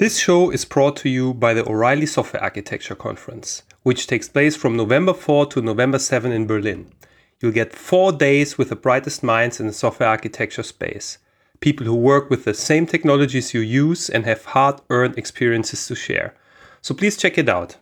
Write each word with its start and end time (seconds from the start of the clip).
This 0.00 0.18
show 0.18 0.48
is 0.48 0.64
brought 0.64 0.96
to 1.02 1.10
you 1.10 1.34
by 1.34 1.52
the 1.52 1.68
O'Reilly 1.68 2.06
Software 2.06 2.42
Architecture 2.42 2.94
Conference, 2.94 3.64
which 3.82 4.06
takes 4.06 4.30
place 4.30 4.56
from 4.56 4.74
November 4.74 5.12
4 5.12 5.44
to 5.48 5.60
November 5.60 5.98
7 5.98 6.32
in 6.32 6.46
Berlin. 6.46 6.90
You'll 7.38 7.52
get 7.52 7.76
four 7.76 8.10
days 8.10 8.56
with 8.56 8.70
the 8.70 8.76
brightest 8.76 9.22
minds 9.22 9.60
in 9.60 9.66
the 9.66 9.74
software 9.74 10.08
architecture 10.08 10.62
space. 10.62 11.18
People 11.60 11.84
who 11.84 11.94
work 11.94 12.30
with 12.30 12.46
the 12.46 12.54
same 12.54 12.86
technologies 12.86 13.52
you 13.52 13.60
use 13.60 14.08
and 14.08 14.24
have 14.24 14.46
hard 14.46 14.80
earned 14.88 15.18
experiences 15.18 15.86
to 15.88 15.94
share. 15.94 16.34
So 16.80 16.94
please 16.94 17.18
check 17.18 17.36
it 17.36 17.50
out. 17.50 17.76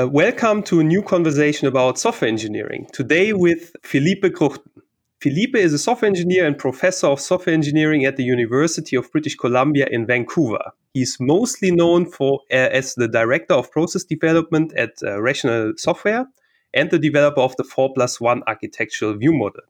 Uh, 0.00 0.06
welcome 0.06 0.62
to 0.62 0.80
a 0.80 0.84
new 0.84 1.02
conversation 1.02 1.68
about 1.68 1.98
software 1.98 2.28
engineering. 2.28 2.86
Today 2.90 3.34
with 3.34 3.76
Philippe 3.82 4.30
Kruchten. 4.30 4.80
Philippe 5.20 5.60
is 5.60 5.74
a 5.74 5.78
software 5.78 6.08
engineer 6.08 6.46
and 6.46 6.56
professor 6.56 7.08
of 7.08 7.20
software 7.20 7.52
engineering 7.54 8.06
at 8.06 8.16
the 8.16 8.24
University 8.24 8.96
of 8.96 9.12
British 9.12 9.36
Columbia 9.36 9.86
in 9.90 10.06
Vancouver. 10.06 10.72
He's 10.94 11.18
mostly 11.20 11.70
known 11.70 12.06
for 12.06 12.40
uh, 12.50 12.54
as 12.54 12.94
the 12.94 13.08
director 13.08 13.52
of 13.52 13.70
process 13.70 14.02
development 14.02 14.72
at 14.72 14.92
uh, 15.02 15.20
Rational 15.20 15.74
Software 15.76 16.26
and 16.72 16.90
the 16.90 16.98
developer 16.98 17.42
of 17.42 17.54
the 17.56 17.64
4 17.64 17.92
plus 17.92 18.18
1 18.22 18.42
architectural 18.46 19.18
view 19.18 19.34
model. 19.34 19.64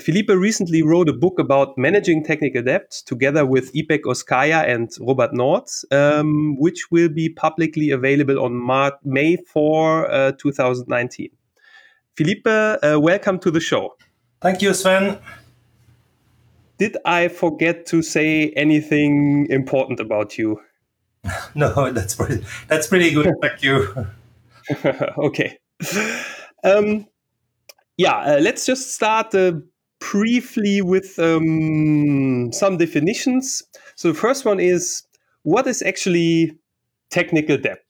Philippe 0.00 0.34
recently 0.34 0.82
wrote 0.82 1.08
a 1.08 1.12
book 1.12 1.38
about 1.38 1.78
managing 1.78 2.24
technical 2.24 2.62
debt 2.62 2.90
together 3.06 3.46
with 3.46 3.72
Ipek 3.74 4.02
Ozkaya 4.02 4.68
and 4.68 4.90
Robert 5.00 5.32
Nord, 5.32 5.64
um, 5.92 6.56
which 6.58 6.90
will 6.90 7.08
be 7.08 7.28
publicly 7.28 7.90
available 7.90 8.42
on 8.42 8.54
Mar- 8.56 8.98
May 9.04 9.36
4, 9.36 10.10
uh, 10.10 10.32
2019. 10.32 11.30
Philippe, 12.16 12.50
uh, 12.50 12.98
welcome 12.98 13.38
to 13.38 13.50
the 13.50 13.60
show. 13.60 13.96
Thank 14.40 14.62
you, 14.62 14.74
Sven. 14.74 15.18
Did 16.78 16.96
I 17.04 17.28
forget 17.28 17.86
to 17.86 18.02
say 18.02 18.50
anything 18.56 19.46
important 19.48 20.00
about 20.00 20.36
you? 20.38 20.60
no, 21.54 21.92
that's 21.92 22.16
pretty, 22.16 22.44
that's 22.66 22.88
pretty 22.88 23.12
good. 23.12 23.32
Thank 23.42 23.62
you. 23.62 24.06
okay. 25.18 25.58
Um, 26.64 27.06
yeah, 27.96 28.16
uh, 28.16 28.38
let's 28.40 28.66
just 28.66 28.92
start 28.92 29.34
uh, 29.34 29.52
briefly 30.10 30.82
with 30.82 31.18
um, 31.18 32.50
some 32.52 32.76
definitions. 32.76 33.62
So 33.96 34.08
the 34.08 34.18
first 34.18 34.44
one 34.44 34.60
is 34.60 35.02
what 35.42 35.66
is 35.66 35.82
actually 35.82 36.58
technical 37.10 37.56
debt? 37.56 37.82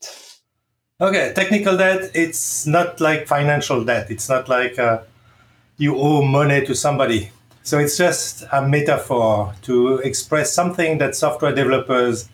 Okay, 1.00 1.32
technical 1.34 1.76
debt, 1.76 2.10
it's 2.14 2.66
not 2.66 3.00
like 3.00 3.26
financial 3.26 3.84
debt. 3.84 4.10
It's 4.10 4.28
not 4.28 4.48
like 4.48 4.78
uh, 4.78 5.02
you 5.76 5.96
owe 5.96 6.22
money 6.22 6.64
to 6.66 6.74
somebody. 6.74 7.30
So 7.62 7.78
it's 7.78 7.96
just 7.96 8.44
a 8.52 8.66
metaphor 8.66 9.54
to 9.62 9.98
express 9.98 10.52
something 10.52 10.98
that 10.98 11.16
software 11.16 11.54
developers, 11.54 12.28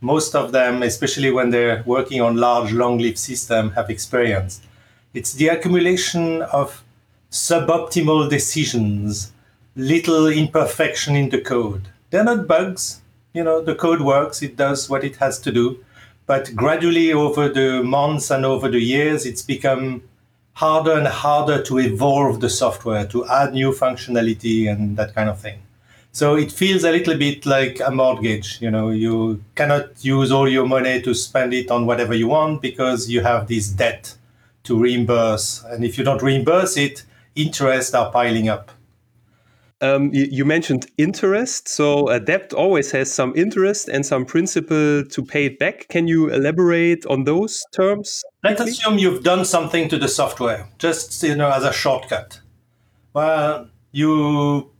most 0.00 0.34
of 0.34 0.52
them, 0.52 0.82
especially 0.82 1.30
when 1.30 1.50
they're 1.50 1.82
working 1.86 2.20
on 2.20 2.36
large 2.36 2.72
long 2.72 2.98
lived 2.98 3.18
systems, 3.18 3.74
have 3.74 3.90
experienced. 3.90 4.64
It's 5.12 5.34
the 5.34 5.48
accumulation 5.48 6.42
of 6.42 6.82
suboptimal 7.30 8.28
decisions, 8.28 9.32
little 9.76 10.26
imperfection 10.26 11.16
in 11.16 11.28
the 11.28 11.40
code. 11.40 11.88
They're 12.10 12.24
not 12.24 12.46
bugs. 12.46 13.00
You 13.32 13.44
know, 13.44 13.62
the 13.62 13.76
code 13.76 14.00
works, 14.00 14.42
it 14.42 14.56
does 14.56 14.90
what 14.90 15.04
it 15.04 15.16
has 15.16 15.38
to 15.40 15.52
do. 15.52 15.84
But 16.26 16.54
gradually, 16.54 17.12
over 17.12 17.48
the 17.48 17.82
months 17.82 18.30
and 18.30 18.44
over 18.44 18.68
the 18.68 18.80
years, 18.80 19.26
it's 19.26 19.42
become 19.42 20.02
harder 20.54 20.92
and 20.92 21.06
harder 21.06 21.62
to 21.62 21.78
evolve 21.78 22.40
the 22.40 22.50
software, 22.50 23.06
to 23.06 23.26
add 23.28 23.52
new 23.52 23.72
functionality 23.72 24.70
and 24.70 24.96
that 24.96 25.14
kind 25.14 25.30
of 25.30 25.40
thing. 25.40 25.58
So 26.12 26.36
it 26.36 26.50
feels 26.50 26.82
a 26.82 26.90
little 26.90 27.16
bit 27.16 27.46
like 27.46 27.80
a 27.84 27.90
mortgage. 27.90 28.60
You 28.60 28.70
know, 28.70 28.90
you 28.90 29.42
cannot 29.54 30.04
use 30.04 30.32
all 30.32 30.48
your 30.48 30.66
money 30.66 31.00
to 31.02 31.14
spend 31.14 31.54
it 31.54 31.70
on 31.70 31.86
whatever 31.86 32.14
you 32.14 32.26
want 32.26 32.62
because 32.62 33.08
you 33.08 33.20
have 33.22 33.46
this 33.46 33.68
debt 33.68 34.16
to 34.64 34.76
reimburse. 34.78 35.64
And 35.64 35.84
if 35.84 35.96
you 35.96 36.04
don't 36.04 36.20
reimburse 36.20 36.76
it, 36.76 37.04
interest 37.42 37.94
are 37.94 38.10
piling 38.10 38.48
up. 38.48 38.70
Um, 39.82 40.12
you, 40.12 40.26
you, 40.30 40.44
mentioned 40.44 40.86
interest. 40.98 41.66
So 41.68 42.08
a 42.08 42.20
debt 42.20 42.52
always 42.52 42.90
has 42.90 43.10
some 43.10 43.32
interest 43.34 43.88
and 43.88 44.04
some 44.04 44.26
principal 44.26 45.04
to 45.04 45.24
pay 45.24 45.46
it 45.46 45.58
back. 45.58 45.88
Can 45.88 46.06
you 46.06 46.28
elaborate 46.28 47.06
on 47.06 47.24
those 47.24 47.64
terms? 47.72 48.22
Let's 48.44 48.60
assume 48.60 48.98
you've 48.98 49.22
done 49.22 49.46
something 49.46 49.88
to 49.88 49.98
the 49.98 50.08
software, 50.08 50.68
just 50.78 51.22
you 51.22 51.34
know, 51.34 51.50
as 51.50 51.64
a 51.64 51.72
shortcut. 51.72 52.40
Well, 53.14 53.70
you 53.90 54.70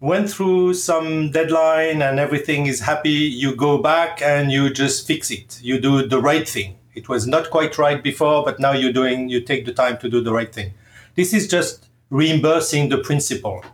went 0.00 0.28
through 0.28 0.74
some 0.74 1.30
deadline 1.30 2.02
and 2.02 2.18
everything 2.18 2.66
is 2.66 2.80
happy. 2.80 3.10
You 3.10 3.54
go 3.54 3.78
back 3.78 4.20
and 4.22 4.50
you 4.50 4.70
just 4.70 5.06
fix 5.06 5.30
it. 5.30 5.60
You 5.62 5.80
do 5.80 6.04
the 6.04 6.20
right 6.20 6.48
thing. 6.48 6.78
It 6.96 7.08
was 7.08 7.28
not 7.28 7.50
quite 7.50 7.78
right 7.78 8.02
before, 8.02 8.44
but 8.44 8.58
now 8.58 8.72
you're 8.72 8.92
doing. 8.92 9.28
You 9.28 9.40
take 9.40 9.66
the 9.66 9.72
time 9.72 9.98
to 9.98 10.08
do 10.08 10.20
the 10.20 10.32
right 10.32 10.52
thing 10.52 10.72
this 11.16 11.32
is 11.32 11.48
just 11.48 11.86
reimbursing 12.10 12.88
the 12.88 12.98
principal. 12.98 13.64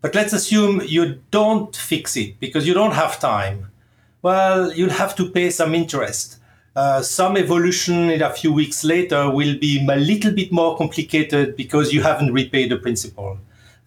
But 0.00 0.14
let's 0.14 0.32
assume 0.32 0.82
you 0.86 1.20
don't 1.30 1.74
fix 1.74 2.16
it 2.16 2.38
because 2.38 2.66
you 2.66 2.74
don't 2.74 2.92
have 2.92 3.18
time. 3.18 3.70
Well, 4.22 4.72
you'll 4.72 4.90
have 4.90 5.16
to 5.16 5.30
pay 5.30 5.50
some 5.50 5.74
interest. 5.74 6.38
Uh, 6.76 7.02
some 7.02 7.36
evolution 7.36 8.10
in 8.10 8.22
a 8.22 8.32
few 8.32 8.52
weeks 8.52 8.84
later 8.84 9.28
will 9.28 9.58
be 9.58 9.84
a 9.84 9.96
little 9.96 10.32
bit 10.32 10.52
more 10.52 10.76
complicated 10.76 11.56
because 11.56 11.92
you 11.92 12.02
haven't 12.02 12.32
repaid 12.32 12.70
the 12.70 12.76
principal. 12.76 13.38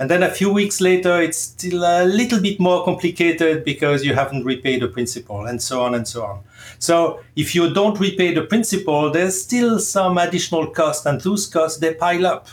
And 0.02 0.10
then 0.10 0.24
a 0.24 0.32
few 0.32 0.52
weeks 0.52 0.82
later, 0.82 1.22
it's 1.22 1.38
still 1.38 1.84
a 1.84 2.04
little 2.04 2.42
bit 2.42 2.60
more 2.60 2.84
complicated 2.84 3.64
because 3.64 4.04
you 4.04 4.16
haven't 4.16 4.44
repaid 4.44 4.82
the 4.82 4.88
principal, 4.88 5.46
and 5.46 5.62
so 5.62 5.84
on 5.84 5.94
and 5.94 6.08
so 6.08 6.26
on. 6.26 6.40
So 6.80 7.20
if 7.36 7.54
you 7.54 7.72
don't 7.72 8.00
repay 8.00 8.34
the 8.34 8.42
principal, 8.42 9.12
there's 9.12 9.40
still 9.40 9.78
some 9.78 10.18
additional 10.18 10.66
cost, 10.66 11.06
and 11.06 11.22
those 11.22 11.46
costs 11.46 11.78
they 11.78 11.94
pile 11.94 12.26
up. 12.26 12.48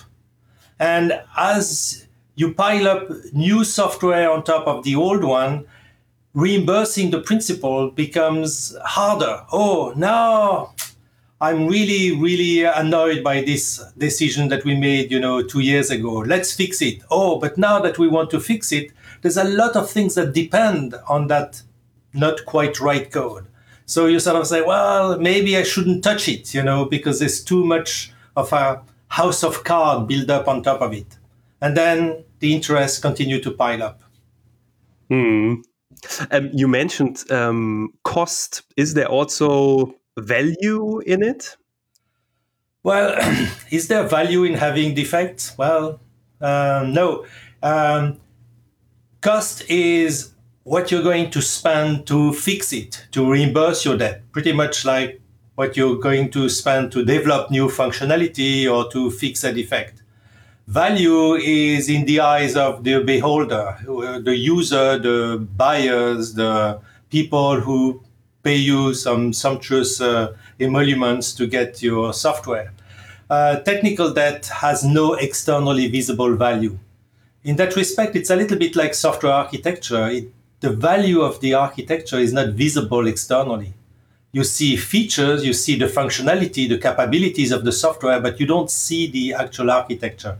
And 0.78 1.20
as 1.36 2.06
you 2.34 2.54
pile 2.54 2.86
up 2.86 3.08
new 3.32 3.64
software 3.64 4.30
on 4.30 4.44
top 4.44 4.66
of 4.66 4.84
the 4.84 4.94
old 4.94 5.24
one, 5.24 5.66
reimbursing 6.34 7.10
the 7.10 7.20
principal 7.20 7.90
becomes 7.90 8.76
harder. 8.84 9.44
Oh, 9.50 9.92
now 9.96 10.74
I'm 11.40 11.66
really, 11.66 12.16
really 12.16 12.64
annoyed 12.64 13.24
by 13.24 13.42
this 13.42 13.82
decision 13.96 14.48
that 14.48 14.64
we 14.64 14.76
made, 14.76 15.10
you 15.10 15.18
know, 15.18 15.42
two 15.42 15.60
years 15.60 15.90
ago. 15.90 16.14
Let's 16.18 16.52
fix 16.52 16.82
it. 16.82 17.02
Oh, 17.10 17.38
but 17.38 17.58
now 17.58 17.80
that 17.80 17.98
we 17.98 18.08
want 18.08 18.30
to 18.30 18.40
fix 18.40 18.72
it, 18.72 18.92
there's 19.22 19.36
a 19.36 19.44
lot 19.44 19.74
of 19.74 19.90
things 19.90 20.14
that 20.14 20.32
depend 20.32 20.94
on 21.08 21.26
that 21.28 21.62
not 22.12 22.44
quite 22.44 22.80
right 22.80 23.10
code. 23.10 23.46
So 23.86 24.06
you 24.06 24.20
sort 24.20 24.36
of 24.36 24.46
say, 24.46 24.62
well, 24.62 25.18
maybe 25.18 25.56
I 25.56 25.62
shouldn't 25.62 26.04
touch 26.04 26.28
it, 26.28 26.54
you 26.54 26.62
know, 26.62 26.84
because 26.84 27.20
there's 27.20 27.42
too 27.42 27.64
much 27.64 28.12
of 28.36 28.52
a 28.52 28.82
house 29.08 29.42
of 29.42 29.64
cards 29.64 30.06
build 30.06 30.30
up 30.30 30.48
on 30.48 30.62
top 30.62 30.80
of 30.80 30.92
it. 30.92 31.18
And 31.60 31.76
then 31.76 32.24
the 32.38 32.54
interest 32.54 33.02
continue 33.02 33.40
to 33.42 33.50
pile 33.50 33.82
up. 33.82 34.02
Hmm. 35.08 35.54
Um, 36.30 36.50
you 36.52 36.68
mentioned 36.68 37.30
um, 37.30 37.92
cost. 38.04 38.62
Is 38.76 38.94
there 38.94 39.08
also 39.08 39.94
value 40.16 41.00
in 41.00 41.22
it? 41.22 41.56
Well, 42.82 43.16
is 43.70 43.88
there 43.88 44.06
value 44.06 44.44
in 44.44 44.54
having 44.54 44.94
defects? 44.94 45.56
Well, 45.58 46.00
um, 46.40 46.92
no. 46.92 47.26
Um, 47.62 48.20
cost 49.20 49.68
is 49.68 50.32
what 50.62 50.90
you're 50.90 51.02
going 51.02 51.30
to 51.30 51.42
spend 51.42 52.06
to 52.06 52.32
fix 52.32 52.72
it, 52.72 53.06
to 53.12 53.28
reimburse 53.28 53.84
your 53.84 53.96
debt. 53.96 54.22
Pretty 54.32 54.52
much 54.52 54.84
like 54.84 55.17
what 55.58 55.76
you're 55.76 55.96
going 55.96 56.30
to 56.30 56.48
spend 56.48 56.92
to 56.92 57.04
develop 57.04 57.50
new 57.50 57.66
functionality 57.66 58.72
or 58.72 58.88
to 58.92 59.10
fix 59.10 59.42
a 59.42 59.52
defect. 59.52 60.02
Value 60.68 61.34
is 61.34 61.88
in 61.88 62.04
the 62.04 62.20
eyes 62.20 62.54
of 62.54 62.84
the 62.84 63.02
beholder, 63.02 63.76
the 64.22 64.36
user, 64.36 65.00
the 65.00 65.44
buyers, 65.56 66.34
the 66.34 66.78
people 67.10 67.58
who 67.58 68.00
pay 68.44 68.54
you 68.54 68.94
some 68.94 69.32
sumptuous 69.32 70.00
uh, 70.00 70.32
emoluments 70.60 71.32
to 71.32 71.48
get 71.48 71.82
your 71.82 72.12
software. 72.12 72.72
Uh, 73.28 73.56
technical 73.58 74.12
debt 74.12 74.46
has 74.46 74.84
no 74.84 75.14
externally 75.14 75.88
visible 75.88 76.36
value. 76.36 76.78
In 77.42 77.56
that 77.56 77.74
respect, 77.74 78.14
it's 78.14 78.30
a 78.30 78.36
little 78.36 78.58
bit 78.58 78.76
like 78.76 78.94
software 78.94 79.32
architecture. 79.32 80.06
It, 80.06 80.32
the 80.60 80.70
value 80.70 81.20
of 81.20 81.40
the 81.40 81.54
architecture 81.54 82.18
is 82.18 82.32
not 82.32 82.50
visible 82.50 83.08
externally 83.08 83.74
you 84.32 84.44
see 84.44 84.76
features, 84.76 85.44
you 85.44 85.52
see 85.52 85.76
the 85.76 85.86
functionality, 85.86 86.68
the 86.68 86.78
capabilities 86.78 87.50
of 87.50 87.64
the 87.64 87.72
software, 87.72 88.20
but 88.20 88.38
you 88.38 88.46
don't 88.46 88.70
see 88.70 89.10
the 89.10 89.34
actual 89.34 89.70
architecture. 89.70 90.38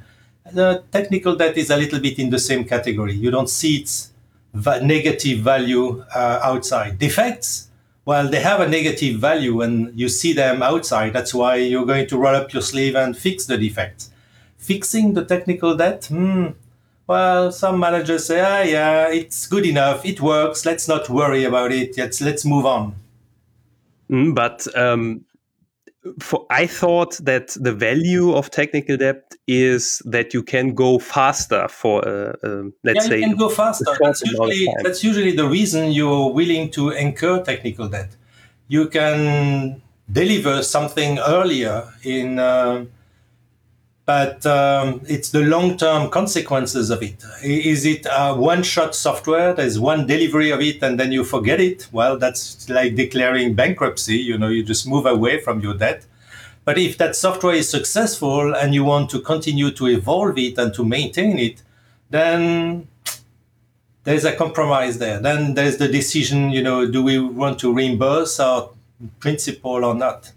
The 0.53 0.83
technical 0.93 1.37
debt 1.37 1.57
is 1.57 1.71
a 1.71 1.77
little 1.77 2.01
bit 2.01 2.19
in 2.19 2.31
the 2.31 2.39
same 2.39 2.65
category. 2.65 3.15
You 3.15 3.31
don't 3.31 3.49
see 3.51 3.79
its 3.79 4.13
va- 4.53 4.85
negative 4.85 5.41
value 5.41 6.05
uh, 6.15 6.41
outside. 6.43 6.99
Defects, 6.99 7.69
well, 8.05 8.29
they 8.29 8.41
have 8.41 8.61
a 8.61 8.69
negative 8.69 9.21
value 9.21 9.61
and 9.63 9.99
you 9.99 10.09
see 10.09 10.33
them 10.33 10.63
outside. 10.63 11.13
That's 11.13 11.35
why 11.35 11.57
you're 11.57 11.87
going 11.87 12.07
to 12.09 12.19
roll 12.19 12.35
up 12.35 12.53
your 12.53 12.63
sleeve 12.63 12.95
and 12.95 13.17
fix 13.17 13.47
the 13.47 13.59
defects. 13.59 14.11
Fixing 14.57 15.15
the 15.15 15.25
technical 15.25 15.77
debt, 15.77 16.07
hmm, 16.07 16.49
well, 17.07 17.53
some 17.53 17.79
managers 17.79 18.27
say, 18.27 18.41
ah, 18.41 18.63
yeah, 18.63 19.09
it's 19.09 19.47
good 19.47 19.65
enough, 19.65 20.05
it 20.05 20.21
works, 20.21 20.67
let's 20.67 20.87
not 20.89 21.09
worry 21.09 21.45
about 21.45 21.73
it, 21.73 21.97
let's, 21.97 22.21
let's 22.21 22.45
move 22.45 22.67
on. 22.67 22.95
Mm, 24.11 24.35
but 24.35 24.67
um, 24.77 25.25
for, 26.21 26.47
I 26.51 26.67
thought 26.67 27.17
that 27.25 27.57
the 27.61 27.73
value 27.73 28.33
of 28.33 28.51
technical 28.51 28.97
debt 28.97 29.35
is 29.47 30.03
that 30.05 30.33
you 30.33 30.43
can 30.43 30.75
go 30.75 30.99
faster 30.99 31.69
for, 31.69 32.07
uh, 32.07 32.37
uh, 32.43 32.63
let's 32.85 33.05
yeah, 33.05 33.11
say, 33.11 33.19
you 33.21 33.27
can 33.29 33.37
go 33.37 33.49
faster. 33.49 33.85
That's 34.01 34.23
usually, 34.23 34.67
that's 34.83 35.05
usually 35.05 35.33
the 35.33 35.47
reason 35.47 35.93
you're 35.93 36.33
willing 36.33 36.71
to 36.73 36.91
incur 36.91 37.43
technical 37.43 37.89
debt. 37.89 38.17
You 38.69 38.89
can 38.89 39.83
deliver 40.11 40.63
something 40.63 41.19
earlier 41.19 41.93
in. 42.03 42.39
Uh, 42.39 42.87
but 44.09 44.47
um, 44.47 45.03
it's 45.07 45.33
the 45.33 45.43
long-term 45.43 46.09
consequences 46.09 46.89
of 46.89 47.03
it. 47.03 47.23
Is 47.45 47.85
it 47.85 48.07
a 48.11 48.35
one-shot 48.35 48.95
software? 48.95 49.53
There's 49.53 49.79
one 49.79 50.07
delivery 50.07 50.49
of 50.49 50.63
it, 50.63 50.83
and 50.83 50.99
then 50.99 51.13
you 51.13 51.25
forget 51.25 51.61
it. 51.61 51.87
Well, 51.93 52.17
that's 52.17 52.71
like 52.71 52.95
declaring 52.95 53.53
bankruptcy. 53.53 54.17
You 54.17 54.39
know, 54.39 54.49
you 54.49 54.63
just 54.65 54.89
move 54.89 55.05
away 55.05 55.43
from 55.43 55.61
your 55.61 55.75
debt. 55.75 56.07
But 56.65 56.79
if 56.79 56.97
that 56.97 57.17
software 57.17 57.55
is 57.55 57.69
successful 57.69 58.55
and 58.55 58.73
you 58.73 58.83
want 58.83 59.11
to 59.11 59.21
continue 59.21 59.71
to 59.73 59.89
evolve 59.89 60.39
it 60.39 60.57
and 60.57 60.73
to 60.73 60.87
maintain 60.87 61.39
it, 61.39 61.63
then 62.09 62.89
there's 64.05 64.25
a 64.25 64.35
compromise 64.35 64.97
there. 64.97 65.21
Then 65.21 65.53
there's 65.53 65.77
the 65.77 65.87
decision. 65.87 66.49
You 66.49 66.63
know, 66.63 66.91
do 66.91 67.03
we 67.03 67.19
want 67.19 67.59
to 67.59 67.75
reimburse 67.75 68.41
our 68.41 68.71
principal 69.21 69.85
or 69.85 69.95
not? 69.95 70.33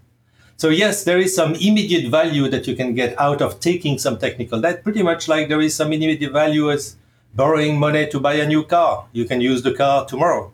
So 0.62 0.68
yes, 0.68 1.02
there 1.02 1.18
is 1.18 1.34
some 1.34 1.56
immediate 1.56 2.08
value 2.08 2.48
that 2.48 2.68
you 2.68 2.76
can 2.76 2.94
get 2.94 3.20
out 3.20 3.42
of 3.42 3.58
taking 3.58 3.98
some 3.98 4.16
technical 4.16 4.60
debt, 4.60 4.84
pretty 4.84 5.02
much 5.02 5.26
like 5.26 5.48
there 5.48 5.60
is 5.60 5.74
some 5.74 5.92
immediate 5.92 6.30
value 6.30 6.70
as 6.70 6.94
borrowing 7.34 7.80
money 7.80 8.06
to 8.06 8.20
buy 8.20 8.34
a 8.34 8.46
new 8.46 8.62
car. 8.62 9.06
You 9.10 9.24
can 9.24 9.40
use 9.40 9.64
the 9.64 9.74
car 9.74 10.06
tomorrow 10.06 10.52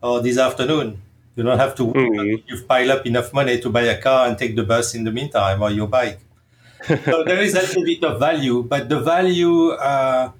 or 0.00 0.22
this 0.22 0.38
afternoon. 0.38 1.02
You 1.34 1.42
don't 1.42 1.58
have 1.58 1.74
to 1.74 1.86
mm-hmm. 1.86 2.46
you've 2.46 2.68
piled 2.68 2.90
up 2.90 3.04
enough 3.04 3.32
money 3.32 3.58
to 3.58 3.68
buy 3.68 3.82
a 3.90 4.00
car 4.00 4.28
and 4.28 4.38
take 4.38 4.54
the 4.54 4.62
bus 4.62 4.94
in 4.94 5.02
the 5.02 5.10
meantime 5.10 5.60
or 5.60 5.72
your 5.72 5.88
bike. 5.88 6.20
so 6.86 7.24
there 7.24 7.42
is 7.42 7.56
a 7.56 7.62
little 7.62 7.84
bit 7.84 8.04
of 8.04 8.20
value, 8.20 8.62
but 8.62 8.88
the 8.88 9.00
value 9.00 9.70
uh, 9.70 10.30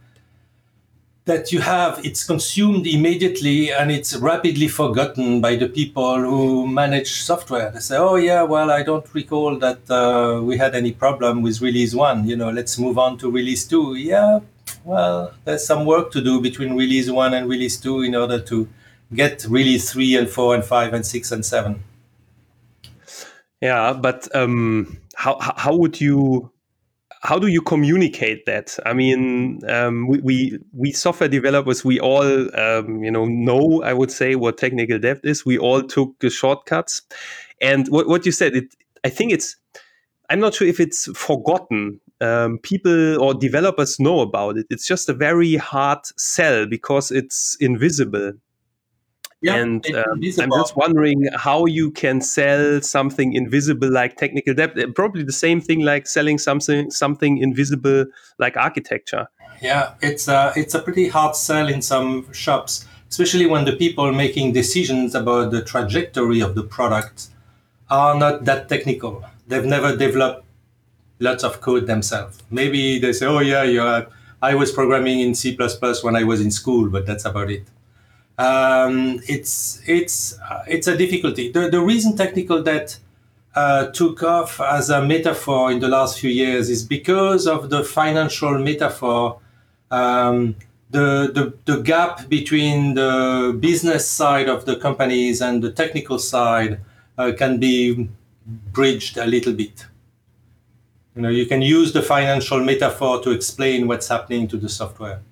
that 1.26 1.52
you 1.52 1.60
have 1.60 2.00
it's 2.04 2.22
consumed 2.24 2.86
immediately 2.86 3.72
and 3.72 3.90
it's 3.90 4.14
rapidly 4.16 4.68
forgotten 4.68 5.40
by 5.40 5.56
the 5.56 5.68
people 5.68 6.20
who 6.20 6.66
manage 6.68 7.20
software. 7.22 7.70
They 7.72 7.80
say 7.80 7.96
oh 7.96 8.14
yeah 8.14 8.42
well 8.42 8.70
i 8.70 8.82
don't 8.82 9.06
recall 9.12 9.58
that 9.58 9.90
uh, 9.90 10.40
we 10.42 10.56
had 10.56 10.74
any 10.74 10.92
problem 10.92 11.42
with 11.42 11.60
release 11.60 11.94
1 11.94 12.26
you 12.28 12.36
know 12.36 12.50
let's 12.50 12.78
move 12.78 12.96
on 12.96 13.18
to 13.18 13.30
release 13.30 13.66
2 13.66 13.96
yeah 13.96 14.38
well 14.84 15.32
there's 15.44 15.66
some 15.66 15.84
work 15.84 16.12
to 16.12 16.22
do 16.22 16.40
between 16.40 16.76
release 16.76 17.10
1 17.10 17.34
and 17.34 17.48
release 17.48 17.76
2 17.80 18.02
in 18.02 18.14
order 18.14 18.40
to 18.40 18.68
get 19.14 19.44
release 19.48 19.92
3 19.92 20.16
and 20.16 20.30
4 20.30 20.54
and 20.54 20.64
5 20.64 20.94
and 20.94 21.06
6 21.06 21.32
and 21.32 21.44
7 21.44 21.82
yeah 23.60 23.92
but 23.92 24.34
um, 24.34 24.98
how, 25.16 25.38
how 25.40 25.74
would 25.74 26.00
you 26.00 26.50
how 27.22 27.38
do 27.38 27.46
you 27.46 27.62
communicate 27.62 28.46
that? 28.46 28.76
I 28.84 28.92
mean, 28.92 29.60
um, 29.68 30.06
we, 30.06 30.20
we, 30.20 30.58
we 30.72 30.92
software 30.92 31.28
developers 31.28 31.84
we 31.84 31.98
all 32.00 32.24
um, 32.58 33.02
you 33.02 33.10
know 33.10 33.26
know 33.26 33.82
I 33.82 33.92
would 33.92 34.10
say 34.10 34.34
what 34.34 34.58
technical 34.58 34.98
debt 34.98 35.20
is. 35.24 35.44
We 35.44 35.58
all 35.58 35.82
took 35.82 36.18
the 36.20 36.30
shortcuts, 36.30 37.02
and 37.60 37.88
what 37.88 38.08
what 38.08 38.26
you 38.26 38.32
said, 38.32 38.54
it 38.54 38.74
I 39.04 39.08
think 39.08 39.32
it's 39.32 39.56
I'm 40.30 40.40
not 40.40 40.54
sure 40.54 40.68
if 40.68 40.80
it's 40.80 41.06
forgotten. 41.16 42.00
Um, 42.22 42.58
people 42.62 43.22
or 43.22 43.34
developers 43.34 44.00
know 44.00 44.20
about 44.20 44.56
it. 44.56 44.66
It's 44.70 44.86
just 44.86 45.10
a 45.10 45.12
very 45.12 45.56
hard 45.56 45.98
sell 46.16 46.64
because 46.64 47.10
it's 47.10 47.58
invisible. 47.60 48.32
Yeah, 49.46 49.56
and 49.62 49.86
um, 49.94 50.20
I'm 50.40 50.50
just 50.50 50.76
wondering 50.76 51.28
how 51.36 51.66
you 51.66 51.92
can 51.92 52.20
sell 52.20 52.80
something 52.80 53.32
invisible 53.32 53.88
like 53.88 54.16
technical 54.16 54.54
debt. 54.54 54.76
Uh, 54.76 54.88
probably 54.92 55.22
the 55.22 55.32
same 55.32 55.60
thing 55.60 55.80
like 55.82 56.08
selling 56.08 56.36
something 56.36 56.90
something 56.90 57.38
invisible 57.38 58.06
like 58.40 58.56
architecture. 58.56 59.28
Yeah, 59.62 59.94
it's 60.02 60.26
a 60.26 60.52
it's 60.56 60.74
a 60.74 60.80
pretty 60.80 61.08
hard 61.08 61.36
sell 61.36 61.68
in 61.68 61.80
some 61.80 62.32
shops, 62.32 62.86
especially 63.08 63.46
when 63.46 63.64
the 63.64 63.76
people 63.76 64.12
making 64.12 64.52
decisions 64.52 65.14
about 65.14 65.52
the 65.52 65.62
trajectory 65.62 66.40
of 66.40 66.56
the 66.56 66.64
product 66.64 67.28
are 67.88 68.18
not 68.18 68.46
that 68.46 68.68
technical. 68.68 69.24
They've 69.46 69.64
never 69.64 69.96
developed 69.96 70.44
lots 71.20 71.44
of 71.44 71.60
code 71.60 71.86
themselves. 71.86 72.42
Maybe 72.50 72.98
they 72.98 73.12
say, 73.12 73.26
"Oh 73.26 73.38
yeah, 73.38 73.62
yeah, 73.62 74.06
I 74.42 74.56
was 74.56 74.72
programming 74.72 75.20
in 75.20 75.36
C++ 75.36 75.56
when 76.02 76.16
I 76.16 76.24
was 76.24 76.40
in 76.40 76.50
school, 76.50 76.90
but 76.90 77.06
that's 77.06 77.24
about 77.24 77.48
it." 77.48 77.62
Um, 78.38 79.20
it's 79.26 79.80
it's 79.86 80.38
uh, 80.40 80.62
it's 80.66 80.86
a 80.86 80.96
difficulty. 80.96 81.50
The 81.50 81.70
the 81.70 81.80
reason 81.80 82.16
technical 82.16 82.62
debt 82.62 82.98
uh, 83.54 83.86
took 83.86 84.22
off 84.22 84.60
as 84.60 84.90
a 84.90 85.02
metaphor 85.02 85.72
in 85.72 85.80
the 85.80 85.88
last 85.88 86.20
few 86.20 86.30
years 86.30 86.68
is 86.68 86.84
because 86.84 87.46
of 87.46 87.70
the 87.70 87.82
financial 87.82 88.58
metaphor. 88.58 89.40
Um, 89.90 90.56
the, 90.90 91.30
the, 91.34 91.72
the 91.72 91.82
gap 91.82 92.28
between 92.28 92.94
the 92.94 93.56
business 93.58 94.08
side 94.08 94.48
of 94.48 94.66
the 94.66 94.76
companies 94.76 95.40
and 95.42 95.62
the 95.62 95.72
technical 95.72 96.18
side 96.18 96.80
uh, 97.18 97.32
can 97.36 97.58
be 97.58 98.08
bridged 98.72 99.16
a 99.16 99.26
little 99.26 99.52
bit. 99.52 99.86
You 101.16 101.22
know, 101.22 101.28
you 101.28 101.46
can 101.46 101.62
use 101.62 101.92
the 101.92 102.02
financial 102.02 102.62
metaphor 102.62 103.22
to 103.22 103.30
explain 103.30 103.88
what's 103.88 104.08
happening 104.08 104.46
to 104.48 104.56
the 104.56 104.68
software. 104.68 105.22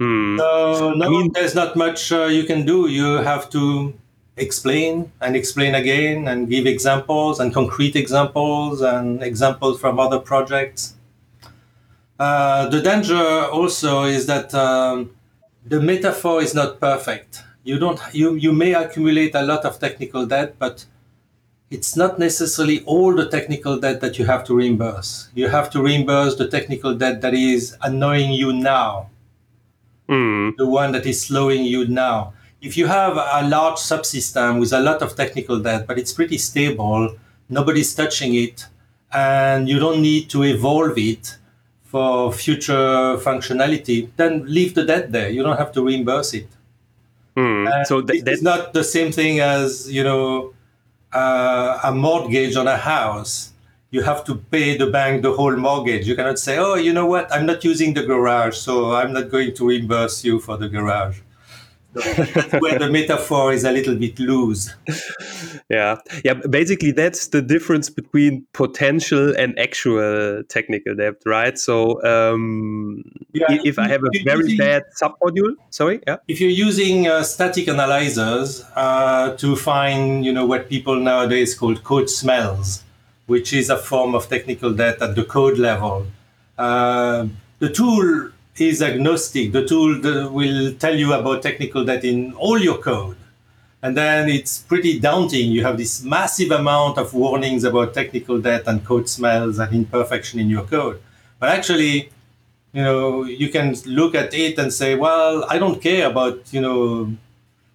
Hmm. 0.00 0.38
So 0.38 0.94
no, 0.94 1.06
I 1.06 1.08
mean, 1.10 1.30
there's 1.34 1.54
not 1.54 1.76
much 1.76 2.10
uh, 2.10 2.24
you 2.24 2.44
can 2.44 2.64
do. 2.64 2.88
You 2.88 3.16
have 3.16 3.50
to 3.50 3.92
explain 4.38 5.12
and 5.20 5.36
explain 5.36 5.74
again 5.74 6.26
and 6.26 6.48
give 6.48 6.66
examples 6.66 7.38
and 7.38 7.52
concrete 7.52 7.94
examples 7.96 8.80
and 8.80 9.22
examples 9.22 9.78
from 9.78 10.00
other 10.00 10.18
projects. 10.18 10.94
Uh, 12.18 12.70
the 12.70 12.80
danger 12.80 13.44
also 13.52 14.04
is 14.04 14.24
that 14.24 14.54
um, 14.54 15.14
the 15.66 15.78
metaphor 15.78 16.40
is 16.40 16.54
not 16.54 16.80
perfect. 16.80 17.42
You 17.62 17.78
don't 17.78 18.00
you 18.14 18.36
you 18.36 18.54
may 18.54 18.72
accumulate 18.72 19.34
a 19.34 19.42
lot 19.42 19.66
of 19.66 19.78
technical 19.78 20.24
debt, 20.24 20.54
but 20.58 20.86
it's 21.70 21.94
not 21.94 22.18
necessarily 22.18 22.82
all 22.84 23.14
the 23.14 23.28
technical 23.28 23.78
debt 23.78 24.00
that 24.00 24.18
you 24.18 24.24
have 24.24 24.44
to 24.44 24.54
reimburse. 24.54 25.28
You 25.34 25.48
have 25.48 25.68
to 25.70 25.82
reimburse 25.82 26.36
the 26.36 26.48
technical 26.48 26.94
debt 26.94 27.20
that 27.20 27.34
is 27.34 27.76
annoying 27.82 28.32
you 28.32 28.54
now 28.54 29.10
mm. 30.10 30.56
the 30.56 30.66
one 30.66 30.92
that 30.92 31.06
is 31.06 31.22
slowing 31.22 31.64
you 31.64 31.86
now. 31.86 32.32
If 32.60 32.76
you 32.76 32.86
have 32.86 33.16
a 33.16 33.48
large 33.48 33.76
subsystem 33.76 34.60
with 34.60 34.72
a 34.72 34.80
lot 34.80 35.00
of 35.00 35.16
technical 35.16 35.60
debt, 35.60 35.86
but 35.86 35.98
it's 35.98 36.12
pretty 36.12 36.36
stable, 36.36 37.16
nobody's 37.48 37.94
touching 37.94 38.34
it, 38.34 38.66
and 39.12 39.68
you 39.68 39.78
don't 39.78 40.02
need 40.02 40.28
to 40.30 40.42
evolve 40.42 40.98
it 40.98 41.38
for 41.84 42.32
future 42.32 43.16
functionality, 43.18 44.10
then 44.16 44.44
leave 44.46 44.74
the 44.74 44.84
debt 44.84 45.10
there. 45.10 45.30
You 45.30 45.42
don't 45.42 45.56
have 45.56 45.72
to 45.72 45.84
reimburse 45.84 46.34
it. 46.34 46.48
Mm. 47.36 47.86
So 47.86 48.02
th- 48.02 48.22
it's 48.26 48.42
not 48.42 48.74
the 48.74 48.84
same 48.84 49.12
thing 49.12 49.40
as 49.40 49.90
you 49.90 50.04
know 50.04 50.52
uh, 51.12 51.78
a 51.82 51.92
mortgage 51.92 52.56
on 52.56 52.68
a 52.68 52.76
house 52.76 53.52
you 53.90 54.02
have 54.02 54.24
to 54.24 54.36
pay 54.36 54.76
the 54.76 54.86
bank 54.86 55.22
the 55.22 55.32
whole 55.32 55.56
mortgage. 55.56 56.06
You 56.06 56.14
cannot 56.14 56.38
say, 56.38 56.58
oh, 56.58 56.74
you 56.74 56.92
know 56.92 57.06
what, 57.06 57.32
I'm 57.32 57.46
not 57.46 57.64
using 57.64 57.94
the 57.94 58.04
garage, 58.04 58.56
so 58.56 58.94
I'm 58.94 59.12
not 59.12 59.30
going 59.30 59.54
to 59.54 59.66
reimburse 59.66 60.24
you 60.24 60.38
for 60.40 60.56
the 60.56 60.68
garage. 60.68 61.20
that's 61.92 62.52
where 62.60 62.78
the 62.78 62.88
metaphor 62.88 63.52
is 63.52 63.64
a 63.64 63.72
little 63.72 63.96
bit 63.96 64.16
loose. 64.20 64.72
Yeah, 65.68 65.96
yeah. 66.24 66.34
Basically, 66.34 66.92
that's 66.92 67.28
the 67.28 67.42
difference 67.42 67.90
between 67.90 68.46
potential 68.52 69.34
and 69.36 69.58
actual 69.58 70.44
technical 70.48 70.94
debt, 70.94 71.14
right? 71.26 71.58
So, 71.58 72.02
um, 72.04 73.02
yeah, 73.32 73.46
if 73.64 73.78
I 73.78 73.88
have 73.88 74.02
a 74.02 74.22
very 74.24 74.50
using, 74.50 74.58
bad 74.58 74.84
submodule, 75.00 75.54
sorry, 75.70 76.00
yeah. 76.06 76.18
If 76.28 76.40
you're 76.40 76.50
using 76.50 77.08
uh, 77.08 77.24
static 77.24 77.66
analyzers 77.66 78.64
uh, 78.76 79.36
to 79.36 79.56
find, 79.56 80.24
you 80.24 80.32
know, 80.32 80.46
what 80.46 80.68
people 80.68 80.94
nowadays 80.94 81.56
call 81.56 81.74
code 81.76 82.08
smells, 82.08 82.84
which 83.30 83.52
is 83.52 83.70
a 83.70 83.78
form 83.78 84.12
of 84.18 84.28
technical 84.28 84.72
debt 84.72 85.00
at 85.00 85.14
the 85.14 85.22
code 85.22 85.56
level. 85.56 86.04
Uh, 86.58 87.28
the 87.60 87.70
tool 87.70 88.30
is 88.56 88.82
agnostic. 88.82 89.52
The 89.52 89.64
tool 89.64 89.90
will 90.38 90.74
tell 90.74 90.96
you 91.02 91.12
about 91.12 91.40
technical 91.40 91.84
debt 91.84 92.04
in 92.04 92.32
all 92.32 92.58
your 92.58 92.78
code. 92.78 93.16
And 93.82 93.96
then 93.96 94.28
it's 94.28 94.58
pretty 94.58 94.98
daunting. 94.98 95.52
You 95.52 95.62
have 95.62 95.78
this 95.78 96.02
massive 96.02 96.50
amount 96.50 96.98
of 96.98 97.14
warnings 97.14 97.62
about 97.62 97.94
technical 97.94 98.40
debt 98.40 98.64
and 98.66 98.84
code 98.84 99.08
smells 99.08 99.60
and 99.60 99.72
imperfection 99.72 100.40
in 100.40 100.50
your 100.50 100.64
code. 100.64 101.00
But 101.38 101.50
actually, 101.50 102.10
you 102.72 102.82
know, 102.82 103.22
you 103.24 103.48
can 103.48 103.76
look 103.86 104.16
at 104.16 104.34
it 104.34 104.58
and 104.58 104.72
say, 104.72 104.96
well, 104.96 105.44
I 105.48 105.56
don't 105.58 105.80
care 105.80 106.10
about, 106.10 106.52
you 106.52 106.60
know, 106.60 107.14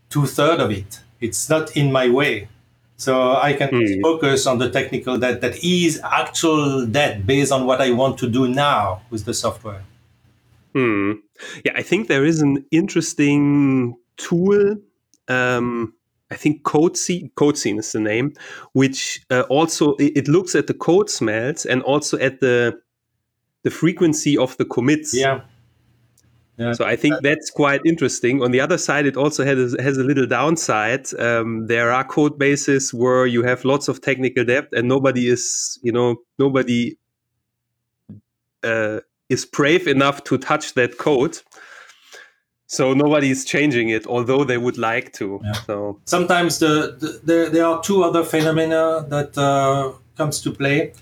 two 0.09 0.25
thirds 0.25 0.61
of 0.61 0.71
it. 0.71 0.99
It's 1.21 1.49
not 1.49 1.77
in 1.77 1.93
my 1.93 2.09
way. 2.09 2.49
So 2.97 3.33
I 3.33 3.53
can 3.53 3.69
mm. 3.69 4.01
focus 4.01 4.47
on 4.47 4.57
the 4.57 4.69
technical 4.69 5.17
debt 5.17 5.41
that 5.41 5.63
is 5.63 5.99
actual 6.03 6.85
debt 6.85 7.25
based 7.25 7.51
on 7.51 7.65
what 7.65 7.81
I 7.81 7.91
want 7.91 8.17
to 8.19 8.29
do 8.29 8.47
now 8.47 9.01
with 9.09 9.25
the 9.25 9.33
software. 9.33 9.83
Hmm. 10.73 11.13
Yeah, 11.63 11.73
I 11.75 11.81
think 11.81 12.07
there 12.07 12.25
is 12.25 12.41
an 12.41 12.65
interesting 12.71 13.95
tool. 14.17 14.77
Um, 15.27 15.93
I 16.31 16.35
think 16.35 16.63
CodeScene, 16.63 17.33
CodeScene 17.33 17.79
is 17.79 17.91
the 17.91 17.99
name, 17.99 18.33
which 18.73 19.21
uh, 19.29 19.41
also 19.49 19.95
it, 19.95 20.27
looks 20.27 20.55
at 20.55 20.67
the 20.67 20.73
code 20.73 21.09
smells 21.09 21.65
and 21.65 21.81
also 21.83 22.17
at 22.17 22.39
the 22.39 22.79
the 23.63 23.71
frequency 23.71 24.37
of 24.37 24.55
the 24.57 24.65
commits. 24.65 25.13
Yeah. 25.13 25.41
Yeah. 26.57 26.71
So 26.71 26.85
I 26.85 26.95
think 26.95 27.15
that's 27.21 27.51
quite 27.51 27.81
interesting. 27.85 28.41
On 28.41 28.51
the 28.51 28.61
other 28.61 28.77
side, 28.77 29.05
it 29.05 29.17
also 29.17 29.43
has 29.43 29.73
a, 29.73 29.81
has 29.81 29.97
a 29.97 30.03
little 30.03 30.25
downside. 30.25 31.13
Um, 31.19 31.67
there 31.67 31.91
are 31.91 32.03
code 32.03 32.39
bases 32.39 32.93
where 32.93 33.25
you 33.25 33.43
have 33.43 33.65
lots 33.65 33.87
of 33.87 34.01
technical 34.01 34.45
debt, 34.45 34.69
and 34.71 34.87
nobody 34.87 35.27
is, 35.27 35.79
you 35.83 35.91
know, 35.91 36.15
nobody 36.39 36.97
uh, 38.63 39.01
is 39.29 39.45
brave 39.45 39.87
enough 39.87 40.23
to 40.25 40.37
touch 40.37 40.73
that 40.75 40.97
code. 40.97 41.39
So 42.67 42.93
nobody 42.93 43.29
is 43.29 43.45
changing 43.45 43.89
it, 43.89 44.07
although 44.07 44.43
they 44.43 44.57
would 44.57 44.77
like 44.77 45.13
to. 45.13 45.39
Yeah. 45.43 45.53
So 45.53 45.99
sometimes 46.05 46.59
the, 46.59 46.95
the, 46.99 47.21
the, 47.23 47.49
there 47.51 47.65
are 47.65 47.81
two 47.81 48.03
other 48.03 48.23
phenomena 48.23 49.05
that 49.09 49.37
uh, 49.37 49.93
comes 50.17 50.41
to 50.41 50.51
play 50.51 50.93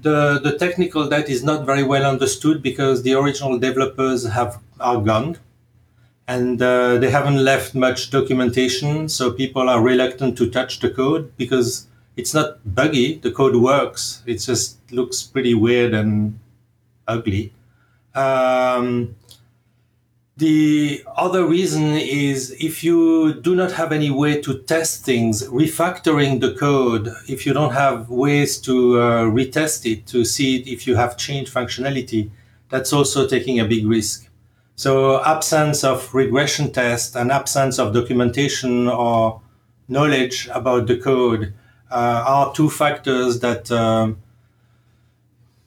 the 0.00 0.40
the 0.42 0.56
technical 0.58 1.08
debt 1.08 1.28
is 1.28 1.42
not 1.42 1.66
very 1.66 1.82
well 1.82 2.04
understood 2.04 2.62
because 2.62 3.02
the 3.02 3.14
original 3.14 3.58
developers 3.58 4.26
have 4.26 4.60
are 4.80 5.00
gone. 5.00 5.38
And 6.26 6.60
uh, 6.60 6.98
they 6.98 7.10
haven't 7.10 7.42
left 7.42 7.74
much 7.74 8.10
documentation 8.10 9.08
so 9.08 9.32
people 9.32 9.66
are 9.70 9.80
reluctant 9.80 10.36
to 10.36 10.50
touch 10.50 10.80
the 10.80 10.90
code 10.90 11.32
because 11.38 11.86
it's 12.18 12.34
not 12.34 12.58
buggy. 12.74 13.14
The 13.14 13.32
code 13.32 13.56
works. 13.56 14.22
It 14.26 14.36
just 14.36 14.76
looks 14.92 15.22
pretty 15.22 15.54
weird 15.54 15.94
and 15.94 16.38
ugly. 17.06 17.54
Um, 18.14 19.16
the 20.38 21.04
other 21.16 21.44
reason 21.44 21.94
is 21.94 22.52
if 22.60 22.84
you 22.84 23.34
do 23.34 23.56
not 23.56 23.72
have 23.72 23.90
any 23.90 24.08
way 24.08 24.40
to 24.40 24.58
test 24.62 25.04
things, 25.04 25.42
refactoring 25.48 26.40
the 26.40 26.54
code, 26.54 27.12
if 27.28 27.44
you 27.44 27.52
don't 27.52 27.72
have 27.72 28.08
ways 28.08 28.58
to 28.60 29.00
uh, 29.00 29.22
retest 29.24 29.84
it 29.90 30.06
to 30.06 30.24
see 30.24 30.58
if 30.58 30.86
you 30.86 30.94
have 30.94 31.16
changed 31.16 31.52
functionality, 31.52 32.30
that's 32.68 32.92
also 32.92 33.26
taking 33.26 33.58
a 33.58 33.64
big 33.64 33.84
risk. 33.84 34.28
So 34.76 35.24
absence 35.24 35.82
of 35.82 36.14
regression 36.14 36.70
test 36.70 37.16
and 37.16 37.32
absence 37.32 37.80
of 37.80 37.92
documentation 37.92 38.86
or 38.86 39.40
knowledge 39.88 40.48
about 40.54 40.86
the 40.86 40.98
code 40.98 41.52
uh, 41.90 42.22
are 42.24 42.54
two 42.54 42.70
factors 42.70 43.40
that 43.40 43.72
um, 43.72 44.18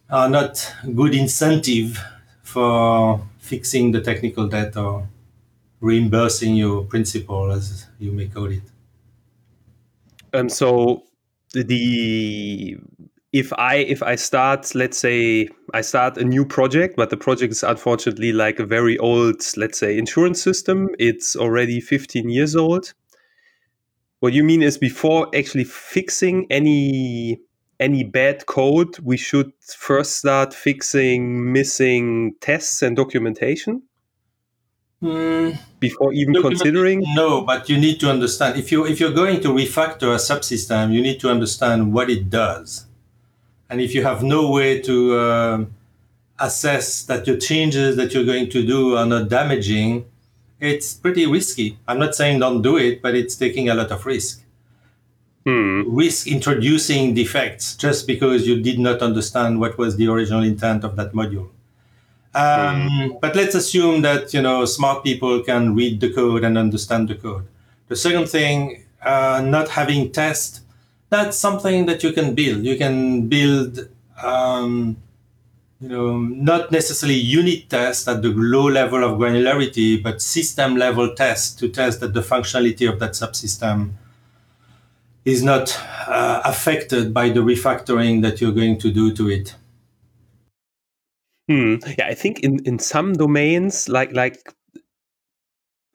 are 0.09 0.29
not 0.29 0.73
good 0.95 1.13
incentive 1.13 2.01
for 2.41 3.21
fixing 3.51 3.91
the 3.91 3.99
technical 3.99 4.47
debt 4.47 4.77
or 4.77 5.09
reimbursing 5.81 6.55
your 6.55 6.85
principal, 6.85 7.51
as 7.51 7.85
you 7.99 8.11
may 8.13 8.27
call 8.27 8.49
it. 8.49 8.63
Um, 10.33 10.47
so 10.47 11.03
the 11.53 12.77
if 13.33 13.51
I 13.57 13.75
if 13.95 14.01
I 14.01 14.15
start, 14.15 14.73
let's 14.73 14.97
say 14.97 15.49
I 15.73 15.81
start 15.81 16.17
a 16.17 16.23
new 16.23 16.45
project, 16.45 16.95
but 16.95 17.09
the 17.09 17.17
project 17.17 17.51
is 17.51 17.63
unfortunately 17.63 18.31
like 18.31 18.59
a 18.59 18.65
very 18.65 18.97
old, 18.99 19.41
let's 19.57 19.77
say, 19.77 19.97
insurance 19.97 20.41
system. 20.41 20.89
It's 20.97 21.35
already 21.35 21.81
15 21.81 22.29
years 22.29 22.55
old. 22.55 22.93
What 24.21 24.31
you 24.31 24.45
mean 24.45 24.61
is 24.61 24.77
before 24.77 25.27
actually 25.35 25.65
fixing 25.65 26.47
any 26.49 27.41
any 27.81 28.03
bad 28.03 28.45
code, 28.45 28.97
we 28.99 29.17
should 29.17 29.51
first 29.59 30.17
start 30.17 30.53
fixing 30.53 31.51
missing 31.51 32.35
tests 32.39 32.81
and 32.83 32.95
documentation 32.95 33.81
mm, 35.01 35.57
before 35.79 36.13
even 36.13 36.35
considering. 36.41 37.03
No, 37.15 37.41
but 37.41 37.67
you 37.67 37.77
need 37.77 37.99
to 38.01 38.09
understand 38.09 38.57
if 38.57 38.71
you 38.71 38.85
if 38.85 38.99
you're 38.99 39.17
going 39.23 39.41
to 39.41 39.49
refactor 39.49 40.13
a 40.13 40.19
subsystem, 40.19 40.93
you 40.93 41.01
need 41.01 41.19
to 41.21 41.29
understand 41.29 41.91
what 41.91 42.09
it 42.09 42.29
does, 42.29 42.85
and 43.69 43.81
if 43.81 43.95
you 43.95 44.03
have 44.03 44.21
no 44.21 44.51
way 44.51 44.79
to 44.81 45.17
uh, 45.17 45.65
assess 46.39 47.03
that 47.05 47.25
your 47.25 47.37
changes 47.37 47.95
that 47.95 48.13
you're 48.13 48.29
going 48.33 48.49
to 48.51 48.65
do 48.65 48.95
are 48.95 49.07
not 49.07 49.27
damaging, 49.27 50.05
it's 50.59 50.93
pretty 50.93 51.25
risky. 51.25 51.79
I'm 51.87 51.97
not 51.97 52.13
saying 52.13 52.39
don't 52.39 52.61
do 52.61 52.77
it, 52.77 53.01
but 53.01 53.15
it's 53.15 53.35
taking 53.35 53.69
a 53.69 53.73
lot 53.73 53.91
of 53.91 54.05
risk 54.05 54.40
hmm. 55.45 55.83
risk 55.87 56.27
introducing 56.27 57.13
defects 57.13 57.75
just 57.75 58.07
because 58.07 58.47
you 58.47 58.61
did 58.61 58.79
not 58.79 59.01
understand 59.01 59.59
what 59.59 59.77
was 59.77 59.97
the 59.97 60.07
original 60.07 60.43
intent 60.43 60.83
of 60.83 60.95
that 60.95 61.13
module. 61.13 61.49
Um, 62.33 62.87
hmm. 62.89 63.07
But 63.21 63.35
let's 63.35 63.55
assume 63.55 64.01
that 64.03 64.33
you 64.33 64.41
know 64.41 64.65
smart 64.65 65.03
people 65.03 65.41
can 65.43 65.75
read 65.75 65.99
the 65.99 66.13
code 66.13 66.43
and 66.43 66.57
understand 66.57 67.09
the 67.09 67.15
code. 67.15 67.47
The 67.87 67.95
second 67.95 68.29
thing, 68.29 68.85
uh, 69.01 69.41
not 69.45 69.67
having 69.69 70.11
tests, 70.11 70.61
that's 71.09 71.37
something 71.37 71.85
that 71.87 72.03
you 72.03 72.13
can 72.13 72.33
build. 72.33 72.63
You 72.63 72.77
can 72.77 73.27
build, 73.27 73.89
um, 74.23 74.95
you 75.81 75.89
know, 75.89 76.17
not 76.19 76.71
necessarily 76.71 77.19
unit 77.19 77.69
tests 77.69 78.07
at 78.07 78.21
the 78.21 78.29
low 78.29 78.69
level 78.69 79.03
of 79.03 79.19
granularity, 79.19 80.01
but 80.01 80.21
system 80.21 80.77
level 80.77 81.13
tests 81.15 81.53
to 81.55 81.67
test 81.67 81.99
that 81.99 82.13
the 82.13 82.21
functionality 82.21 82.87
of 82.87 82.99
that 82.99 83.11
subsystem 83.11 83.91
is 85.25 85.43
not 85.43 85.77
uh, 86.07 86.41
affected 86.45 87.13
by 87.13 87.29
the 87.29 87.41
refactoring 87.41 88.21
that 88.23 88.41
you're 88.41 88.51
going 88.51 88.77
to 88.79 88.91
do 88.91 89.13
to 89.13 89.29
it. 89.29 89.55
Hmm. 91.47 91.75
Yeah, 91.97 92.07
I 92.07 92.13
think 92.13 92.39
in, 92.39 92.59
in 92.65 92.79
some 92.79 93.13
domains, 93.13 93.89
like 93.89 94.13
like 94.13 94.37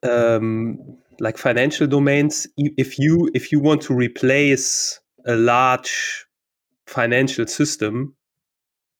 um, 0.02 0.98
like 1.18 1.38
financial 1.38 1.86
domains, 1.86 2.46
if 2.56 2.98
you 2.98 3.30
if 3.34 3.50
you 3.52 3.60
want 3.60 3.82
to 3.82 3.94
replace 3.94 5.00
a 5.24 5.34
large 5.34 6.26
financial 6.86 7.46
system, 7.46 8.14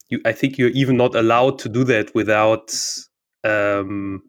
you 0.08 0.20
I 0.24 0.32
think 0.32 0.58
you're 0.58 0.70
even 0.70 0.96
not 0.96 1.14
allowed 1.14 1.58
to 1.60 1.68
do 1.68 1.84
that 1.84 2.14
without 2.14 2.74
um, 3.44 4.22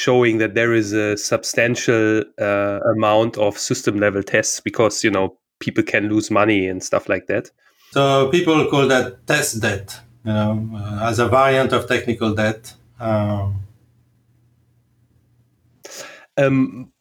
showing 0.00 0.38
that 0.38 0.54
there 0.54 0.72
is 0.72 0.92
a 0.94 1.14
substantial 1.16 2.24
uh, 2.40 2.80
amount 2.96 3.36
of 3.36 3.58
system 3.58 4.00
level 4.00 4.22
tests 4.22 4.58
because 4.60 5.04
you 5.04 5.10
know 5.10 5.36
people 5.58 5.84
can 5.84 6.08
lose 6.08 6.30
money 6.30 6.66
and 6.66 6.82
stuff 6.82 7.08
like 7.08 7.26
that. 7.26 7.50
So 7.92 8.30
people 8.30 8.66
call 8.70 8.88
that 8.88 9.26
test 9.26 9.60
debt, 9.60 10.00
you 10.24 10.32
know, 10.32 10.70
uh, 10.74 11.08
as 11.10 11.18
a 11.18 11.28
variant 11.28 11.72
of 11.72 11.86
technical 11.86 12.34
debt. 12.34 12.74
Um, 12.98 13.66
um, 16.38 16.92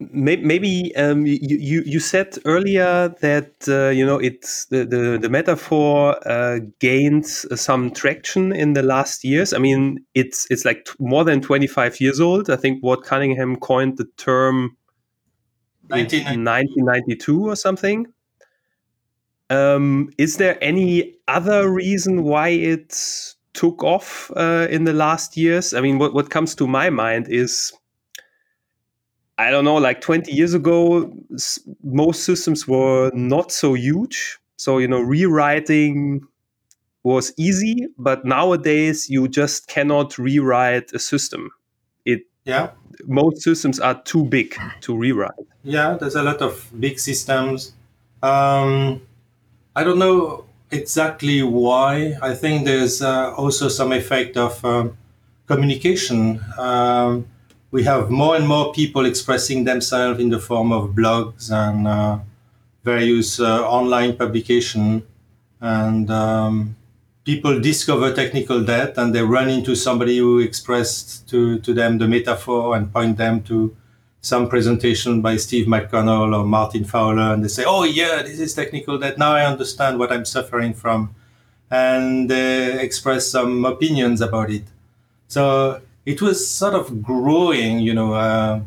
maybe 0.00 0.94
um, 0.96 1.26
you, 1.26 1.38
you, 1.40 1.82
you 1.86 2.00
said 2.00 2.36
earlier 2.44 3.14
that 3.20 3.52
uh, 3.68 3.90
you 3.90 4.04
know 4.04 4.18
it's 4.18 4.66
the 4.66 4.84
the, 4.84 5.18
the 5.20 5.28
metaphor 5.28 6.16
uh, 6.28 6.60
gained 6.80 7.26
some 7.26 7.90
traction 7.90 8.52
in 8.52 8.72
the 8.72 8.82
last 8.82 9.24
years. 9.24 9.52
I 9.52 9.58
mean, 9.58 10.04
it's 10.14 10.46
it's 10.50 10.64
like 10.64 10.88
more 10.98 11.24
than 11.24 11.40
twenty 11.40 11.66
five 11.66 12.00
years 12.00 12.20
old. 12.20 12.50
I 12.50 12.56
think 12.56 12.82
Ward 12.82 13.02
Cunningham 13.04 13.56
coined 13.56 13.96
the 13.96 14.06
term 14.16 14.76
1992 15.88 17.48
or 17.48 17.56
something. 17.56 18.06
Um, 19.50 20.10
is 20.18 20.38
there 20.38 20.62
any 20.62 21.16
other 21.28 21.70
reason 21.70 22.24
why 22.24 22.48
it 22.48 22.98
took 23.52 23.84
off 23.84 24.30
uh, 24.36 24.66
in 24.70 24.84
the 24.84 24.92
last 24.92 25.36
years? 25.36 25.74
I 25.74 25.80
mean, 25.80 25.98
what 25.98 26.14
what 26.14 26.30
comes 26.30 26.54
to 26.56 26.66
my 26.66 26.90
mind 26.90 27.28
is 27.28 27.72
I 29.38 29.50
don't 29.50 29.64
know, 29.64 29.76
like 29.76 30.00
20 30.00 30.32
years 30.32 30.54
ago, 30.54 31.12
most 31.82 32.24
systems 32.24 32.68
were 32.68 33.10
not 33.14 33.50
so 33.50 33.74
huge. 33.74 34.38
So, 34.56 34.78
you 34.78 34.86
know, 34.86 35.00
rewriting 35.00 36.22
was 37.02 37.32
easy, 37.36 37.88
but 37.98 38.24
nowadays 38.24 39.10
you 39.10 39.28
just 39.28 39.66
cannot 39.66 40.18
rewrite 40.18 40.92
a 40.92 40.98
system. 40.98 41.50
It 42.04 42.22
yeah. 42.44 42.70
Most 43.06 43.42
systems 43.42 43.80
are 43.80 44.00
too 44.02 44.24
big 44.24 44.54
to 44.82 44.96
rewrite. 44.96 45.32
Yeah, 45.64 45.96
there's 45.98 46.14
a 46.14 46.22
lot 46.22 46.40
of 46.40 46.70
big 46.78 47.00
systems. 47.00 47.72
Um, 48.22 49.02
I 49.74 49.82
don't 49.82 49.98
know 49.98 50.44
exactly 50.70 51.42
why. 51.42 52.14
I 52.22 52.34
think 52.34 52.64
there's 52.64 53.02
uh, 53.02 53.34
also 53.34 53.68
some 53.68 53.92
effect 53.92 54.36
of 54.36 54.64
um, 54.64 54.96
communication. 55.46 56.40
Um, 56.56 57.26
we 57.74 57.82
have 57.82 58.08
more 58.08 58.36
and 58.36 58.46
more 58.46 58.72
people 58.72 59.04
expressing 59.04 59.64
themselves 59.64 60.20
in 60.20 60.28
the 60.30 60.38
form 60.38 60.70
of 60.70 60.90
blogs 60.90 61.50
and 61.50 61.88
uh, 61.88 62.16
various 62.84 63.40
uh, 63.40 63.68
online 63.68 64.16
publication 64.16 65.02
and 65.60 66.08
um, 66.08 66.76
people 67.24 67.58
discover 67.60 68.14
technical 68.14 68.62
debt 68.62 68.94
and 68.96 69.12
they 69.12 69.22
run 69.22 69.48
into 69.48 69.74
somebody 69.74 70.18
who 70.18 70.38
expressed 70.38 71.28
to, 71.28 71.58
to 71.58 71.74
them 71.74 71.98
the 71.98 72.06
metaphor 72.06 72.76
and 72.76 72.92
point 72.92 73.16
them 73.16 73.42
to 73.42 73.76
some 74.20 74.48
presentation 74.48 75.20
by 75.20 75.36
Steve 75.36 75.66
McConnell 75.66 76.32
or 76.32 76.44
Martin 76.46 76.84
Fowler, 76.84 77.34
and 77.34 77.44
they 77.44 77.48
say, 77.48 77.64
"Oh 77.66 77.84
yeah, 77.84 78.22
this 78.22 78.40
is 78.40 78.54
technical 78.54 78.96
debt. 78.98 79.18
Now 79.18 79.32
I 79.32 79.44
understand 79.44 79.98
what 79.98 80.10
I'm 80.10 80.24
suffering 80.24 80.72
from," 80.72 81.14
and 81.70 82.30
they 82.30 82.80
express 82.80 83.26
some 83.26 83.66
opinions 83.66 84.22
about 84.22 84.48
it. 84.50 84.64
So 85.28 85.82
it 86.06 86.20
was 86.22 86.48
sort 86.48 86.74
of 86.74 87.02
growing, 87.02 87.80
you 87.80 87.94
know. 87.94 88.14
Uh, 88.14 88.60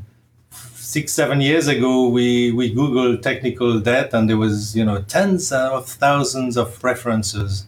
six, 0.87 1.11
seven 1.11 1.41
years 1.41 1.67
ago, 1.67 2.07
we, 2.07 2.51
we 2.53 2.73
Googled 2.73 3.21
technical 3.21 3.79
debt 3.79 4.13
and 4.13 4.29
there 4.29 4.37
was, 4.37 4.75
you 4.75 4.85
know, 4.85 5.01
tens 5.01 5.51
of 5.51 5.85
thousands 5.85 6.55
of 6.55 6.81
references, 6.81 7.67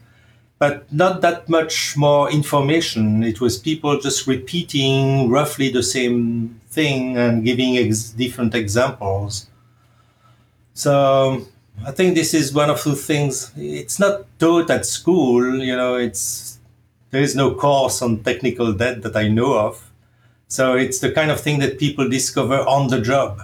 but 0.58 0.92
not 0.92 1.20
that 1.20 1.50
much 1.50 1.98
more 1.98 2.32
information. 2.32 3.22
It 3.24 3.42
was 3.42 3.58
people 3.58 4.00
just 4.00 4.26
repeating 4.26 5.30
roughly 5.30 5.70
the 5.70 5.84
same 5.84 6.62
thing 6.70 7.18
and 7.18 7.44
giving 7.44 7.78
ex- 7.78 8.12
different 8.12 8.56
examples. 8.56 9.48
So 10.74 11.46
I 11.86 11.92
think 11.92 12.16
this 12.16 12.34
is 12.34 12.54
one 12.54 12.70
of 12.70 12.82
the 12.86 12.96
things. 12.96 13.52
It's 13.58 14.00
not 14.00 14.26
taught 14.40 14.70
at 14.70 14.86
school. 14.86 15.58
You 15.58 15.76
know, 15.76 15.96
it's 15.96 16.59
there 17.12 17.22
is 17.22 17.36
no 17.36 17.54
course 17.54 18.02
on 18.02 18.24
technical 18.24 18.74
debt 18.74 19.02
that 19.02 19.16
I 19.16 19.28
know 19.28 19.58
of. 19.58 19.90
So 20.48 20.76
it's 20.76 21.00
the 21.00 21.12
kind 21.12 21.32
of 21.32 21.40
thing 21.40 21.60
that 21.60 21.78
people 21.78 22.10
discover 22.10 22.60
on 22.60 22.88
the 22.88 23.02
job. 23.02 23.42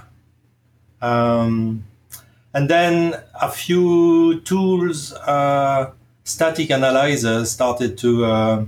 Um, 1.02 1.84
and 2.54 2.70
then 2.70 3.16
a 3.40 3.52
few 3.52 4.40
tools, 4.42 5.14
uh, 5.14 5.92
static 6.24 6.72
analyzers 6.72 7.52
started 7.52 7.98
to 8.00 8.26
uh, 8.26 8.66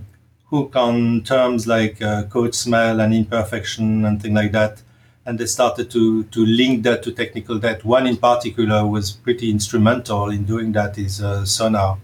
hook 0.50 0.76
on 0.76 1.24
terms 1.24 1.68
like 1.68 2.02
uh, 2.02 2.24
code 2.24 2.54
smell 2.54 3.00
and 3.00 3.14
imperfection 3.14 4.06
and 4.06 4.22
things 4.22 4.36
like 4.36 4.52
that. 4.52 4.82
And 5.26 5.40
they 5.40 5.46
started 5.46 5.92
to, 5.92 6.24
to 6.26 6.46
link 6.46 6.84
that 6.84 7.04
to 7.04 7.12
technical 7.12 7.60
debt. 7.60 7.84
One 7.84 8.08
in 8.08 8.18
particular 8.18 8.86
was 8.88 9.12
pretty 9.12 9.50
instrumental 9.50 10.30
in 10.30 10.46
doing 10.46 10.72
that 10.74 10.98
is 10.98 11.22
uh, 11.22 11.44
Sonar. 11.44 11.98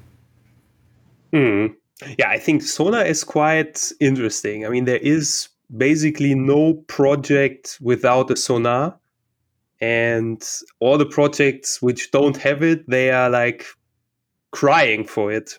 Hmm. 1.31 1.67
Yeah, 2.17 2.29
I 2.29 2.38
think 2.38 2.62
Sonar 2.62 3.05
is 3.05 3.24
quite 3.24 3.91
interesting. 4.00 4.65
I 4.65 4.69
mean, 4.69 4.86
there 4.86 4.98
is 4.98 5.50
basically 5.75 6.36
no 6.36 6.74
project 6.88 7.77
without 7.81 8.29
a 8.29 8.36
sonar 8.36 9.00
and 9.81 10.43
all 10.79 10.98
the 10.98 11.05
projects 11.05 11.81
which 11.81 12.12
don't 12.12 12.38
have 12.38 12.63
it 12.63 12.88
they 12.89 13.12
are 13.12 13.29
like 13.29 13.65
crying 14.51 15.03
for 15.05 15.31
it. 15.31 15.57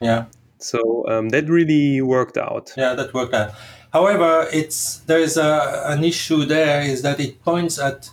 Yeah. 0.00 0.26
So 0.58 1.06
um, 1.08 1.30
that 1.30 1.48
really 1.48 2.02
worked 2.02 2.36
out. 2.36 2.72
Yeah 2.76 2.94
that 2.94 3.14
worked 3.14 3.34
out. 3.34 3.52
However 3.92 4.46
it's 4.52 4.98
there 5.00 5.18
is 5.18 5.36
a, 5.36 5.84
an 5.86 6.04
issue 6.04 6.44
there 6.44 6.82
is 6.82 7.02
that 7.02 7.18
it 7.18 7.42
points 7.42 7.78
at 7.78 8.10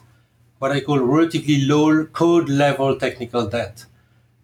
what 0.59 0.71
i 0.71 0.79
call 0.79 0.99
relatively 0.99 1.61
low 1.61 2.05
code 2.05 2.49
level 2.49 2.97
technical 2.97 3.47
debt. 3.47 3.85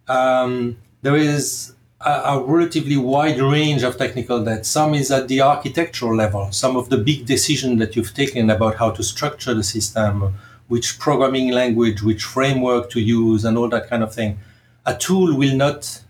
Um, 0.07 0.77
there 1.01 1.15
is 1.15 1.73
a, 2.05 2.43
relatively 2.45 2.97
wide 2.97 3.39
range 3.39 3.83
of 3.83 3.97
technical 3.97 4.43
debt. 4.43 4.65
Some 4.65 4.93
is 4.93 5.11
at 5.11 5.27
the 5.27 5.41
architectural 5.41 6.15
level. 6.15 6.51
Some 6.51 6.75
of 6.75 6.89
the 6.89 6.97
big 6.97 7.25
decisions 7.25 7.79
that 7.79 7.95
you've 7.95 8.13
taken 8.13 8.49
about 8.49 8.75
how 8.75 8.91
to 8.91 9.03
structure 9.03 9.53
the 9.53 9.63
system, 9.63 10.35
which 10.67 10.99
programming 10.99 11.51
language, 11.51 12.01
which 12.01 12.23
framework 12.23 12.89
to 12.91 12.99
use, 12.99 13.45
and 13.45 13.57
all 13.57 13.69
that 13.69 13.89
kind 13.89 14.03
of 14.03 14.13
thing. 14.13 14.39
A 14.85 14.95
tool 14.95 15.35
will 15.35 15.55
not 15.55 16.03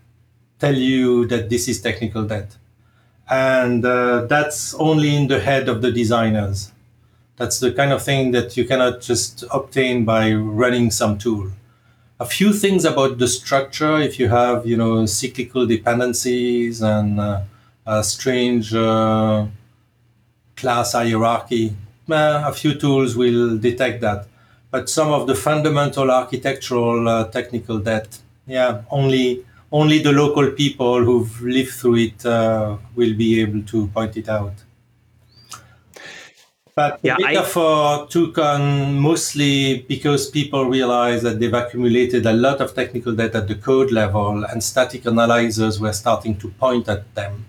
tell 0.58 0.74
you 0.74 1.26
that 1.26 1.48
this 1.48 1.68
is 1.68 1.80
technical 1.80 2.24
debt. 2.24 2.56
And 3.30 3.84
uh, 3.84 4.26
that's 4.26 4.74
only 4.74 5.14
in 5.14 5.28
the 5.28 5.40
head 5.40 5.68
of 5.68 5.80
the 5.80 5.90
designers. 5.92 6.72
That's 7.36 7.58
the 7.58 7.72
kind 7.72 7.92
of 7.92 8.02
thing 8.02 8.32
that 8.32 8.56
you 8.56 8.64
cannot 8.64 9.00
just 9.00 9.44
obtain 9.50 10.04
by 10.04 10.32
running 10.32 10.90
some 10.90 11.18
tool 11.18 11.50
a 12.20 12.26
few 12.26 12.52
things 12.52 12.84
about 12.84 13.18
the 13.18 13.28
structure. 13.28 13.98
If 13.98 14.18
you 14.18 14.28
have, 14.28 14.66
you 14.66 14.76
know, 14.76 15.06
cyclical 15.06 15.66
dependencies 15.66 16.82
and 16.82 17.20
uh, 17.20 17.40
a 17.86 18.04
strange 18.04 18.74
uh, 18.74 19.46
class 20.56 20.92
hierarchy, 20.92 21.76
uh, 22.10 22.44
a 22.46 22.52
few 22.52 22.74
tools 22.74 23.16
will 23.16 23.58
detect 23.58 24.00
that. 24.02 24.26
But 24.70 24.88
some 24.88 25.12
of 25.12 25.26
the 25.26 25.34
fundamental 25.34 26.10
architectural 26.10 27.08
uh, 27.08 27.24
technical 27.28 27.78
debt, 27.78 28.18
yeah, 28.46 28.82
only 28.90 29.44
only 29.72 29.98
the 30.00 30.12
local 30.12 30.50
people 30.52 31.02
who've 31.02 31.42
lived 31.42 31.72
through 31.72 31.96
it 31.96 32.24
uh, 32.24 32.76
will 32.94 33.14
be 33.14 33.40
able 33.40 33.62
to 33.62 33.88
point 33.88 34.16
it 34.16 34.28
out. 34.28 34.52
But 36.76 36.98
yeah, 37.02 37.16
metaphor 37.20 38.04
I... 38.04 38.06
took 38.10 38.36
on 38.36 38.98
mostly 38.98 39.82
because 39.88 40.28
people 40.28 40.64
realized 40.64 41.22
that 41.22 41.38
they've 41.38 41.54
accumulated 41.54 42.26
a 42.26 42.32
lot 42.32 42.60
of 42.60 42.74
technical 42.74 43.14
debt 43.14 43.34
at 43.36 43.46
the 43.46 43.54
code 43.54 43.92
level, 43.92 44.44
and 44.44 44.62
static 44.62 45.06
analyzers 45.06 45.78
were 45.80 45.92
starting 45.92 46.36
to 46.38 46.48
point 46.50 46.88
at 46.88 47.14
them. 47.14 47.46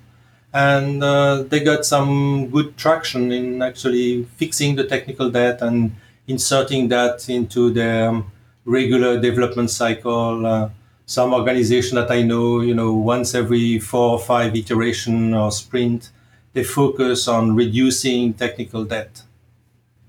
And 0.54 1.04
uh, 1.04 1.44
they 1.44 1.60
got 1.62 1.86
some 1.86 2.50
good 2.50 2.78
traction 2.78 3.32
in 3.32 3.62
actually 3.62 4.24
fixing 4.38 4.76
the 4.76 4.86
technical 4.86 5.30
debt 5.30 5.62
and 5.62 5.96
inserting 6.28 6.88
that 6.90 7.28
into 7.28 7.72
their 7.72 8.24
regular 8.64 9.20
development 9.20 9.70
cycle. 9.70 10.46
Uh, 10.46 10.70
some 11.08 11.34
organization 11.34 11.96
that 11.96 12.10
I 12.10 12.22
know, 12.22 12.62
you 12.62 12.74
know, 12.74 12.94
once 12.94 13.36
every 13.36 13.80
four 13.80 14.12
or 14.12 14.20
five 14.20 14.56
iteration 14.56 15.34
or 15.34 15.52
sprint, 15.52 16.10
they 16.56 16.64
focus 16.64 17.28
on 17.28 17.54
reducing 17.54 18.34
technical 18.34 18.86
debt. 18.86 19.22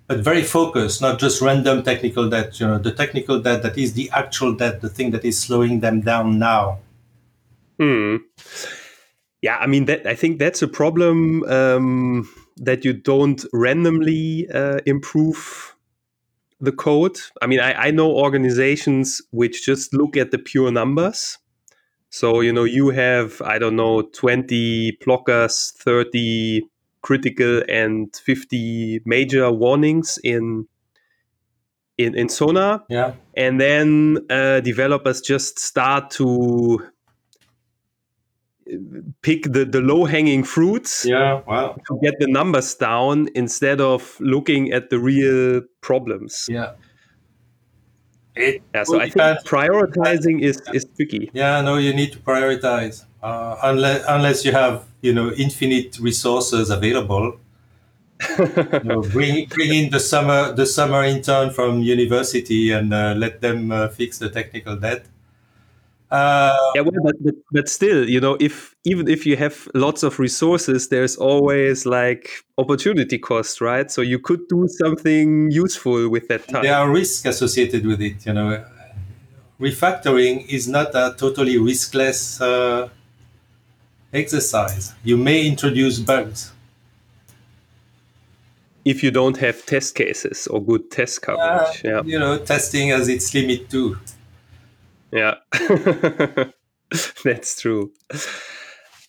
But 0.06 0.20
very 0.20 0.44
focused 0.44 1.02
not 1.02 1.18
just 1.18 1.42
random 1.42 1.82
technical 1.82 2.30
debt 2.30 2.61
you 2.61 2.66
know 2.66 2.78
the 2.78 2.92
technical 2.92 3.40
debt 3.40 3.62
that 3.64 3.76
is 3.76 3.94
the 3.94 4.09
actual 4.11 4.54
debt 4.54 4.80
the 4.80 4.88
thing 4.88 5.11
that 5.11 5.24
is 5.24 5.37
slowing 5.37 5.80
them 5.80 6.00
down 6.00 6.38
now. 6.38 6.78
Hmm. 7.78 8.16
yeah 9.42 9.59
i 9.59 9.66
mean 9.66 9.85
that 9.85 10.06
i 10.06 10.14
think 10.14 10.38
that's 10.38 10.62
a 10.62 10.68
problem 10.68 11.44
um, 11.44 12.26
that 12.56 12.87
you 12.87 12.94
don't 12.94 13.44
randomly 13.52 14.48
uh, 14.48 14.78
improve 14.87 15.74
the 16.59 16.72
code. 16.72 17.18
I 17.42 17.46
mean 17.46 17.61
I, 17.61 17.88
I 17.88 17.90
know 17.90 18.11
organizations 18.11 19.20
which 19.30 19.66
just 19.66 19.92
look 19.92 20.16
at 20.16 20.30
the 20.30 20.38
pure 20.38 20.70
numbers 20.70 21.37
so, 22.16 22.40
you 22.40 22.50
know, 22.50 22.64
you 22.64 22.88
have, 22.88 23.42
I 23.42 23.59
don't 23.59 23.76
know, 23.76 24.00
20 24.00 24.96
blockers, 25.05 25.70
30 25.74 26.62
critical 27.02 27.62
and 27.68 28.16
50 28.16 29.02
major 29.05 29.52
warnings 29.52 30.18
in 30.24 30.66
in, 31.98 32.14
in 32.14 32.31
Sonar. 32.31 32.85
Yeah. 32.88 33.12
And 33.37 33.61
then 33.61 34.24
uh, 34.31 34.61
developers 34.61 35.20
just 35.20 35.59
start 35.59 36.11
to 36.12 36.87
pick 39.20 39.42
the, 39.52 39.66
the 39.66 39.81
low 39.81 40.05
hanging 40.05 40.42
fruits 40.42 41.05
yeah 41.07 41.40
wow 41.46 41.76
to 41.87 42.00
get 42.02 42.14
the 42.18 42.26
numbers 42.26 42.74
down 42.74 43.29
instead 43.37 43.81
of 43.81 44.16
looking 44.18 44.72
at 44.72 44.90
the 44.90 44.98
real 44.98 45.62
problems 45.83 46.46
yeah 46.48 46.72
it 48.37 48.62
yeah, 48.75 48.85
so 48.85 49.01
I 49.01 49.09
think 49.09 49.46
prioritizing 49.46 50.42
is, 50.42 50.61
is 50.72 50.87
tricky. 50.96 51.31
Yeah, 51.33 51.61
no, 51.62 51.77
you 51.77 51.94
need 51.94 52.12
to 52.12 52.18
prioritize. 52.18 53.05
Uh, 53.22 53.57
unless 53.62 54.05
unless 54.09 54.44
you 54.44 54.53
have 54.53 54.85
you 55.01 55.12
know 55.12 55.33
infinite 55.33 55.99
resources 55.99 56.70
available. 56.70 57.40
you 58.38 58.81
know, 58.85 59.03
bring 59.03 59.46
bring 59.46 59.75
in 59.75 59.90
the 59.90 60.01
summer 60.01 60.53
the 60.53 60.64
summer 60.64 61.03
intern 61.05 61.51
from 61.51 61.83
university 61.83 62.70
and 62.70 62.94
uh, 62.94 63.14
let 63.16 63.40
them 63.40 63.70
uh, 63.70 63.88
fix 63.88 64.18
the 64.18 64.31
technical 64.31 64.77
debt. 64.77 65.07
Uh, 66.10 66.56
yeah, 66.74 66.82
well, 66.82 67.02
but, 67.02 67.14
but, 67.20 67.34
but 67.50 67.68
still, 67.68 68.08
you 68.08 68.20
know, 68.20 68.36
if 68.38 68.74
even 68.84 69.08
if 69.08 69.26
you 69.26 69.36
have 69.36 69.68
lots 69.74 70.04
of 70.04 70.18
resources, 70.20 70.88
there's 70.88 71.16
always 71.16 71.84
like 71.84 72.44
opportunity 72.58 73.18
cost, 73.18 73.60
right? 73.60 73.90
So 73.90 74.02
you 74.02 74.20
could 74.20 74.46
do 74.48 74.68
something 74.68 75.50
useful 75.50 76.08
with 76.08 76.28
that 76.28 76.46
time. 76.48 76.62
There 76.62 76.76
are 76.76 76.88
risks 76.88 77.26
associated 77.26 77.84
with 77.84 78.00
it. 78.00 78.24
You 78.24 78.34
know, 78.34 78.64
refactoring 79.60 80.46
is 80.48 80.68
not 80.68 80.94
a 80.94 81.14
totally 81.18 81.56
riskless 81.56 82.40
uh, 82.40 82.88
exercise. 84.12 84.94
You 85.02 85.16
may 85.16 85.44
introduce 85.46 85.98
bugs 85.98 86.52
if 88.86 89.02
you 89.02 89.10
don't 89.10 89.36
have 89.38 89.66
test 89.66 89.96
cases 89.96 90.46
or 90.46 90.62
good 90.62 90.90
test 90.92 91.20
coverage. 91.20 91.82
yeah. 91.84 92.02
You 92.04 92.20
know, 92.20 92.38
testing 92.38 92.90
has 92.90 93.08
its 93.08 93.34
limit 93.34 93.68
too. 93.68 93.98
Yeah, 95.12 95.34
that's 97.24 97.60
true. 97.60 97.92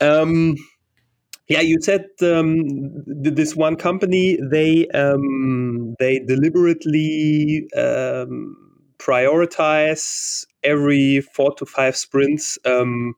Um, 0.02 0.56
yeah, 1.50 1.62
you 1.62 1.82
said 1.82 2.06
um, 2.24 3.04
this 3.08 3.56
one 3.56 3.78
company 3.78 4.40
they 4.52 4.88
um, 4.90 5.96
they 6.00 6.20
deliberately 6.20 7.70
um, 7.78 8.56
prioritize 9.00 10.46
every 10.64 11.22
four 11.22 11.54
to 11.56 11.66
five 11.66 11.96
sprints 11.98 12.60
um, 12.66 13.16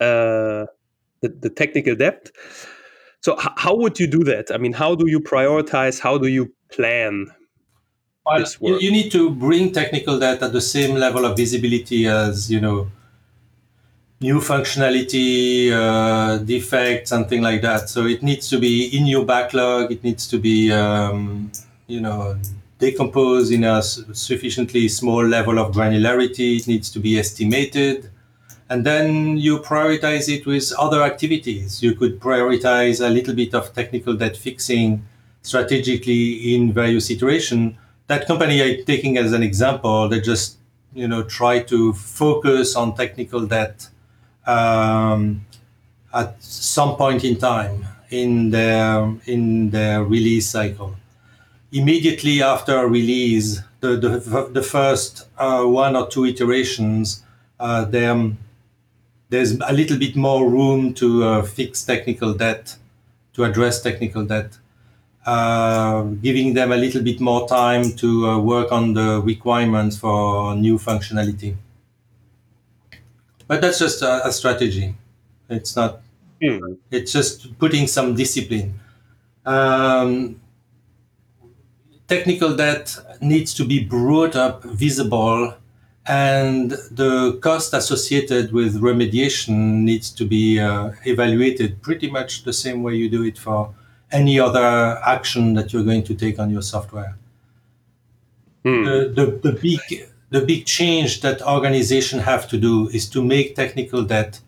uh, 0.00 0.66
the, 1.22 1.28
the 1.40 1.50
technical 1.50 1.94
debt. 1.96 2.30
So 3.20 3.34
h- 3.40 3.48
how 3.56 3.76
would 3.76 4.00
you 4.00 4.06
do 4.06 4.24
that? 4.24 4.50
I 4.52 4.58
mean, 4.58 4.72
how 4.72 4.94
do 4.94 5.08
you 5.08 5.20
prioritize? 5.20 6.00
How 6.00 6.18
do 6.18 6.28
you 6.28 6.52
plan 6.72 7.28
well, 8.28 8.44
you, 8.60 8.78
you, 8.78 8.90
need 8.90 9.10
to 9.12 9.30
bring 9.30 9.72
technical 9.72 10.18
debt 10.18 10.42
at 10.42 10.52
the 10.52 10.60
same 10.60 10.96
level 10.96 11.24
of 11.24 11.36
visibility 11.36 12.06
as 12.06 12.50
you 12.50 12.60
know 12.60 12.90
new 14.20 14.40
functionality, 14.40 15.70
uh, 15.72 16.38
defect, 16.38 17.08
something 17.08 17.40
like 17.40 17.62
that. 17.62 17.88
So 17.88 18.06
it 18.06 18.22
needs 18.22 18.48
to 18.50 18.58
be 18.58 18.96
in 18.96 19.06
your 19.06 19.24
backlog. 19.24 19.92
It 19.92 20.02
needs 20.02 20.26
to 20.28 20.38
be 20.38 20.72
um, 20.72 21.50
you 21.86 22.00
know 22.00 22.38
decomposed 22.78 23.52
in 23.52 23.64
a 23.64 23.82
sufficiently 23.82 24.88
small 24.88 25.24
level 25.26 25.58
of 25.58 25.74
granularity. 25.74 26.60
It 26.60 26.66
needs 26.68 26.90
to 26.90 27.00
be 27.00 27.18
estimated 27.18 28.10
and 28.70 28.84
then 28.84 29.36
you 29.38 29.58
prioritize 29.60 30.28
it 30.28 30.44
with 30.46 30.72
other 30.78 31.02
activities. 31.02 31.82
You 31.82 31.94
could 31.94 32.20
prioritize 32.20 33.04
a 33.04 33.08
little 33.08 33.34
bit 33.34 33.54
of 33.54 33.72
technical 33.72 34.14
debt 34.14 34.36
fixing 34.36 35.04
strategically 35.42 36.54
in 36.54 36.72
various 36.72 37.10
iterations. 37.10 37.76
That 38.08 38.26
company 38.26 38.62
I'm 38.62 38.84
taking 38.84 39.18
as 39.18 39.32
an 39.32 39.42
example, 39.42 40.08
they 40.08 40.20
just 40.20 40.56
you 40.94 41.06
know 41.06 41.22
try 41.22 41.60
to 41.60 41.92
focus 41.92 42.74
on 42.74 42.94
technical 42.96 43.46
debt 43.46 43.88
um, 44.46 45.44
at 46.12 46.42
some 46.42 46.96
point 46.96 47.22
in 47.24 47.36
time 47.36 47.86
in 48.10 48.50
their 48.50 49.14
in 49.26 49.70
their 49.70 50.02
release 50.02 50.48
cycle. 50.48 50.96
Immediately 51.70 52.42
after 52.42 52.86
release, 52.88 53.60
the 53.80 53.96
the, 53.96 54.48
the 54.52 54.62
first 54.62 55.28
uh, 55.36 55.64
one 55.64 55.94
or 55.94 56.08
two 56.08 56.24
iterations, 56.24 57.22
uh, 57.60 57.84
them 57.84 58.38
there's 59.30 59.52
a 59.60 59.72
little 59.72 59.98
bit 59.98 60.16
more 60.16 60.48
room 60.48 60.94
to 60.94 61.24
uh, 61.24 61.42
fix 61.42 61.84
technical 61.84 62.32
debt, 62.32 62.76
to 63.34 63.44
address 63.44 63.82
technical 63.82 64.24
debt, 64.24 64.56
uh, 65.26 66.02
giving 66.22 66.54
them 66.54 66.72
a 66.72 66.76
little 66.76 67.02
bit 67.02 67.20
more 67.20 67.48
time 67.48 67.92
to 67.96 68.26
uh, 68.26 68.38
work 68.38 68.72
on 68.72 68.94
the 68.94 69.20
requirements 69.22 69.98
for 69.98 70.54
new 70.54 70.78
functionality. 70.78 71.56
But 73.46 73.60
that's 73.60 73.78
just 73.78 74.02
a, 74.02 74.26
a 74.26 74.32
strategy. 74.32 74.94
It's 75.48 75.74
not. 75.76 76.00
Mm. 76.42 76.78
It's 76.90 77.12
just 77.12 77.58
putting 77.58 77.86
some 77.86 78.14
discipline. 78.14 78.78
Um, 79.44 80.40
technical 82.06 82.54
debt 82.54 82.96
needs 83.20 83.54
to 83.54 83.64
be 83.64 83.84
brought 83.84 84.36
up, 84.36 84.62
visible, 84.64 85.54
and 86.06 86.70
the 86.90 87.38
cost 87.42 87.74
associated 87.74 88.52
with 88.52 88.80
remediation 88.80 89.82
needs 89.82 90.10
to 90.10 90.24
be 90.24 90.58
uh, 90.58 90.92
evaluated 91.04 91.82
pretty 91.82 92.10
much 92.10 92.44
the 92.44 92.52
same 92.52 92.82
way 92.82 92.94
you 92.94 93.10
do 93.10 93.24
it 93.24 93.36
for 93.36 93.74
any 94.10 94.40
other 94.40 95.00
action 95.04 95.54
that 95.54 95.72
you're 95.72 95.84
going 95.84 96.04
to 96.04 96.14
take 96.14 96.38
on 96.38 96.50
your 96.50 96.62
software. 96.62 97.16
Hmm. 98.64 98.84
The, 98.84 99.12
the, 99.14 99.50
the, 99.50 99.58
big, 99.60 100.08
the 100.30 100.40
big 100.40 100.66
change 100.66 101.20
that 101.20 101.42
organizations 101.42 102.22
have 102.22 102.48
to 102.48 102.58
do 102.58 102.88
is 102.88 103.08
to 103.10 103.24
make 103.24 103.54
technical 103.54 104.02
debt 104.02 104.40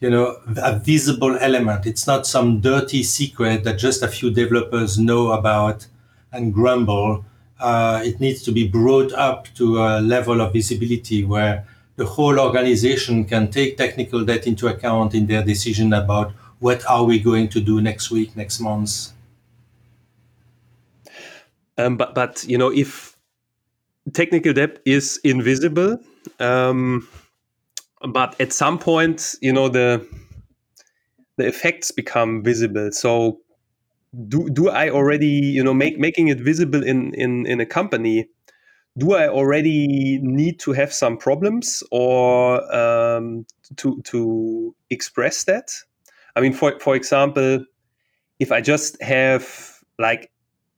you 0.00 0.10
know, 0.10 0.36
a 0.56 0.78
visible 0.80 1.36
element. 1.38 1.86
It's 1.86 2.08
not 2.08 2.26
some 2.26 2.60
dirty 2.60 3.04
secret 3.04 3.62
that 3.62 3.78
just 3.78 4.02
a 4.02 4.08
few 4.08 4.32
developers 4.32 4.98
know 4.98 5.30
about 5.30 5.86
and 6.32 6.52
grumble 6.52 7.24
uh, 7.62 8.02
it 8.04 8.20
needs 8.20 8.42
to 8.42 8.52
be 8.52 8.66
brought 8.66 9.12
up 9.12 9.46
to 9.54 9.78
a 9.78 10.00
level 10.00 10.40
of 10.40 10.52
visibility 10.52 11.24
where 11.24 11.64
the 11.96 12.04
whole 12.04 12.40
organization 12.40 13.24
can 13.24 13.50
take 13.50 13.76
technical 13.76 14.24
debt 14.24 14.46
into 14.46 14.66
account 14.66 15.14
in 15.14 15.26
their 15.26 15.44
decision 15.44 15.92
about 15.92 16.32
what 16.62 16.88
are 16.88 17.02
we 17.04 17.18
going 17.18 17.48
to 17.48 17.60
do 17.60 17.80
next 17.80 18.10
week, 18.12 18.36
next 18.36 18.60
month. 18.60 19.08
Um, 21.76 21.96
but 21.96 22.14
but 22.14 22.44
you 22.44 22.56
know 22.56 22.70
if 22.72 23.16
technical 24.12 24.52
debt 24.52 24.78
is 24.86 25.20
invisible, 25.24 25.98
um, 26.38 27.08
but 28.08 28.40
at 28.40 28.52
some 28.52 28.78
point 28.78 29.34
you 29.42 29.52
know 29.52 29.68
the 29.68 30.06
the 31.36 31.46
effects 31.46 31.90
become 31.90 32.44
visible. 32.44 32.92
So 32.92 33.40
do 34.28 34.48
do 34.50 34.68
I 34.68 34.90
already 34.90 35.26
you 35.56 35.64
know 35.64 35.74
make 35.74 35.98
making 35.98 36.28
it 36.28 36.38
visible 36.38 36.84
in 36.84 37.12
in 37.14 37.44
in 37.46 37.60
a 37.60 37.66
company? 37.66 38.28
Do 38.98 39.14
I 39.14 39.26
already 39.26 40.20
need 40.22 40.60
to 40.60 40.72
have 40.72 40.92
some 40.92 41.16
problems 41.16 41.82
or 41.90 42.62
um, 42.72 43.46
to 43.78 44.00
to 44.02 44.76
express 44.90 45.44
that? 45.44 45.72
I 46.36 46.40
mean, 46.40 46.52
for 46.52 46.78
for 46.80 46.94
example, 46.94 47.64
if 48.38 48.52
I 48.52 48.60
just 48.60 49.00
have 49.02 49.80
like 49.98 50.30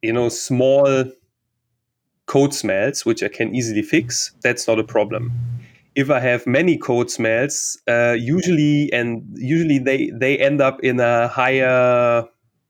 you 0.02 0.12
know 0.12 0.28
small 0.28 1.04
code 2.26 2.54
smells 2.54 3.04
which 3.04 3.22
I 3.22 3.28
can 3.28 3.54
easily 3.54 3.82
fix, 3.82 4.32
that's 4.42 4.66
not 4.66 4.78
a 4.78 4.84
problem. 4.84 5.32
If 5.94 6.10
I 6.10 6.18
have 6.18 6.46
many 6.46 6.76
code 6.76 7.10
smells, 7.10 7.80
uh, 7.86 8.16
usually 8.18 8.92
and 8.92 9.22
usually 9.34 9.78
they 9.78 10.10
they 10.10 10.38
end 10.38 10.60
up 10.60 10.80
in 10.82 10.98
a 11.00 11.28
higher 11.28 12.24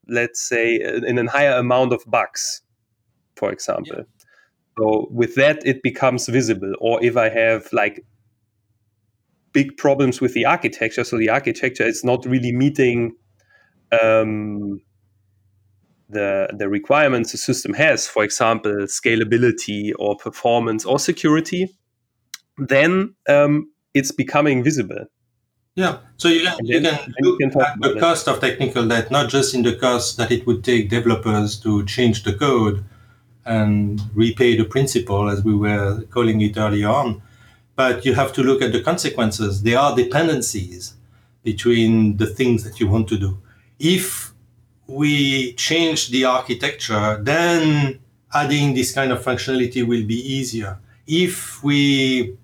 let's 0.08 0.40
say, 0.40 0.76
in 0.76 1.18
a 1.18 1.30
higher 1.30 1.56
amount 1.56 1.92
of 1.92 2.04
bugs, 2.06 2.62
for 3.36 3.52
example. 3.52 3.96
Yeah. 3.98 4.04
So 4.78 5.08
with 5.10 5.34
that, 5.36 5.64
it 5.64 5.82
becomes 5.82 6.26
visible. 6.26 6.72
Or 6.80 7.02
if 7.02 7.16
I 7.16 7.28
have 7.28 7.72
like 7.72 8.04
big 9.54 9.76
problems 9.78 10.20
with 10.20 10.34
the 10.34 10.44
architecture, 10.44 11.04
so 11.04 11.16
the 11.16 11.30
architecture 11.30 11.86
is 11.86 12.04
not 12.04 12.26
really 12.26 12.52
meeting 12.52 13.16
um, 14.02 14.80
the 16.10 16.48
the 16.58 16.68
requirements 16.68 17.32
the 17.32 17.38
system 17.38 17.72
has, 17.72 18.06
for 18.06 18.22
example, 18.22 18.72
scalability 18.86 19.92
or 19.98 20.16
performance 20.16 20.84
or 20.84 20.98
security, 20.98 21.68
then 22.58 23.14
um, 23.28 23.70
it's 23.94 24.12
becoming 24.12 24.62
visible. 24.62 25.06
Yeah, 25.76 25.98
so 26.18 26.28
you 26.28 26.44
can, 26.44 26.56
you 26.62 26.80
can 26.80 26.98
look 27.20 27.40
can 27.40 27.60
at 27.60 27.80
the 27.80 27.96
cost 27.98 28.28
of 28.28 28.40
technical 28.40 28.86
debt, 28.86 29.10
not 29.10 29.28
just 29.28 29.54
in 29.54 29.62
the 29.62 29.74
cost 29.74 30.16
that 30.18 30.30
it 30.30 30.46
would 30.46 30.62
take 30.62 30.88
developers 30.88 31.58
to 31.60 31.84
change 31.86 32.22
the 32.22 32.32
code 32.32 32.84
and 33.44 34.00
repay 34.14 34.56
the 34.56 34.64
principal, 34.64 35.28
as 35.28 35.42
we 35.42 35.54
were 35.54 36.02
calling 36.10 36.40
it 36.42 36.56
earlier 36.56 36.88
on, 36.88 37.20
but 37.76 38.04
you 38.04 38.14
have 38.14 38.32
to 38.34 38.42
look 38.42 38.62
at 38.62 38.72
the 38.72 38.80
consequences. 38.80 39.62
There 39.62 39.78
are 39.78 39.96
dependencies 39.96 40.94
between 41.42 42.16
the 42.16 42.26
things 42.26 42.64
that 42.64 42.80
you 42.80 42.88
want 42.88 43.08
to 43.08 43.18
do. 43.18 43.38
If 43.78 44.32
we 44.86 45.52
change 45.54 46.10
the 46.10 46.24
architecture, 46.24 47.18
then 47.22 48.00
adding 48.32 48.74
this 48.74 48.92
kind 48.92 49.12
of 49.12 49.22
functionality 49.22 49.86
will 49.86 50.04
be 50.04 50.16
easier. 50.16 50.78
If 51.06 51.62
we, 51.62 52.36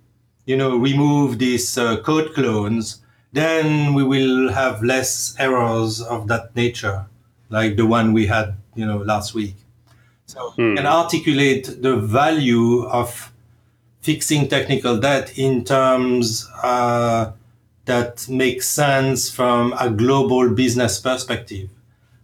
you 0.46 0.56
know, 0.56 0.76
remove 0.76 1.38
these 1.38 1.76
uh, 1.76 2.00
code 2.02 2.34
clones, 2.34 3.02
then 3.32 3.94
we 3.94 4.02
will 4.02 4.52
have 4.52 4.82
less 4.82 5.34
errors 5.38 6.00
of 6.00 6.28
that 6.28 6.54
nature, 6.56 7.06
like 7.48 7.76
the 7.76 7.86
one 7.86 8.12
we 8.12 8.26
had, 8.26 8.56
you 8.74 8.86
know, 8.86 8.98
last 8.98 9.34
week. 9.34 9.54
So 10.26 10.50
hmm. 10.50 10.76
can 10.76 10.86
articulate 10.86 11.82
the 11.82 11.96
value 11.96 12.84
of 12.86 13.32
fixing 14.00 14.48
technical 14.48 14.98
debt 14.98 15.38
in 15.38 15.64
terms 15.64 16.48
uh, 16.62 17.32
that 17.84 18.28
make 18.28 18.62
sense 18.62 19.30
from 19.30 19.74
a 19.78 19.90
global 19.90 20.50
business 20.50 20.98
perspective, 20.98 21.68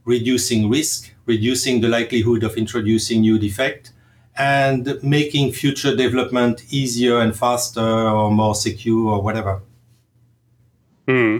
reducing 0.04 0.70
risk, 0.70 1.12
reducing 1.26 1.80
the 1.80 1.88
likelihood 1.88 2.42
of 2.42 2.56
introducing 2.56 3.20
new 3.20 3.38
defect, 3.38 3.92
and 4.38 4.98
making 5.02 5.52
future 5.52 5.96
development 5.96 6.64
easier 6.70 7.18
and 7.18 7.36
faster 7.36 7.80
or 7.80 8.30
more 8.30 8.54
secure 8.54 9.10
or 9.10 9.22
whatever. 9.22 9.62
Hmm. 11.08 11.38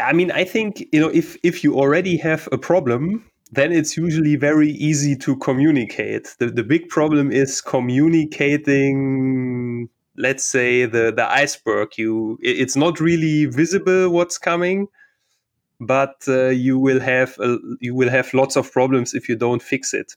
I 0.00 0.12
mean, 0.12 0.30
I 0.30 0.44
think 0.44 0.86
you 0.92 1.00
know 1.00 1.08
if 1.08 1.36
if 1.42 1.64
you 1.64 1.76
already 1.76 2.16
have 2.18 2.48
a 2.52 2.58
problem, 2.58 3.24
then 3.50 3.72
it's 3.72 3.96
usually 3.96 4.36
very 4.36 4.70
easy 4.70 5.16
to 5.16 5.36
communicate. 5.36 6.36
The 6.38 6.46
the 6.46 6.62
big 6.62 6.88
problem 6.88 7.32
is 7.32 7.60
communicating. 7.60 9.88
Let's 10.16 10.44
say 10.44 10.86
the 10.86 11.12
the 11.14 11.30
iceberg. 11.30 11.96
You 11.96 12.38
it's 12.42 12.76
not 12.76 13.00
really 13.00 13.46
visible 13.46 14.10
what's 14.10 14.38
coming, 14.38 14.88
but 15.80 16.16
uh, 16.28 16.48
you 16.48 16.78
will 16.78 17.00
have 17.00 17.38
a, 17.38 17.58
you 17.80 17.94
will 17.94 18.10
have 18.10 18.34
lots 18.34 18.56
of 18.56 18.70
problems 18.72 19.14
if 19.14 19.28
you 19.28 19.36
don't 19.36 19.62
fix 19.62 19.94
it 19.94 20.14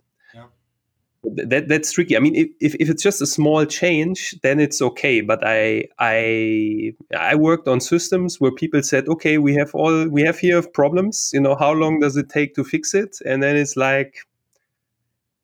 that 1.24 1.68
that's 1.68 1.92
tricky. 1.92 2.18
I 2.18 2.20
mean, 2.20 2.36
if, 2.36 2.76
if 2.76 2.90
it's 2.90 3.04
just 3.04 3.22
a 3.22 3.28
small 3.28 3.66
change, 3.66 4.36
then 4.42 4.60
it's 4.60 4.82
okay. 4.82 5.22
But 5.22 5.40
I 5.46 5.86
I 6.00 6.94
I 7.18 7.36
worked 7.36 7.68
on 7.68 7.80
systems 7.80 8.42
where 8.42 8.52
people 8.52 8.82
said, 8.82 9.08
okay, 9.08 9.38
we 9.38 9.54
have 9.56 9.74
all 9.76 10.08
we 10.08 10.24
have 10.24 10.40
here 10.40 10.62
problems. 10.62 11.30
You 11.34 11.42
know, 11.42 11.56
how 11.56 11.74
long 11.74 12.00
does 12.00 12.18
it 12.18 12.30
take 12.30 12.56
to 12.56 12.64
fix 12.64 12.94
it? 12.94 13.18
And 13.26 13.44
then 13.44 13.56
it's 13.56 13.78
like 13.78 14.26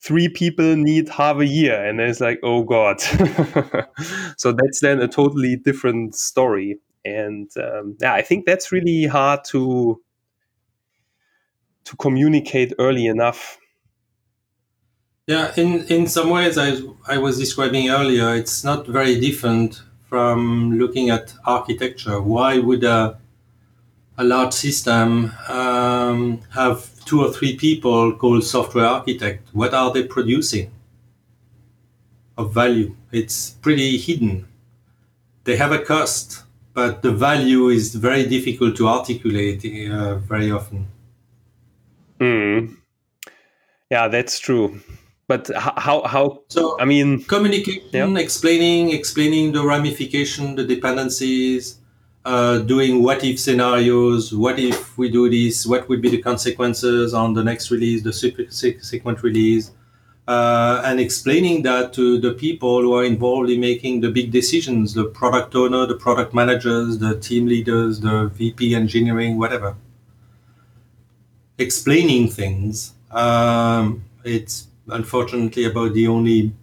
three 0.01 0.29
people 0.29 0.75
need 0.75 1.09
half 1.09 1.37
a 1.37 1.45
year, 1.45 1.83
and 1.85 1.99
then 1.99 2.09
it's 2.09 2.21
like, 2.21 2.39
oh 2.43 2.63
god. 2.63 2.99
so 4.37 4.51
that's 4.51 4.81
then 4.81 5.01
a 5.01 5.07
totally 5.07 5.55
different 5.55 6.15
story. 6.15 6.79
and 7.05 7.49
um, 7.57 7.95
yeah, 8.01 8.13
I 8.13 8.21
think 8.21 8.45
that's 8.45 8.71
really 8.71 9.05
hard 9.05 9.41
to 9.45 10.01
to 11.85 11.95
communicate 11.97 12.73
early 12.79 13.05
enough. 13.05 13.57
Yeah, 15.27 15.51
in, 15.57 15.83
in 15.87 16.07
some 16.07 16.29
ways, 16.29 16.57
I, 16.57 16.77
I 17.05 17.17
was 17.17 17.37
describing 17.37 17.89
earlier, 17.89 18.33
it's 18.33 18.63
not 18.63 18.87
very 18.87 19.19
different 19.19 19.81
from 20.07 20.79
looking 20.79 21.09
at 21.09 21.33
architecture. 21.45 22.21
Why 22.21 22.59
would 22.59 22.85
a, 22.85 23.19
a 24.17 24.23
large 24.23 24.53
system 24.53 25.33
um, 25.49 26.39
have 26.53 27.03
two 27.03 27.25
or 27.25 27.33
three 27.33 27.57
people 27.57 28.13
called 28.15 28.45
software 28.45 28.85
architect? 28.85 29.49
What 29.51 29.73
are 29.73 29.91
they 29.91 30.03
producing 30.03 30.71
of 32.37 32.53
value? 32.53 32.95
It's 33.11 33.49
pretty 33.49 33.97
hidden. 33.97 34.47
They 35.43 35.57
have 35.57 35.73
a 35.73 35.79
cost, 35.79 36.43
but 36.73 37.01
the 37.01 37.11
value 37.11 37.67
is 37.67 37.93
very 37.95 38.25
difficult 38.25 38.77
to 38.77 38.87
articulate 38.87 39.91
uh, 39.91 40.15
very 40.15 40.51
often. 40.51 40.87
Mm. 42.21 42.77
Yeah, 43.91 44.07
that's 44.07 44.39
true 44.39 44.79
but 45.27 45.49
how 45.55 46.01
how 46.03 46.41
so 46.47 46.79
i 46.79 46.85
mean 46.85 47.23
communication 47.25 47.83
yeah. 47.91 48.17
explaining 48.17 48.91
explaining 48.91 49.51
the 49.51 49.63
ramification 49.63 50.55
the 50.55 50.63
dependencies 50.63 51.79
uh, 52.25 52.59
doing 52.59 53.03
what 53.03 53.23
if 53.23 53.39
scenarios 53.39 54.33
what 54.33 54.59
if 54.59 54.97
we 54.97 55.09
do 55.09 55.29
this 55.29 55.65
what 55.65 55.87
would 55.87 56.01
be 56.01 56.09
the 56.09 56.21
consequences 56.21 57.13
on 57.13 57.33
the 57.33 57.43
next 57.43 57.71
release 57.71 58.03
the 58.03 58.11
subsequent 58.11 59.23
release 59.23 59.71
uh, 60.27 60.81
and 60.83 60.99
explaining 60.99 61.63
that 61.63 61.93
to 61.93 62.19
the 62.19 62.33
people 62.33 62.81
who 62.81 62.93
are 62.93 63.05
involved 63.05 63.49
in 63.49 63.61
making 63.61 64.01
the 64.01 64.09
big 64.09 64.29
decisions 64.29 64.93
the 64.93 65.05
product 65.05 65.55
owner 65.55 65.85
the 65.85 65.95
product 65.95 66.33
managers 66.33 66.97
the 66.99 67.17
team 67.19 67.45
leaders 67.45 68.01
the 68.01 68.25
vp 68.35 68.75
engineering 68.75 69.37
whatever 69.37 69.75
explaining 71.57 72.27
things 72.29 72.93
um, 73.11 74.03
it's 74.25 74.66
unfortunately 74.89 75.65
about 75.65 75.93
the 75.93 76.07
only 76.07 76.53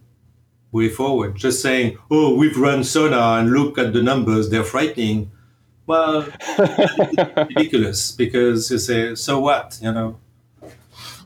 way 0.73 0.89
forward. 0.89 1.37
Just 1.37 1.63
saying, 1.63 1.99
oh, 2.11 2.35
we've 2.35 2.59
run 2.59 2.85
Sonar 2.85 3.39
and 3.39 3.53
look 3.53 3.79
at 3.79 3.93
the 3.93 4.03
numbers, 4.03 4.51
they're 4.51 4.65
frightening. 4.65 5.31
Well, 5.87 6.27
ridiculous 7.37 8.13
because 8.13 8.71
you 8.71 8.79
say, 8.79 9.15
so 9.15 9.39
what, 9.41 9.79
you 9.83 9.93
know? 9.93 10.19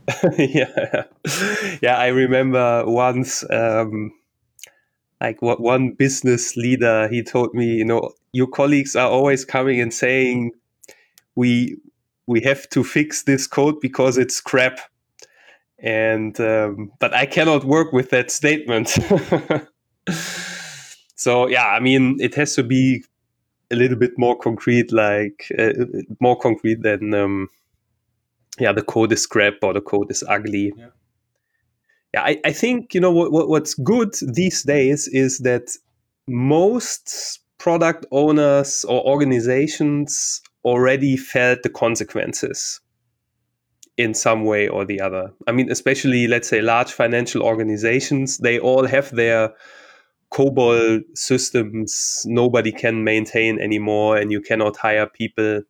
yeah, 0.38 1.04
yeah. 1.82 1.98
I 1.98 2.08
remember 2.08 2.84
once, 2.86 3.44
um, 3.50 4.12
like 5.20 5.42
what 5.42 5.60
one 5.60 5.92
business 5.92 6.56
leader, 6.56 7.08
he 7.08 7.22
told 7.22 7.54
me, 7.54 7.66
you 7.66 7.84
know, 7.84 8.12
your 8.32 8.46
colleagues 8.46 8.96
are 8.96 9.08
always 9.08 9.44
coming 9.44 9.80
and 9.80 9.92
saying, 9.92 10.52
we 11.34 11.76
we 12.26 12.40
have 12.42 12.68
to 12.70 12.84
fix 12.84 13.22
this 13.22 13.46
code 13.46 13.80
because 13.80 14.18
it's 14.18 14.40
crap 14.40 14.80
and 15.78 16.38
um, 16.40 16.92
but 16.98 17.14
I 17.14 17.26
cannot 17.26 17.64
work 17.64 17.92
with 17.92 18.10
that 18.10 18.30
statement. 18.30 18.88
so 21.14 21.46
yeah, 21.46 21.66
I 21.66 21.80
mean, 21.80 22.16
it 22.20 22.34
has 22.34 22.54
to 22.56 22.62
be 22.62 23.04
a 23.70 23.76
little 23.76 23.96
bit 23.96 24.18
more 24.18 24.36
concrete, 24.36 24.92
like 24.92 25.52
uh, 25.58 25.72
more 26.20 26.38
concrete 26.38 26.82
than 26.82 27.14
um, 27.14 27.48
yeah, 28.58 28.72
the 28.72 28.82
code 28.82 29.12
is 29.12 29.26
crap 29.26 29.54
or 29.62 29.72
the 29.72 29.80
code 29.80 30.10
is 30.10 30.24
ugly. 30.28 30.72
Yeah, 30.76 30.86
yeah 32.14 32.22
I, 32.22 32.40
I 32.44 32.52
think 32.52 32.94
you 32.94 33.00
know 33.00 33.12
what, 33.12 33.30
what 33.30 33.48
what's 33.48 33.74
good 33.74 34.14
these 34.22 34.62
days 34.62 35.06
is 35.08 35.38
that 35.38 35.70
most 36.26 37.40
product 37.58 38.06
owners 38.10 38.84
or 38.84 39.04
organizations 39.04 40.42
already 40.64 41.16
felt 41.16 41.62
the 41.62 41.70
consequences 41.70 42.80
in 43.98 44.14
some 44.14 44.44
way 44.44 44.68
or 44.68 44.84
the 44.84 45.00
other. 45.00 45.32
I 45.46 45.52
mean, 45.52 45.70
especially 45.70 46.28
let's 46.28 46.48
say 46.48 46.62
large 46.62 46.92
financial 46.92 47.42
organizations, 47.42 48.38
they 48.38 48.58
all 48.58 48.86
have 48.86 49.10
their 49.10 49.52
COBOL 50.32 51.00
systems 51.14 52.22
nobody 52.26 52.70
can 52.70 53.02
maintain 53.02 53.60
anymore, 53.60 54.16
and 54.16 54.30
you 54.30 54.40
cannot 54.40 54.76
hire 54.76 55.06
people. 55.06 55.62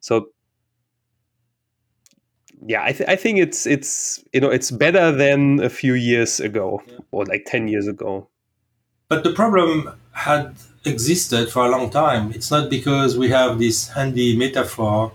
So, 0.00 0.26
yeah, 2.66 2.84
I, 2.84 2.92
th- 2.92 3.08
I 3.08 3.16
think 3.16 3.38
it's 3.38 3.66
it's 3.66 4.22
you 4.32 4.40
know 4.40 4.50
it's 4.50 4.70
better 4.70 5.10
than 5.10 5.60
a 5.60 5.68
few 5.68 5.94
years 5.94 6.38
ago 6.40 6.82
yeah. 6.86 6.98
or 7.10 7.24
like 7.24 7.46
ten 7.46 7.68
years 7.68 7.88
ago. 7.88 8.28
But 9.08 9.24
the 9.24 9.32
problem 9.32 9.90
had 10.12 10.54
existed 10.84 11.50
for 11.50 11.64
a 11.64 11.68
long 11.68 11.90
time. 11.90 12.32
It's 12.32 12.50
not 12.50 12.70
because 12.70 13.18
we 13.18 13.30
have 13.30 13.58
this 13.58 13.88
handy 13.88 14.36
metaphor 14.36 15.12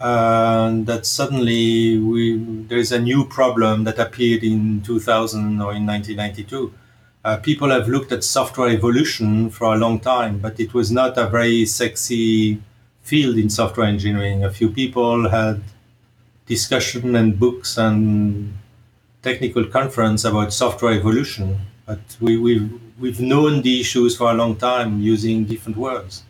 that 0.00 1.00
suddenly 1.04 1.98
we, 1.98 2.38
there 2.38 2.78
is 2.78 2.92
a 2.92 2.98
new 2.98 3.24
problem 3.26 3.84
that 3.84 3.98
appeared 3.98 4.42
in 4.42 4.82
2000 4.82 5.60
or 5.60 5.74
in 5.74 5.86
1992. 5.86 6.72
Uh, 7.22 7.36
people 7.36 7.68
have 7.68 7.86
looked 7.88 8.12
at 8.12 8.24
software 8.24 8.70
evolution 8.70 9.50
for 9.50 9.74
a 9.74 9.76
long 9.76 10.00
time, 10.00 10.38
but 10.38 10.58
it 10.58 10.72
was 10.72 10.90
not 10.90 11.18
a 11.18 11.28
very 11.28 11.66
sexy 11.66 12.60
field 13.02 13.36
in 13.36 13.50
software 13.50 13.86
engineering. 13.86 14.42
A 14.44 14.50
few 14.50 14.70
people 14.70 15.28
had 15.28 15.62
discussion 16.46 17.14
and 17.16 17.38
books 17.38 17.76
and 17.76 18.54
technical 19.22 19.66
conference 19.66 20.24
about 20.24 20.52
software 20.52 20.94
evolution, 20.94 21.58
but 21.84 22.00
we, 22.20 22.38
we've, 22.38 22.80
we've 22.98 23.20
known 23.20 23.60
the 23.60 23.80
issues 23.80 24.16
for 24.16 24.30
a 24.30 24.34
long 24.34 24.56
time 24.56 25.00
using 25.00 25.44
different 25.44 25.76
words 25.76 26.22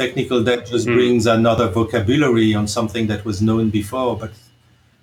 technical 0.00 0.42
debt 0.42 0.66
just 0.66 0.86
mm. 0.86 0.94
brings 0.94 1.26
another 1.26 1.68
vocabulary 1.68 2.54
on 2.54 2.66
something 2.66 3.06
that 3.08 3.24
was 3.24 3.42
known 3.42 3.68
before, 3.68 4.16
but 4.16 4.32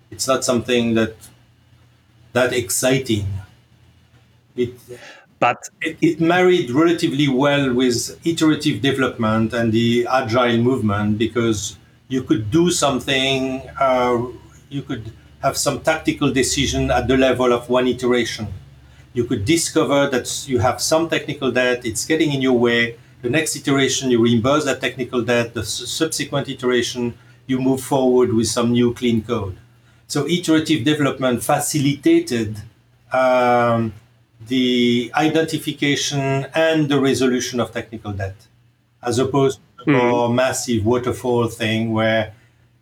it's 0.10 0.28
not 0.28 0.44
something 0.44 0.96
that 0.96 1.16
that 2.34 2.52
exciting. 2.54 3.28
It, 4.56 4.74
but 5.40 5.60
it, 5.82 5.98
it, 6.02 6.20
married 6.20 6.72
relatively 6.72 7.28
well 7.28 7.74
with 7.74 7.98
iterative 8.26 8.82
development 8.82 9.54
and 9.54 9.72
the 9.72 10.08
agile 10.10 10.58
movement 10.58 11.20
because 11.20 11.78
you 12.08 12.24
could 12.24 12.50
do 12.50 12.72
something, 12.72 13.62
uh, 13.80 14.18
you 14.70 14.82
could 14.82 15.06
have 15.44 15.56
some 15.58 15.78
tactical 15.82 16.32
decision 16.32 16.90
at 16.90 17.08
the 17.08 17.18
level 17.18 17.54
of 17.54 17.70
one 17.70 17.88
iteration. 17.88 18.48
You 19.14 19.26
could 19.26 19.46
discover 19.46 20.10
that 20.10 20.28
you 20.48 20.58
have 20.60 20.82
some 20.82 21.08
technical 21.08 21.52
debt, 21.52 21.86
it's 21.86 22.06
getting 22.06 22.32
in 22.34 22.42
your 22.42 22.58
way, 22.58 22.98
the 23.22 23.30
next 23.30 23.56
iteration, 23.56 24.12
you 24.12 24.22
reimburse 24.22 24.66
that 24.66 24.80
technical 24.80 25.22
debt. 25.24 25.54
The 25.54 25.64
subsequent 25.64 26.50
iteration, 26.50 27.18
you 27.48 27.60
move 27.60 27.82
forward 27.82 28.34
with 28.34 28.48
some 28.48 28.72
new 28.72 28.94
clean 28.94 29.24
code. 29.24 29.58
So 30.08 30.28
iterative 30.28 30.86
development 30.86 31.44
facilitated 31.44 32.58
um, 33.12 33.94
the 34.48 35.12
identification 35.16 36.48
and 36.54 36.90
the 36.90 37.00
resolution 37.00 37.60
of 37.60 37.72
technical 37.72 38.14
debt, 38.14 38.36
as 39.02 39.20
opposed 39.20 39.60
to 39.78 39.84
a 39.84 39.94
mm. 39.94 40.10
more 40.10 40.30
massive 40.34 40.86
waterfall 40.86 41.48
thing 41.48 41.92
where 41.92 42.34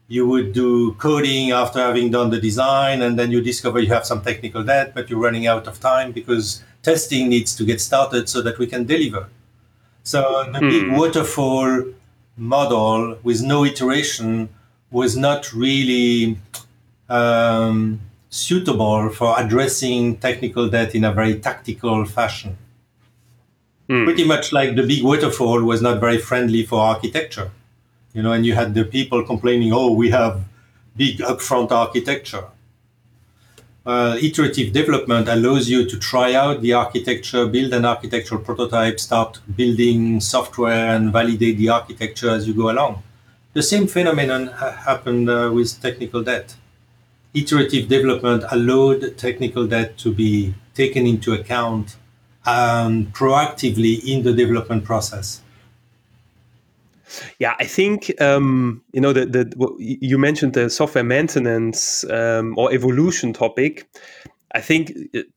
you 0.07 0.27
would 0.27 0.53
do 0.53 0.93
coding 0.93 1.51
after 1.51 1.79
having 1.79 2.11
done 2.11 2.29
the 2.29 2.39
design, 2.39 3.01
and 3.01 3.17
then 3.17 3.31
you 3.31 3.41
discover 3.41 3.79
you 3.79 3.87
have 3.87 4.05
some 4.05 4.21
technical 4.21 4.63
debt, 4.63 4.93
but 4.93 5.09
you're 5.09 5.19
running 5.19 5.47
out 5.47 5.67
of 5.67 5.79
time 5.79 6.11
because 6.11 6.63
testing 6.83 7.29
needs 7.29 7.55
to 7.55 7.65
get 7.65 7.81
started 7.81 8.29
so 8.29 8.41
that 8.41 8.59
we 8.59 8.67
can 8.67 8.83
deliver. 8.83 9.27
So 10.05 10.47
the 10.53 10.59
hmm. 10.59 10.69
big 10.69 10.91
waterfall 10.91 11.83
model 12.37 13.17
with 13.23 13.41
no 13.41 13.65
iteration 13.65 14.49
was 14.91 15.17
not 15.17 15.51
really 15.51 16.37
um, 17.09 18.01
suitable 18.29 19.09
for 19.09 19.33
addressing 19.37 20.17
technical 20.17 20.69
debt 20.69 20.93
in 20.93 21.03
a 21.03 21.11
very 21.11 21.39
tactical 21.39 22.05
fashion. 22.05 22.55
Hmm. 23.89 24.03
Pretty 24.05 24.23
much 24.23 24.53
like 24.53 24.75
the 24.75 24.83
big 24.83 25.03
waterfall 25.03 25.63
was 25.63 25.81
not 25.81 25.99
very 25.99 26.19
friendly 26.19 26.63
for 26.63 26.79
architecture. 26.79 27.49
You 28.13 28.21
know, 28.21 28.31
and 28.31 28.45
you 28.45 28.53
had 28.53 28.75
the 28.75 28.85
people 28.85 29.23
complaining, 29.25 29.73
oh, 29.73 29.91
we 29.91 30.11
have 30.11 30.43
big 30.95 31.17
upfront 31.17 31.71
architecture 31.71 32.45
uh, 33.85 34.17
iterative 34.19 34.73
development 34.73 35.27
allows 35.27 35.69
you 35.69 35.87
to 35.87 35.99
try 35.99 36.33
out 36.33 36.61
the 36.61 36.73
architecture, 36.73 37.45
build 37.45 37.73
an 37.73 37.85
architectural 37.85 38.41
prototype, 38.41 38.99
start 38.99 39.39
building 39.55 40.19
software, 40.19 40.95
and 40.95 41.13
validate 41.13 41.57
the 41.57 41.69
architecture 41.69 42.29
as 42.29 42.47
you 42.47 42.53
go 42.53 42.71
along. 42.71 43.03
The 43.53 43.61
same 43.61 43.87
phenomenon 43.87 44.47
ha- 44.47 44.71
happened 44.71 45.29
uh, 45.29 45.51
with 45.53 45.79
technical 45.81 46.23
debt. 46.23 46.55
Iterative 47.33 47.87
development 47.87 48.43
allowed 48.51 49.17
technical 49.17 49.67
debt 49.67 49.97
to 49.99 50.11
be 50.11 50.55
taken 50.73 51.05
into 51.05 51.33
account 51.33 51.95
um, 52.45 53.07
proactively 53.07 54.03
in 54.03 54.23
the 54.23 54.33
development 54.33 54.83
process. 54.83 55.41
Yeah, 57.39 57.55
I 57.59 57.65
think 57.65 58.19
um, 58.21 58.83
you 58.93 59.01
know 59.01 59.13
the, 59.13 59.25
the 59.25 59.75
you 59.79 60.17
mentioned 60.17 60.53
the 60.53 60.69
software 60.69 61.03
maintenance 61.03 62.03
um, 62.09 62.55
or 62.57 62.73
evolution 62.73 63.33
topic. 63.33 63.87
I 64.53 64.61
think 64.61 64.93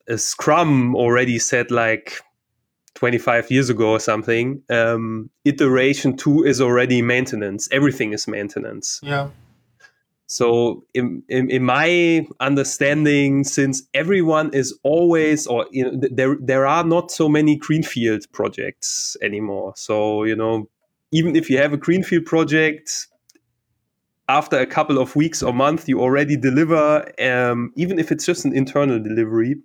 uh, 0.09 0.17
Scrum 0.17 0.95
already 0.95 1.39
said 1.39 1.71
like 1.71 2.21
25 2.95 3.51
years 3.51 3.71
ago 3.71 3.91
or 3.91 4.01
something, 4.01 4.63
um, 4.71 5.31
iteration 5.45 6.17
two 6.17 6.45
is 6.45 6.61
already 6.61 7.01
maintenance. 7.01 7.69
Everything 7.71 8.13
is 8.13 8.27
maintenance. 8.27 9.01
Yeah. 9.03 9.29
So, 10.27 10.85
in, 10.93 11.23
in, 11.29 11.51
in 11.51 11.63
my 11.63 12.27
understanding, 12.39 13.45
since 13.45 13.83
everyone 13.95 14.53
is 14.53 14.79
always, 14.83 15.47
or 15.47 15.67
you 15.71 15.85
know, 15.85 16.09
there 16.11 16.37
there 16.39 16.67
are 16.67 16.85
not 16.85 17.11
so 17.11 17.29
many 17.29 17.57
greenfield 17.57 18.27
projects 18.33 19.17
anymore. 19.23 19.73
So, 19.77 20.25
you 20.25 20.37
know, 20.37 20.69
even 21.13 21.37
if 21.37 21.49
you 21.51 21.59
have 21.59 21.73
a 21.73 21.77
greenfield 21.77 22.27
project, 22.27 23.07
after 24.29 24.59
a 24.59 24.67
couple 24.67 24.99
of 24.99 25.17
weeks 25.17 25.43
or 25.43 25.53
month, 25.53 25.89
you 25.89 26.01
already 26.01 26.37
deliver. 26.37 27.11
Um, 27.21 27.73
even 27.77 27.99
if 27.99 28.13
it's 28.13 28.27
just 28.27 28.45
an 28.45 28.55
internal 28.55 28.99
delivery, 29.03 29.57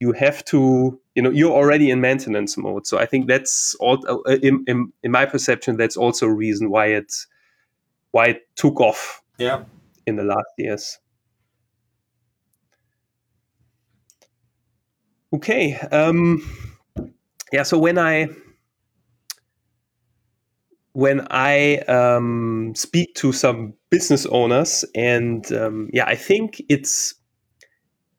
you 0.00 0.12
have 0.12 0.44
to, 0.46 0.98
you 1.14 1.22
know, 1.22 1.30
you're 1.30 1.52
already 1.52 1.90
in 1.90 2.00
maintenance 2.00 2.56
mode. 2.56 2.86
So 2.86 2.98
I 2.98 3.06
think 3.06 3.28
that's 3.28 3.76
all. 3.76 3.98
Uh, 4.08 4.38
in, 4.42 4.64
in, 4.66 4.92
in 5.02 5.12
my 5.12 5.26
perception, 5.26 5.76
that's 5.76 5.96
also 5.96 6.26
a 6.26 6.32
reason 6.32 6.70
why 6.70 6.86
it 6.86 7.12
why 8.10 8.26
it 8.26 8.48
took 8.56 8.80
off. 8.80 9.22
Yeah 9.38 9.64
in 10.08 10.16
the 10.16 10.24
last 10.24 10.48
years. 10.56 10.98
Okay. 15.34 15.74
Um, 15.92 16.42
yeah. 17.52 17.62
So 17.62 17.78
when 17.78 17.98
I 17.98 18.28
when 20.98 21.24
I 21.30 21.76
um, 21.86 22.72
speak 22.74 23.14
to 23.14 23.30
some 23.30 23.72
business 23.88 24.26
owners, 24.26 24.84
and 24.96 25.50
um, 25.52 25.90
yeah, 25.92 26.04
I 26.06 26.16
think 26.16 26.60
it's 26.68 27.14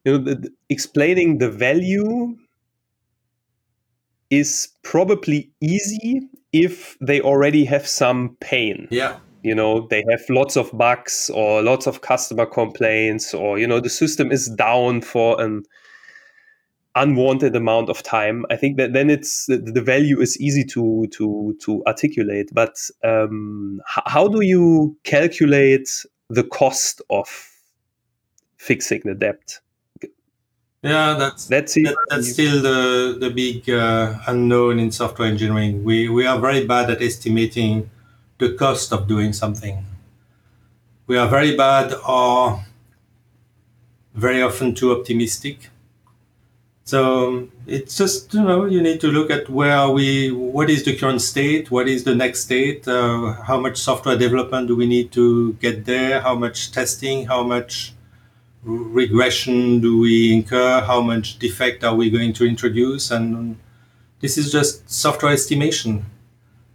you 0.06 0.14
know 0.14 0.24
the, 0.24 0.50
explaining 0.70 1.40
the 1.40 1.52
value 1.52 2.38
is 4.30 4.70
probably 4.82 5.52
easy 5.60 6.22
if 6.54 6.98
they 7.02 7.20
already 7.20 7.66
have 7.66 7.86
some 7.86 8.38
pain. 8.40 8.88
Yeah 8.92 9.18
you 9.42 9.56
know 9.56 9.88
they 9.88 10.04
have 10.10 10.22
lots 10.30 10.58
of 10.58 10.70
bugs 10.78 11.32
or 11.34 11.62
lots 11.62 11.88
of 11.88 12.02
customer 12.02 12.46
complaints 12.46 13.34
or 13.34 13.58
you 13.58 13.66
know 13.66 13.80
the 13.80 13.90
system 13.90 14.34
is 14.34 14.50
down 14.50 15.00
for 15.00 15.40
an 15.42 15.64
unwanted 16.96 17.56
amount 17.56 17.90
of 17.90 18.02
time 18.04 18.46
i 18.50 18.56
think 18.56 18.78
that 18.78 18.94
then 18.94 19.10
it's 19.10 19.46
the 19.46 19.82
value 19.82 20.20
is 20.20 20.40
easy 20.40 20.64
to 20.64 21.08
to 21.12 21.56
to 21.62 21.84
articulate 21.86 22.50
but 22.54 22.78
um, 23.04 23.80
how 23.86 24.28
do 24.28 24.42
you 24.42 24.98
calculate 25.04 26.06
the 26.30 26.44
cost 26.44 27.02
of 27.10 27.28
fixing 28.58 29.02
the 29.06 29.14
debt 29.14 29.60
yeah 30.82 31.14
that's 31.14 31.46
that's, 31.46 31.76
that, 31.76 31.96
that's 32.10 32.32
still 32.34 32.62
the 32.62 33.18
the 33.20 33.30
big 33.30 33.70
uh, 33.70 34.18
unknown 34.28 34.80
in 34.80 34.92
software 34.92 35.28
engineering 35.28 35.84
we 35.84 36.10
we 36.10 36.26
are 36.26 36.40
very 36.40 36.66
bad 36.66 36.90
at 36.90 37.02
estimating 37.02 37.90
the 38.40 38.54
cost 38.54 38.94
of 38.94 39.08
doing 39.08 39.34
something. 39.34 39.86
We 41.08 41.18
are 41.18 41.28
very 41.28 41.56
bad 41.56 41.94
or 42.08 42.64
very 44.14 44.42
often 44.42 44.74
too 44.74 44.94
optimistic. 44.94 45.70
So 46.90 47.48
it's 47.68 47.96
just 47.96 48.34
you 48.34 48.42
know 48.42 48.66
you 48.66 48.82
need 48.82 49.00
to 49.02 49.10
look 49.10 49.30
at 49.30 49.48
where 49.48 49.76
are 49.78 49.92
we, 49.92 50.32
what 50.32 50.72
is 50.72 50.84
the 50.86 50.96
current 50.96 51.22
state, 51.22 51.70
what 51.70 51.88
is 51.88 52.04
the 52.04 52.16
next 52.16 52.46
state, 52.46 52.88
uh, 52.88 53.34
how 53.44 53.60
much 53.60 53.78
software 53.78 54.18
development 54.18 54.68
do 54.68 54.76
we 54.76 54.88
need 54.88 55.12
to 55.12 55.54
get 55.66 55.86
there, 55.86 56.20
how 56.20 56.34
much 56.34 56.72
testing, 56.72 57.28
how 57.28 57.44
much 57.44 57.94
regression 58.64 59.80
do 59.82 60.00
we 60.00 60.34
incur, 60.34 60.82
how 60.82 61.00
much 61.00 61.38
defect 61.38 61.84
are 61.84 61.94
we 61.94 62.10
going 62.10 62.34
to 62.34 62.44
introduce, 62.44 63.12
and 63.12 63.60
this 64.20 64.36
is 64.36 64.52
just 64.52 64.90
software 64.90 65.32
estimation 65.32 66.08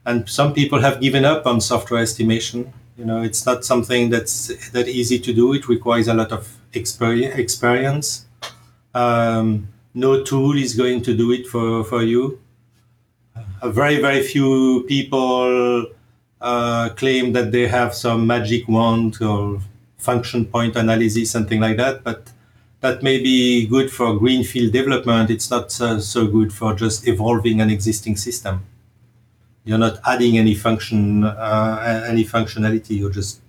and 0.06 0.28
some 0.28 0.54
people 0.54 0.80
have 0.80 1.00
given 1.00 1.24
up 1.24 1.44
on 1.44 1.60
software 1.60 2.00
estimation. 2.00 2.72
You 2.96 3.04
know, 3.04 3.20
it's 3.22 3.44
not 3.44 3.64
something 3.64 4.10
that's 4.10 4.70
that 4.70 4.86
easy 4.86 5.18
to 5.18 5.32
do. 5.32 5.54
It 5.54 5.66
requires 5.68 6.06
a 6.06 6.14
lot 6.14 6.30
of 6.30 6.56
experience. 6.72 8.26
Um, 8.94 9.73
no 9.94 10.22
tool 10.22 10.56
is 10.56 10.74
going 10.74 11.02
to 11.02 11.16
do 11.16 11.32
it 11.32 11.46
for, 11.46 11.84
for 11.84 12.02
you. 12.02 12.40
A 13.62 13.70
very, 13.70 14.00
very 14.00 14.22
few 14.22 14.84
people 14.88 15.86
uh, 16.40 16.90
claim 16.90 17.32
that 17.32 17.52
they 17.52 17.66
have 17.66 17.94
some 17.94 18.26
magic 18.26 18.68
wand 18.68 19.20
or 19.22 19.60
function 19.96 20.44
point 20.44 20.76
analysis, 20.76 21.30
something 21.30 21.60
like 21.60 21.76
that. 21.78 22.04
But 22.04 22.30
that 22.80 23.02
may 23.02 23.22
be 23.22 23.66
good 23.66 23.90
for 23.90 24.18
greenfield 24.18 24.72
development. 24.72 25.30
It's 25.30 25.50
not 25.50 25.72
so, 25.72 25.98
so 26.00 26.26
good 26.26 26.52
for 26.52 26.74
just 26.74 27.08
evolving 27.08 27.60
an 27.60 27.70
existing 27.70 28.16
system 28.16 28.66
you're 29.64 29.78
not 29.78 29.98
adding 30.06 30.38
any 30.38 30.54
function, 30.54 31.24
uh, 31.24 32.04
any 32.06 32.24
functionality. 32.24 32.98
You're 32.98 33.10
just 33.10 33.40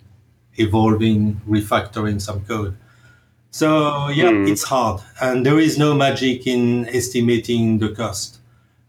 evolving, 0.55 1.41
refactoring 1.47 2.21
some 2.21 2.45
code. 2.45 2.77
So 3.55 4.09
yeah, 4.09 4.31
mm. 4.31 4.51
it's 4.51 4.63
hard, 4.63 4.99
and 5.21 5.45
there 5.45 5.59
is 5.59 5.77
no 5.77 5.95
magic 5.95 6.45
in 6.45 6.89
estimating 6.89 7.79
the 7.79 7.87
cost. 7.87 8.39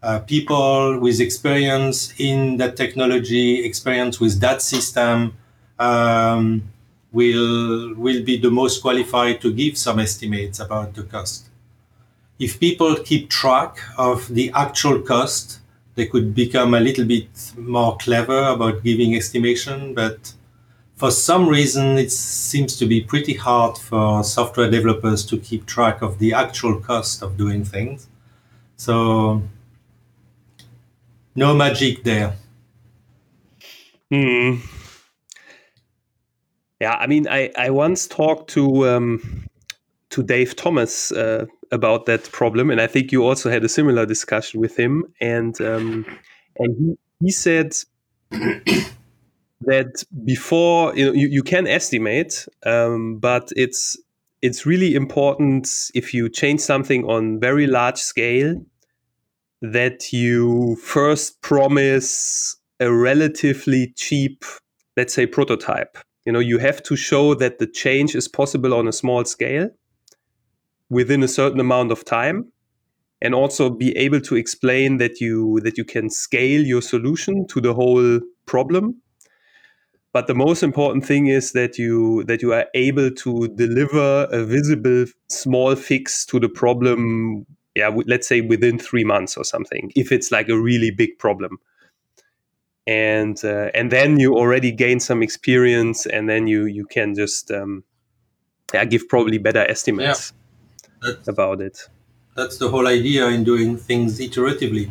Uh, 0.03 0.19
people 0.19 0.99
with 0.99 1.21
experience 1.21 2.13
in 2.19 2.57
that 2.57 2.75
technology, 2.75 3.63
experience 3.63 4.19
with 4.19 4.41
that 4.41 4.61
system, 4.61 5.37
um, 5.79 6.63
will 7.13 7.95
will 7.95 8.21
be 8.25 8.35
the 8.35 8.51
most 8.51 8.81
qualified 8.81 9.39
to 9.39 9.53
give 9.53 9.77
some 9.77 9.99
estimates 9.99 10.59
about 10.59 10.95
the 10.95 11.03
cost. 11.03 11.45
If 12.37 12.59
people 12.59 12.97
keep 12.97 13.29
track 13.29 13.77
of 13.97 14.27
the 14.27 14.51
actual 14.53 14.99
cost, 14.99 15.59
they 15.95 16.07
could 16.07 16.35
become 16.35 16.73
a 16.73 16.81
little 16.81 17.05
bit 17.05 17.29
more 17.55 17.95
clever 17.95 18.49
about 18.49 18.83
giving 18.83 19.15
estimation, 19.15 19.93
but 19.93 20.33
for 20.97 21.11
some 21.11 21.47
reason, 21.47 21.97
it 21.97 22.11
seems 22.11 22.75
to 22.77 22.87
be 22.87 23.01
pretty 23.01 23.35
hard 23.35 23.77
for 23.77 24.23
software 24.23 24.69
developers 24.69 25.23
to 25.27 25.37
keep 25.37 25.67
track 25.67 26.01
of 26.01 26.17
the 26.17 26.33
actual 26.33 26.79
cost 26.79 27.21
of 27.21 27.37
doing 27.37 27.63
things. 27.63 28.07
So, 28.77 29.43
no 31.35 31.53
magic 31.53 32.03
there. 32.03 32.33
Hmm. 34.11 34.55
Yeah, 36.81 36.95
I 36.95 37.05
mean, 37.05 37.27
I, 37.27 37.51
I 37.55 37.69
once 37.69 38.07
talked 38.07 38.49
to 38.51 38.87
um, 38.87 39.47
to 40.09 40.23
Dave 40.23 40.55
Thomas 40.55 41.11
uh, 41.11 41.45
about 41.71 42.07
that 42.07 42.31
problem, 42.31 42.71
and 42.71 42.81
I 42.81 42.87
think 42.87 43.11
you 43.11 43.23
also 43.23 43.51
had 43.51 43.63
a 43.63 43.69
similar 43.69 44.05
discussion 44.05 44.59
with 44.59 44.77
him. 44.77 45.03
And 45.21 45.59
um, 45.61 46.05
and 46.57 46.75
he, 47.19 47.25
he 47.25 47.31
said 47.31 47.73
that 49.61 50.03
before 50.23 50.95
you 50.95 51.05
know 51.05 51.13
you, 51.13 51.27
you 51.27 51.43
can 51.43 51.67
estimate, 51.67 52.47
um, 52.65 53.17
but 53.17 53.51
it's 53.55 53.97
it's 54.41 54.65
really 54.65 54.93
important 54.93 55.67
if 55.95 56.13
you 56.13 56.29
change 56.29 56.59
something 56.59 57.03
on 57.05 57.39
very 57.39 57.67
large 57.67 57.97
scale 57.97 58.55
that 59.61 60.13
you 60.13 60.75
first 60.75 61.41
promise 61.41 62.55
a 62.79 62.93
relatively 62.93 63.91
cheap, 63.95 64.45
let's 64.95 65.13
say, 65.13 65.25
prototype. 65.25 65.97
You 66.25 66.31
know, 66.31 66.39
you 66.39 66.59
have 66.59 66.83
to 66.83 66.95
show 66.95 67.33
that 67.35 67.57
the 67.57 67.65
change 67.65 68.13
is 68.13 68.27
possible 68.27 68.73
on 68.73 68.87
a 68.87 68.91
small 68.91 69.25
scale 69.25 69.69
within 70.89 71.23
a 71.23 71.27
certain 71.27 71.59
amount 71.59 71.91
of 71.91 72.05
time 72.05 72.51
and 73.21 73.33
also 73.33 73.69
be 73.69 73.97
able 73.97 74.21
to 74.21 74.35
explain 74.35 74.97
that 74.97 75.19
you 75.19 75.59
that 75.63 75.77
you 75.77 75.83
can 75.83 76.09
scale 76.09 76.63
your 76.63 76.81
solution 76.81 77.47
to 77.47 77.59
the 77.59 77.73
whole 77.73 78.19
problem 78.45 79.01
but 80.17 80.25
the 80.25 80.33
most 80.33 80.63
important 80.63 81.05
thing 81.05 81.27
is 81.27 81.51
that 81.51 81.77
you 81.77 82.23
that 82.23 82.41
you 82.41 82.51
are 82.51 82.65
able 82.73 83.11
to 83.11 83.47
deliver 83.49 84.27
a 84.31 84.43
visible 84.43 85.05
small 85.29 85.75
fix 85.75 86.25
to 86.25 86.39
the 86.39 86.49
problem 86.49 87.45
yeah 87.75 87.89
let's 88.07 88.27
say 88.27 88.41
within 88.41 88.79
3 88.79 89.03
months 89.03 89.37
or 89.37 89.43
something 89.43 89.91
if 89.95 90.11
it's 90.11 90.31
like 90.31 90.49
a 90.49 90.59
really 90.59 90.89
big 90.89 91.19
problem 91.19 91.59
and 92.87 93.45
uh, 93.45 93.69
and 93.75 93.91
then 93.91 94.19
you 94.19 94.33
already 94.33 94.71
gain 94.71 94.99
some 94.99 95.21
experience 95.21 96.07
and 96.07 96.27
then 96.27 96.47
you 96.47 96.65
you 96.65 96.85
can 96.87 97.13
just 97.13 97.51
um, 97.51 97.83
yeah, 98.73 98.85
give 98.85 99.07
probably 99.07 99.37
better 99.37 99.63
estimates 99.69 100.33
yeah 100.33 100.37
about 101.27 101.61
it. 101.61 101.77
That's 102.35 102.57
the 102.57 102.69
whole 102.69 102.87
idea 102.87 103.27
in 103.27 103.43
doing 103.43 103.77
things 103.77 104.19
iteratively. 104.19 104.89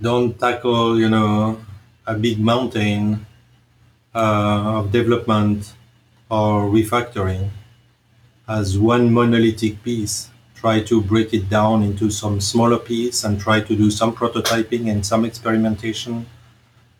Don't 0.00 0.38
tackle, 0.38 0.98
you 0.98 1.08
know, 1.08 1.60
a 2.06 2.14
big 2.14 2.38
mountain 2.38 3.26
of 4.16 4.92
development 4.92 5.74
or 6.30 6.68
refactoring 6.68 7.50
as 8.48 8.78
one 8.78 9.12
monolithic 9.12 9.82
piece. 9.82 10.30
Try 10.54 10.80
to 10.84 11.02
break 11.02 11.34
it 11.34 11.48
down 11.48 11.82
into 11.82 12.10
some 12.10 12.40
smaller 12.40 12.78
piece 12.78 13.24
and 13.24 13.38
try 13.40 13.60
to 13.60 13.76
do 13.76 13.90
some 13.90 14.14
prototyping 14.14 14.90
and 14.90 15.04
some 15.04 15.24
experimentation, 15.24 16.26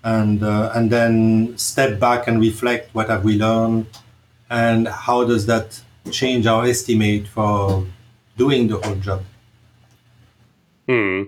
and 0.04 0.42
uh, 0.42 0.70
and 0.74 0.90
then 0.90 1.56
step 1.56 1.98
back 1.98 2.28
and 2.28 2.40
reflect 2.40 2.94
what 2.94 3.08
have 3.08 3.24
we 3.24 3.38
learned, 3.38 3.86
and 4.50 4.86
how 4.88 5.24
does 5.24 5.46
that 5.46 5.80
change 6.10 6.46
our 6.46 6.66
estimate 6.66 7.26
for 7.26 7.86
doing 8.36 8.68
the 8.68 8.76
whole 8.76 8.96
job. 8.96 9.22
Hmm. 10.88 11.22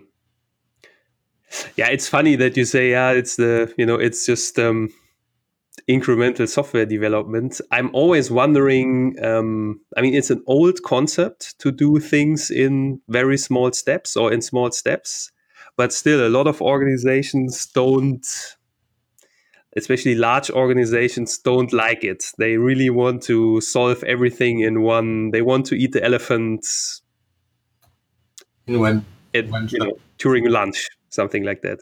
yeah, 1.76 1.89
it's 1.89 2.09
funny 2.09 2.36
that 2.36 2.57
you 2.57 2.64
say, 2.64 2.91
yeah, 2.91 3.11
it's 3.11 3.36
the, 3.36 3.72
you 3.76 3.84
know, 3.84 3.97
it's 3.97 4.24
just 4.24 4.59
um, 4.59 4.93
incremental 5.89 6.47
software 6.49 6.84
development. 6.84 7.61
I'm 7.70 7.91
always 7.95 8.30
wondering, 8.30 9.16
um, 9.24 9.80
I 9.97 10.03
mean, 10.03 10.14
it's 10.14 10.30
an 10.30 10.43
old 10.47 10.82
concept 10.82 11.59
to 11.61 11.72
do 11.72 11.99
things 11.99 12.51
in 12.51 13.01
very 13.09 13.39
small 13.39 13.72
steps 13.72 14.16
or 14.16 14.32
in 14.32 14.43
small 14.43 14.70
steps, 14.70 15.32
but 15.76 15.93
still, 15.93 16.26
a 16.26 16.28
lot 16.28 16.47
of 16.47 16.61
organizations 16.61 17.66
don't, 17.66 18.26
especially 19.76 20.14
large 20.14 20.51
organizations, 20.51 21.39
don't 21.39 21.72
like 21.72 22.05
it. 22.05 22.32
They 22.36 22.59
really 22.59 22.91
want 22.91 23.22
to 23.24 23.61
solve 23.62 24.05
everything 24.05 24.61
in 24.61 24.82
one, 24.82 25.30
they 25.30 25.43
want 25.43 25.66
to 25.66 25.74
eat 25.74 25.93
the 25.93 26.05
elephant 26.05 26.66
in 28.66 28.78
one, 28.78 29.07
at, 29.34 29.49
one 29.49 29.68
you 29.68 29.78
know, 29.78 29.99
during 30.18 30.51
lunch 30.51 30.89
something 31.09 31.45
like 31.45 31.62
that. 31.62 31.80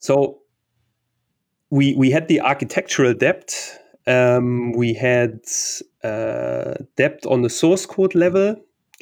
So 0.00 0.40
we 1.70 1.94
we 1.94 2.10
had 2.10 2.28
the 2.28 2.40
architectural 2.40 3.14
debt. 3.14 3.54
Um, 4.06 4.72
we 4.72 4.94
had 4.94 5.40
uh, 6.04 6.74
debt 6.96 7.24
on 7.26 7.42
the 7.42 7.50
source 7.50 7.86
code 7.86 8.14
level. 8.14 8.56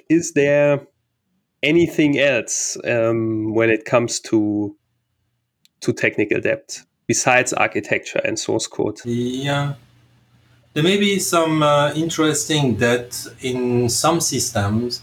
Is 0.09 0.33
there 0.33 0.87
anything 1.63 2.19
else 2.19 2.77
um, 2.85 3.55
when 3.55 3.71
it 3.71 3.85
comes 3.85 4.21
to 4.21 4.77
to 5.81 5.93
technical 5.93 6.41
debt 6.41 6.81
besides 7.07 7.53
architecture 7.53 8.21
and 8.25 8.39
source 8.39 8.67
code? 8.67 9.01
Yeah, 9.05 9.75
there 10.73 10.83
may 10.83 10.97
be 10.97 11.19
some 11.19 11.63
uh, 11.63 11.93
interesting 11.95 12.77
debt 12.77 13.27
in 13.43 13.91
some 13.91 14.21
systems 14.21 15.03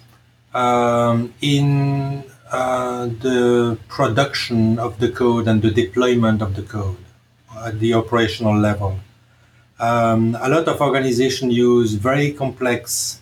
um, 0.56 1.34
in 1.42 2.24
uh, 2.52 3.06
the 3.06 3.78
production 3.88 4.80
of 4.80 5.00
the 5.00 5.10
code 5.10 5.48
and 5.48 5.62
the 5.62 5.72
deployment 5.72 6.42
of 6.42 6.56
the 6.56 6.64
code 6.64 6.98
at 7.66 7.80
the 7.80 7.94
operational 7.94 8.58
level. 8.58 9.00
Um, 9.80 10.38
a 10.40 10.48
lot 10.48 10.68
of 10.68 10.80
organizations 10.80 11.54
use 11.54 11.94
very 11.94 12.34
complex 12.34 13.20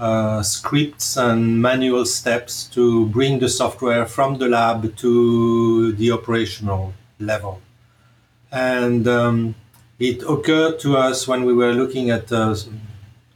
uh, 0.00 0.42
scripts 0.42 1.16
and 1.16 1.60
manual 1.60 2.04
steps 2.04 2.64
to 2.64 3.06
bring 3.06 3.38
the 3.38 3.48
software 3.48 4.06
from 4.06 4.38
the 4.38 4.48
lab 4.48 4.96
to 4.96 5.92
the 5.92 6.10
operational 6.10 6.94
level. 7.18 7.60
And 8.50 9.06
um, 9.06 9.54
it 9.98 10.22
occurred 10.22 10.80
to 10.80 10.96
us 10.96 11.28
when 11.28 11.44
we 11.44 11.52
were 11.52 11.72
looking 11.72 12.10
at 12.10 12.32
uh, 12.32 12.56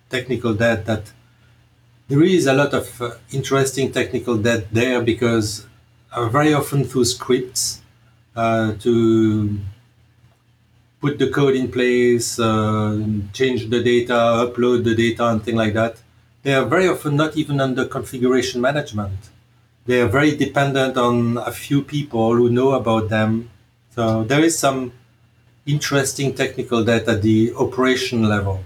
technical 0.09 0.55
debt 0.55 0.87
that 0.87 1.13
there 2.09 2.23
is 2.23 2.47
a 2.47 2.55
lot 2.55 2.75
of 2.75 3.01
uh, 3.01 3.11
interesting 3.33 3.93
technical 3.93 4.37
debt 4.37 4.67
there 4.73 5.01
because 5.03 5.67
uh, 6.13 6.29
very 6.29 6.53
often 6.55 6.85
through 6.85 7.05
scripts 7.05 7.83
uh, 8.37 8.73
to 8.81 9.61
put 11.05 11.19
the 11.19 11.29
code 11.29 11.55
in 11.55 11.71
place, 11.71 12.39
uh, 12.39 12.99
change 13.35 13.69
the 13.69 13.83
data, 13.93 14.19
upload 14.45 14.85
the 14.85 14.95
data, 14.95 15.25
and 15.29 15.45
things 15.45 15.59
like 15.59 15.75
that, 15.75 15.95
they 16.43 16.55
are 16.55 16.65
very 16.65 16.89
often 16.89 17.15
not 17.15 17.37
even 17.37 17.61
under 17.61 17.85
configuration 17.85 18.59
management. 18.59 19.21
They 19.85 20.01
are 20.01 20.09
very 20.09 20.35
dependent 20.35 20.97
on 20.97 21.37
a 21.37 21.53
few 21.53 21.83
people 21.83 22.35
who 22.35 22.49
know 22.49 22.71
about 22.73 23.11
them. 23.11 23.51
So 23.95 24.25
there 24.25 24.43
is 24.43 24.59
some 24.59 24.93
interesting 25.67 26.33
technical 26.33 26.83
debt 26.83 27.07
at 27.07 27.21
the 27.21 27.53
operation 27.65 28.23
level. 28.35 28.65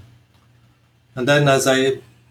And 1.16 1.26
then, 1.26 1.48
as 1.48 1.66
I 1.66 1.80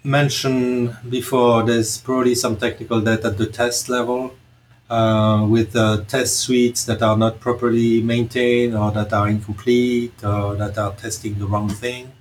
mentioned 0.05 0.95
before, 1.09 1.63
there's 1.63 1.97
probably 1.97 2.35
some 2.35 2.55
technical 2.55 3.01
debt 3.01 3.25
at 3.25 3.37
the 3.37 3.47
test 3.47 3.89
level 3.89 4.31
uh, 4.89 5.45
with 5.49 5.75
uh, 5.75 6.03
test 6.07 6.37
suites 6.37 6.85
that 6.85 7.01
are 7.01 7.17
not 7.17 7.39
properly 7.39 8.01
maintained 8.01 8.75
or 8.75 8.91
that 8.91 9.11
are 9.13 9.27
incomplete 9.27 10.23
or 10.23 10.55
that 10.55 10.77
are 10.77 10.93
testing 10.93 11.37
the 11.39 11.45
wrong 11.45 11.69
thing. 11.69 12.11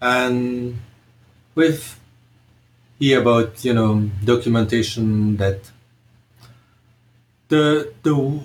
And 0.00 0.78
with 1.54 1.98
here 2.98 3.20
about 3.20 3.64
you 3.64 3.74
know 3.74 4.10
documentation 4.24 5.36
that 5.36 5.70
the 7.48 7.92
the 8.02 8.44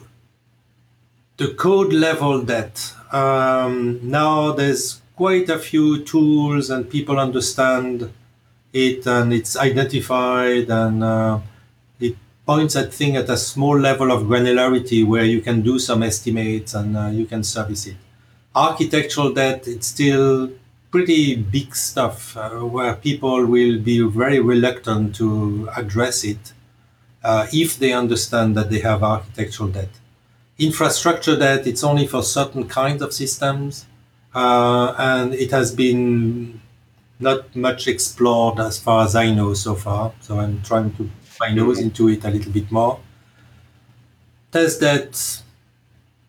the 1.37 1.53
code 1.55 1.93
level 1.93 2.41
that 2.41 2.93
um, 3.11 3.99
now 4.03 4.51
there's 4.51 5.01
quite 5.15 5.49
a 5.49 5.59
few 5.59 6.03
tools 6.03 6.69
and 6.69 6.89
people 6.89 7.19
understand 7.19 8.11
it 8.73 9.05
and 9.05 9.33
it's 9.33 9.57
identified 9.57 10.69
and 10.69 11.03
uh, 11.03 11.39
points 12.51 12.75
at 12.75 12.93
thing 12.93 13.15
at 13.15 13.29
a 13.29 13.37
small 13.37 13.77
level 13.79 14.11
of 14.11 14.23
granularity 14.23 15.01
where 15.11 15.23
you 15.23 15.39
can 15.47 15.61
do 15.61 15.79
some 15.79 16.03
estimates 16.03 16.73
and 16.73 16.97
uh, 16.97 17.07
you 17.07 17.25
can 17.25 17.43
service 17.43 17.83
it. 17.87 17.95
Architectural 18.53 19.31
debt, 19.33 19.59
it's 19.73 19.87
still 19.87 20.51
pretty 20.91 21.23
big 21.57 21.73
stuff 21.73 22.35
uh, 22.35 22.49
where 22.75 22.93
people 23.07 23.45
will 23.45 23.79
be 23.91 23.97
very 24.21 24.41
reluctant 24.41 25.15
to 25.15 25.69
address 25.77 26.25
it 26.25 26.43
uh, 27.23 27.47
if 27.53 27.79
they 27.79 27.93
understand 27.93 28.49
that 28.57 28.69
they 28.69 28.81
have 28.89 29.01
architectural 29.01 29.69
debt. 29.69 29.93
Infrastructure 30.59 31.37
debt, 31.43 31.65
it's 31.65 31.85
only 31.85 32.05
for 32.05 32.21
certain 32.21 32.67
kinds 32.67 33.01
of 33.01 33.13
systems, 33.13 33.85
uh, 34.35 34.93
and 34.97 35.33
it 35.33 35.51
has 35.51 35.73
been 35.73 36.59
not 37.17 37.55
much 37.55 37.87
explored 37.87 38.59
as 38.59 38.77
far 38.77 39.05
as 39.05 39.15
I 39.15 39.27
know 39.37 39.53
so 39.53 39.73
far. 39.75 40.11
So 40.19 40.39
I'm 40.41 40.61
trying 40.63 40.91
to 40.97 41.09
my 41.41 41.51
nose 41.53 41.79
into 41.79 42.07
it 42.09 42.23
a 42.23 42.29
little 42.29 42.51
bit 42.51 42.71
more. 42.71 42.99
Test 44.51 44.79
that 44.81 45.41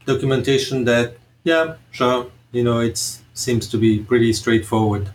documentation 0.06 0.84
that 0.84 1.16
yeah, 1.44 1.74
sure, 1.90 2.30
you 2.52 2.64
know, 2.64 2.80
it 2.80 2.98
seems 3.34 3.68
to 3.68 3.76
be 3.76 4.00
pretty 4.00 4.32
straightforward. 4.32 5.10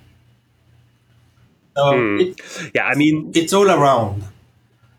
So 1.76 1.84
mm. 1.94 2.22
it, 2.22 2.72
yeah, 2.76 2.86
I 2.86 2.96
mean, 2.96 3.32
it's 3.34 3.54
all 3.54 3.70
around. 3.70 4.24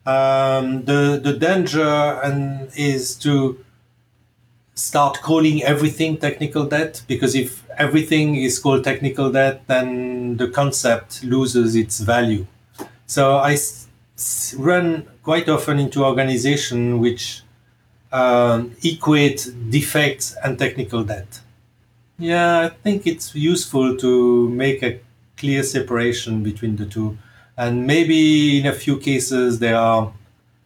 Um, 0.06 0.84
the 0.84 1.20
the 1.22 1.34
danger 1.34 1.92
and 2.24 2.70
is 2.76 3.14
to 3.16 3.62
start 4.74 5.20
calling 5.20 5.62
everything 5.62 6.16
technical 6.16 6.64
debt 6.64 7.02
because 7.08 7.34
if 7.34 7.68
everything 7.76 8.36
is 8.36 8.58
called 8.58 8.84
technical 8.84 9.30
debt, 9.30 9.66
then 9.66 10.36
the 10.36 10.48
concept 10.48 11.22
loses 11.24 11.74
its 11.74 12.00
value. 12.00 12.46
So 13.06 13.36
I 13.36 13.56
run 14.58 15.06
quite 15.22 15.48
often 15.48 15.78
into 15.78 16.04
organization 16.04 17.00
which 17.00 17.42
um, 18.12 18.74
equate 18.82 19.48
defects 19.70 20.36
and 20.42 20.58
technical 20.58 21.04
debt. 21.04 21.40
Yeah, 22.18 22.60
I 22.60 22.68
think 22.70 23.06
it's 23.06 23.34
useful 23.34 23.96
to 23.96 24.48
make 24.48 24.82
a 24.82 25.00
clear 25.36 25.62
separation 25.62 26.42
between 26.42 26.76
the 26.76 26.86
two. 26.86 27.16
And 27.56 27.86
maybe 27.86 28.58
in 28.60 28.66
a 28.66 28.72
few 28.72 28.98
cases 28.98 29.58
there 29.58 29.76
are, 29.76 30.12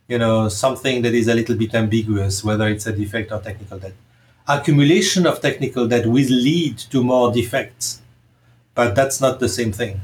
you 0.09 0.19
know, 0.19 0.49
something 0.49 1.03
that 1.03 1.15
is 1.15 1.29
a 1.29 1.35
little 1.35 1.57
bit 1.57 1.75
ambiguous, 1.75 2.43
whether 2.43 2.69
it's 2.69 2.87
a 2.87 2.93
defect 2.93 3.33
or 3.33 3.41
technical 3.41 3.79
debt 3.79 3.95
accumulation 4.49 5.27
of 5.27 5.41
technical 5.41 5.87
debt 5.87 6.07
will 6.07 6.29
lead 6.29 6.79
to 6.79 7.03
more 7.03 7.33
defects, 7.33 8.01
but 8.75 8.95
that's 8.95 9.21
not 9.21 9.41
the 9.41 9.49
same 9.49 9.73
thing. 9.73 10.01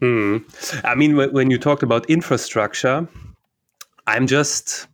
Hmm. 0.00 0.38
I 0.84 0.94
mean, 0.94 1.16
when 1.16 1.50
you 1.50 1.58
talked 1.58 1.82
about 1.82 2.08
infrastructure, 2.10 3.08
I'm 4.06 4.26
just, 4.26 4.86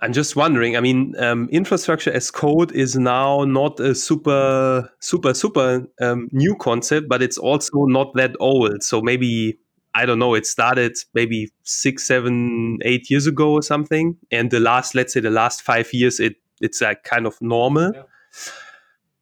I'm 0.00 0.12
just 0.12 0.36
wondering. 0.36 0.76
I 0.76 0.80
mean, 0.80 1.14
um, 1.18 1.48
infrastructure 1.50 2.12
as 2.12 2.30
code 2.30 2.72
is 2.72 2.96
now 2.96 3.44
not 3.44 3.80
a 3.80 3.94
super, 3.94 4.90
super, 5.00 5.32
super 5.32 5.86
um, 6.00 6.28
new 6.32 6.54
concept, 6.56 7.08
but 7.08 7.22
it's 7.22 7.38
also 7.38 7.86
not 7.86 8.12
that 8.14 8.36
old. 8.40 8.82
So 8.82 9.00
maybe 9.00 9.58
I 9.96 10.04
don't 10.04 10.18
know, 10.18 10.34
it 10.34 10.44
started 10.44 10.98
maybe 11.14 11.50
six, 11.62 12.06
seven, 12.06 12.78
eight 12.82 13.10
years 13.10 13.26
ago 13.26 13.52
or 13.52 13.62
something. 13.62 14.18
And 14.30 14.50
the 14.50 14.60
last, 14.60 14.94
let's 14.94 15.14
say 15.14 15.20
the 15.20 15.30
last 15.30 15.62
five 15.62 15.92
years, 15.94 16.20
it 16.20 16.36
it's 16.60 16.82
like 16.82 17.04
kind 17.04 17.26
of 17.26 17.40
normal. 17.40 17.92
Yeah. 17.94 18.02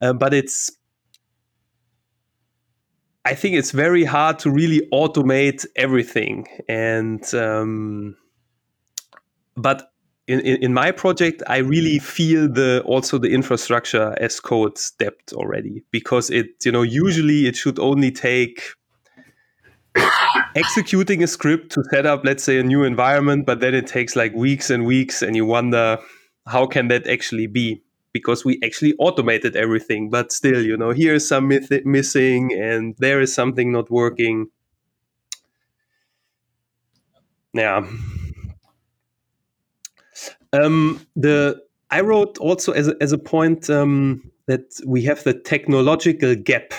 Uh, 0.00 0.12
but 0.12 0.34
it's 0.34 0.72
I 3.24 3.34
think 3.34 3.56
it's 3.56 3.70
very 3.70 4.04
hard 4.04 4.38
to 4.40 4.50
really 4.50 4.86
automate 4.92 5.64
everything. 5.76 6.46
And 6.68 7.22
um, 7.34 8.16
but 9.56 9.90
in, 10.26 10.40
in, 10.40 10.74
my 10.74 10.90
project, 10.90 11.42
I 11.46 11.58
really 11.58 11.98
feel 11.98 12.48
the 12.48 12.82
also 12.86 13.18
the 13.18 13.30
infrastructure 13.30 14.14
as 14.20 14.40
code 14.40 14.78
stepped 14.78 15.32
already 15.32 15.84
because 15.90 16.30
it 16.30 16.46
you 16.64 16.72
know 16.72 16.82
usually 16.82 17.46
it 17.46 17.56
should 17.56 17.78
only 17.78 18.10
take 18.10 18.74
executing 20.54 21.22
a 21.22 21.26
script 21.26 21.72
to 21.72 21.84
set 21.90 22.06
up, 22.06 22.24
let's 22.24 22.42
say, 22.42 22.58
a 22.58 22.62
new 22.62 22.84
environment, 22.84 23.46
but 23.46 23.60
then 23.60 23.74
it 23.74 23.86
takes 23.86 24.16
like 24.16 24.34
weeks 24.34 24.70
and 24.70 24.86
weeks, 24.86 25.22
and 25.22 25.36
you 25.36 25.44
wonder 25.46 25.98
how 26.46 26.66
can 26.66 26.88
that 26.88 27.06
actually 27.06 27.46
be? 27.46 27.82
Because 28.14 28.44
we 28.44 28.58
actually 28.64 28.94
automated 28.98 29.56
everything, 29.56 30.08
but 30.08 30.32
still, 30.32 30.62
you 30.64 30.76
know, 30.76 30.90
here 30.90 31.14
is 31.14 31.28
some 31.28 31.48
myth- 31.48 31.84
missing, 31.84 32.52
and 32.52 32.94
there 32.98 33.20
is 33.20 33.34
something 33.34 33.72
not 33.72 33.90
working. 33.90 34.46
Yeah. 37.52 37.86
Um, 40.52 41.06
the 41.16 41.62
I 41.90 42.00
wrote 42.00 42.38
also 42.38 42.72
as 42.72 42.88
a, 42.88 42.94
as 43.00 43.12
a 43.12 43.18
point 43.18 43.68
um, 43.68 44.30
that 44.46 44.80
we 44.86 45.02
have 45.02 45.22
the 45.24 45.34
technological 45.34 46.34
gap 46.34 46.72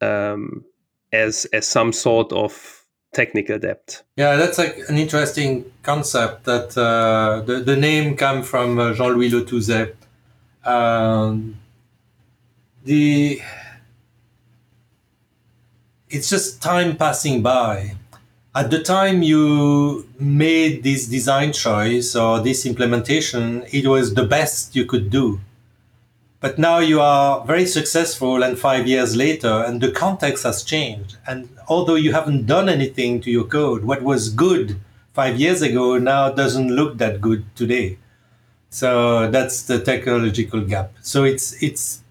um, 0.00 0.64
as 1.12 1.46
as 1.52 1.66
some 1.66 1.92
sort 1.92 2.32
of 2.32 2.84
technical 3.12 3.58
debt. 3.58 4.02
Yeah, 4.16 4.36
that's 4.36 4.58
like 4.58 4.78
an 4.88 4.98
interesting 4.98 5.64
concept. 5.82 6.44
That 6.44 6.76
uh, 6.76 7.42
the 7.46 7.60
the 7.60 7.76
name 7.76 8.16
come 8.16 8.42
from 8.42 8.78
uh, 8.78 8.94
Jean 8.94 9.14
Louis 9.14 9.30
Letouzey. 9.30 9.94
Um, 10.64 11.60
the 12.84 13.40
it's 16.08 16.30
just 16.30 16.62
time 16.62 16.96
passing 16.96 17.42
by. 17.42 17.96
At 18.54 18.70
the 18.70 18.82
time 18.82 19.22
you 19.22 20.08
made 20.18 20.84
this 20.84 21.06
design 21.08 21.52
choice 21.52 22.14
or 22.14 22.40
this 22.40 22.64
implementation, 22.64 23.64
it 23.72 23.86
was 23.86 24.14
the 24.14 24.24
best 24.24 24.76
you 24.76 24.86
could 24.86 25.10
do. 25.10 25.40
But 26.40 26.58
now 26.58 26.78
you 26.78 27.00
are 27.00 27.44
very 27.44 27.66
successful, 27.66 28.44
and 28.44 28.58
five 28.58 28.86
years 28.86 29.16
later, 29.16 29.64
and 29.66 29.80
the 29.80 29.90
context 29.90 30.44
has 30.44 30.62
changed. 30.62 31.16
And 31.26 31.48
although 31.68 31.94
you 31.96 32.12
haven't 32.12 32.46
done 32.46 32.68
anything 32.68 33.20
to 33.22 33.30
your 33.30 33.44
code, 33.44 33.84
what 33.84 34.02
was 34.02 34.28
good 34.28 34.78
five 35.14 35.40
years 35.40 35.62
ago 35.62 35.98
now 35.98 36.30
doesn't 36.30 36.68
look 36.68 36.98
that 36.98 37.20
good 37.20 37.44
today. 37.56 37.98
So 38.74 39.30
that's 39.30 39.62
the 39.62 39.78
technological 39.78 40.60
gap. 40.60 40.90
So 41.00 41.22
it's 41.22 41.62
it's 41.62 42.02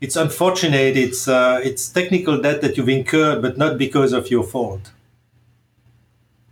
it's 0.00 0.16
unfortunate. 0.16 0.96
It's 0.96 1.28
uh, 1.28 1.60
it's 1.62 1.88
technical 1.88 2.42
debt 2.42 2.60
that 2.60 2.76
you've 2.76 2.88
incurred, 2.88 3.40
but 3.40 3.56
not 3.56 3.78
because 3.78 4.12
of 4.12 4.28
your 4.28 4.42
fault. 4.42 4.90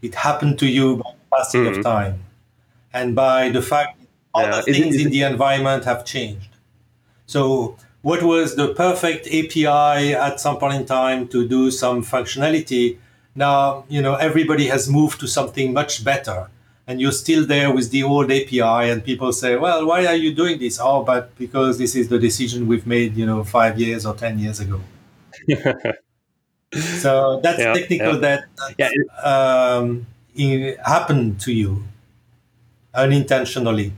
It 0.02 0.14
happened 0.14 0.60
to 0.60 0.68
you 0.68 0.98
by 0.98 1.10
the 1.10 1.36
passing 1.36 1.64
mm-hmm. 1.64 1.78
of 1.80 1.84
time, 1.84 2.20
and 2.92 3.16
by 3.16 3.48
the 3.48 3.60
fact 3.60 3.98
that 4.36 4.42
yeah. 4.42 4.58
other 4.58 4.72
things 4.72 5.00
in 5.04 5.10
the 5.10 5.22
environment 5.22 5.84
have 5.84 6.04
changed. 6.04 6.52
So 7.26 7.76
what 8.02 8.22
was 8.22 8.54
the 8.54 8.72
perfect 8.72 9.26
API 9.26 10.14
at 10.14 10.38
some 10.38 10.58
point 10.58 10.74
in 10.74 10.86
time 10.86 11.26
to 11.34 11.48
do 11.48 11.72
some 11.72 12.04
functionality? 12.04 12.98
Now 13.34 13.84
you 13.88 14.00
know 14.00 14.14
everybody 14.14 14.68
has 14.68 14.88
moved 14.88 15.18
to 15.22 15.26
something 15.26 15.72
much 15.72 16.04
better 16.04 16.50
and 16.86 17.00
you're 17.00 17.12
still 17.12 17.44
there 17.46 17.72
with 17.72 17.90
the 17.90 18.02
old 18.02 18.30
API, 18.30 18.90
and 18.90 19.04
people 19.04 19.32
say, 19.32 19.56
"Well, 19.56 19.86
why 19.86 20.06
are 20.06 20.14
you 20.14 20.34
doing 20.34 20.58
this?" 20.58 20.78
Oh, 20.80 21.02
but 21.02 21.36
because 21.36 21.78
this 21.78 21.94
is 21.94 22.08
the 22.08 22.18
decision 22.18 22.66
we've 22.66 22.86
made, 22.86 23.16
you 23.16 23.26
know, 23.26 23.42
five 23.44 23.78
years 23.78 24.06
or 24.06 24.14
ten 24.14 24.38
years 24.38 24.60
ago. 24.60 24.80
so 26.72 27.40
that's 27.42 27.58
yeah, 27.58 27.72
technical 27.72 28.14
yeah. 28.14 28.40
that, 28.78 28.78
yeah. 28.78 28.90
um, 29.22 30.06
happened 30.84 31.40
to 31.40 31.52
you 31.52 31.84
unintentionally. 32.94 33.92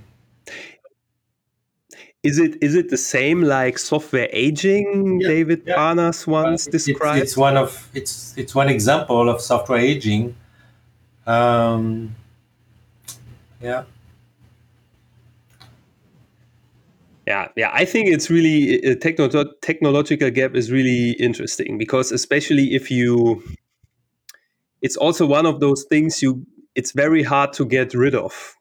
Is 2.22 2.38
it 2.38 2.58
is 2.60 2.74
it 2.74 2.90
the 2.90 2.96
same 2.96 3.42
like 3.42 3.78
software 3.78 4.28
aging? 4.32 5.20
David 5.20 5.62
yeah. 5.64 5.76
Parnas 5.76 6.26
once 6.26 6.66
described. 6.66 7.22
It's, 7.22 7.32
it's, 7.32 7.36
one 7.36 7.56
of 7.56 7.88
it's 7.94 8.36
it's 8.36 8.54
one 8.54 8.68
example 8.68 9.28
of 9.28 9.40
software 9.40 9.78
aging. 9.78 10.34
Um, 11.26 12.16
yeah. 13.60 13.84
Yeah 17.26 17.48
yeah 17.56 17.70
i 17.74 17.84
think 17.84 18.08
it's 18.08 18.30
really 18.30 18.82
uh, 18.82 18.92
a 18.92 18.94
techno- 18.94 19.52
technological 19.60 20.30
gap 20.30 20.56
is 20.56 20.72
really 20.72 21.10
interesting 21.20 21.76
because 21.76 22.10
especially 22.10 22.74
if 22.74 22.90
you 22.90 23.42
it's 24.80 24.96
also 24.96 25.26
one 25.26 25.46
of 25.46 25.60
those 25.60 25.84
things 25.84 26.22
you 26.22 26.46
it's 26.74 26.92
very 26.92 27.22
hard 27.24 27.52
to 27.54 27.64
get 27.64 27.92
rid 27.92 28.14
of. 28.14 28.54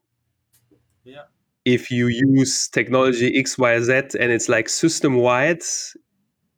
Yeah. 1.03 1.25
If 1.65 1.91
you 1.91 2.07
use 2.07 2.67
technology 2.67 3.37
x 3.37 3.57
y 3.57 3.79
z 3.79 3.93
and 4.19 4.31
it's 4.31 4.49
like 4.49 4.69
system 4.69 5.15
wide 5.15 5.63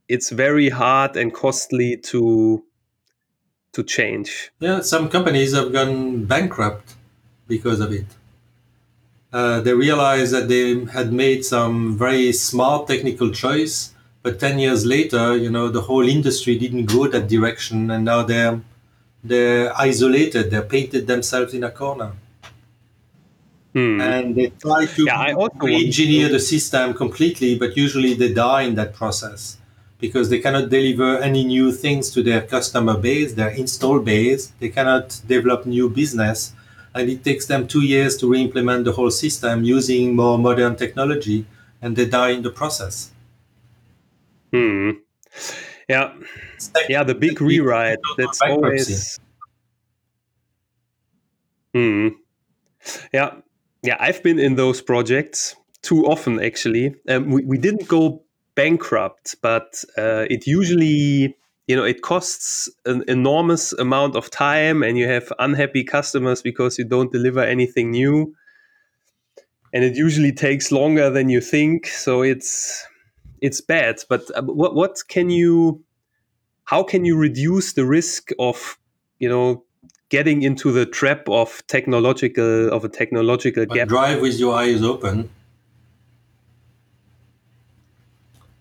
it's 0.07 0.29
very 0.31 0.69
hard 0.69 1.15
and 1.17 1.33
costly 1.33 1.97
to 1.97 2.63
to 3.73 3.83
change. 3.83 4.51
Yeah 4.59 4.81
some 4.81 5.09
companies 5.09 5.53
have 5.53 5.71
gone 5.73 6.25
bankrupt 6.25 6.95
because 7.47 7.79
of 7.81 7.91
it 7.91 8.05
uh, 9.31 9.61
they 9.61 9.73
realized 9.73 10.33
that 10.33 10.47
they 10.47 10.85
had 10.85 11.13
made 11.13 11.45
some 11.45 11.97
very 11.97 12.31
smart 12.33 12.87
technical 12.87 13.31
choice, 13.31 13.93
but 14.23 14.39
10 14.39 14.59
years 14.59 14.85
later, 14.85 15.37
you 15.37 15.49
know, 15.49 15.69
the 15.69 15.81
whole 15.81 16.07
industry 16.07 16.57
didn't 16.57 16.85
go 16.85 17.07
that 17.07 17.27
direction, 17.27 17.91
and 17.91 18.05
now 18.05 18.23
they're 18.23 18.61
they're 19.23 19.77
isolated. 19.77 20.49
They're 20.49 20.61
painted 20.63 21.05
themselves 21.07 21.53
in 21.53 21.63
a 21.63 21.71
corner. 21.71 22.13
Hmm. 23.73 24.01
And 24.01 24.35
they 24.35 24.47
try 24.47 24.85
to 24.85 25.03
yeah, 25.03 25.35
re-engineer 25.61 26.29
the 26.29 26.39
system 26.39 26.93
completely, 26.93 27.57
but 27.59 27.77
usually 27.77 28.13
they 28.15 28.33
die 28.33 28.63
in 28.63 28.75
that 28.75 28.95
process 28.95 29.57
because 29.99 30.29
they 30.29 30.39
cannot 30.39 30.69
deliver 30.69 31.17
any 31.19 31.43
new 31.43 31.71
things 31.71 32.09
to 32.11 32.23
their 32.23 32.41
customer 32.41 32.97
base, 32.97 33.33
their 33.33 33.49
install 33.49 33.99
base. 33.99 34.53
They 34.59 34.69
cannot 34.69 35.21
develop 35.27 35.65
new 35.65 35.89
business 35.89 36.53
and 36.99 37.09
it 37.09 37.23
takes 37.23 37.45
them 37.45 37.67
two 37.67 37.81
years 37.81 38.17
to 38.17 38.29
re-implement 38.29 38.85
the 38.85 38.91
whole 38.91 39.11
system 39.11 39.63
using 39.63 40.15
more 40.15 40.37
modern 40.37 40.75
technology, 40.75 41.45
and 41.81 41.95
they 41.95 42.05
die 42.05 42.31
in 42.31 42.43
the 42.43 42.51
process. 42.51 43.11
Hmm. 44.51 44.91
Yeah. 45.87 46.13
Yeah, 46.89 47.03
the 47.03 47.15
big 47.15 47.41
rewrite. 47.41 47.99
That's 48.17 48.41
always. 48.41 49.19
Hmm. 51.73 52.09
Yeah. 53.13 53.35
Yeah, 53.81 53.97
I've 53.99 54.21
been 54.21 54.39
in 54.39 54.55
those 54.55 54.81
projects 54.81 55.55
too 55.81 56.05
often, 56.05 56.43
actually. 56.43 56.95
Um, 57.07 57.31
we, 57.31 57.43
we 57.45 57.57
didn't 57.57 57.87
go 57.87 58.23
bankrupt, 58.55 59.35
but 59.41 59.83
uh, 59.97 60.25
it 60.29 60.45
usually 60.45 61.37
you 61.69 61.75
know 61.75 61.83
it 61.83 62.01
costs 62.01 62.67
an 62.85 63.03
enormous 63.07 63.73
amount 63.73 64.15
of 64.15 64.31
time 64.31 64.81
and 64.81 64.97
you 64.97 65.07
have 65.07 65.31
unhappy 65.37 65.83
customers 65.83 66.41
because 66.41 66.79
you 66.79 66.83
don't 66.83 67.11
deliver 67.11 67.41
anything 67.41 67.91
new. 67.91 68.33
And 69.71 69.83
it 69.83 69.95
usually 69.95 70.31
takes 70.31 70.71
longer 70.71 71.11
than 71.11 71.29
you 71.29 71.39
think. 71.39 71.85
So 71.85 72.23
it's 72.23 72.83
it's 73.39 73.61
bad. 73.61 74.01
But 74.09 74.23
uh, 74.35 74.41
what 74.41 74.73
what 74.73 74.97
can 75.09 75.29
you 75.29 75.83
how 76.63 76.81
can 76.81 77.05
you 77.05 77.15
reduce 77.15 77.73
the 77.73 77.85
risk 77.85 78.31
of 78.39 78.79
you 79.19 79.29
know 79.29 79.63
getting 80.09 80.41
into 80.41 80.71
the 80.71 80.87
trap 80.87 81.29
of 81.29 81.61
technological 81.67 82.73
of 82.73 82.83
a 82.83 82.89
technological 82.89 83.67
but 83.67 83.75
gap? 83.75 83.87
drive 83.87 84.21
with 84.21 84.39
your 84.39 84.55
eyes 84.55 84.81
open. 84.81 85.29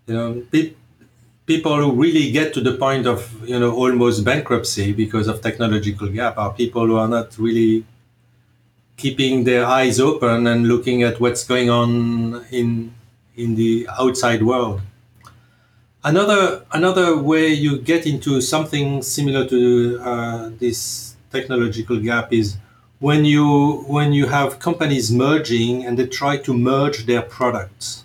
You 0.06 0.14
know 0.14 0.42
people 0.50 0.76
who 1.48 1.92
really 1.92 2.30
get 2.30 2.52
to 2.54 2.60
the 2.60 2.74
point 2.76 3.06
of 3.06 3.48
you 3.48 3.58
know 3.58 3.74
almost 3.74 4.24
bankruptcy 4.24 4.92
because 4.92 5.28
of 5.28 5.40
technological 5.40 6.08
gap 6.08 6.36
are 6.36 6.52
people 6.52 6.86
who 6.86 6.96
are 6.96 7.08
not 7.08 7.36
really 7.38 7.84
keeping 8.96 9.44
their 9.44 9.64
eyes 9.64 9.98
open 9.98 10.46
and 10.46 10.68
looking 10.68 11.02
at 11.02 11.20
what's 11.20 11.44
going 11.44 11.70
on 11.70 12.44
in 12.50 12.94
in 13.36 13.54
the 13.54 13.88
outside 13.98 14.42
world. 14.42 14.80
Another 16.04 16.64
another 16.72 17.16
way 17.16 17.48
you 17.48 17.78
get 17.78 18.06
into 18.06 18.40
something 18.40 19.02
similar 19.02 19.46
to 19.48 19.98
uh, 20.02 20.50
this 20.58 21.16
technological 21.32 21.98
gap 21.98 22.32
is 22.32 22.58
when 23.00 23.24
you 23.24 23.84
when 23.86 24.12
you 24.12 24.26
have 24.26 24.58
companies 24.58 25.10
merging 25.10 25.86
and 25.86 25.98
they 25.98 26.06
try 26.06 26.36
to 26.36 26.52
merge 26.52 27.06
their 27.06 27.22
products 27.22 28.04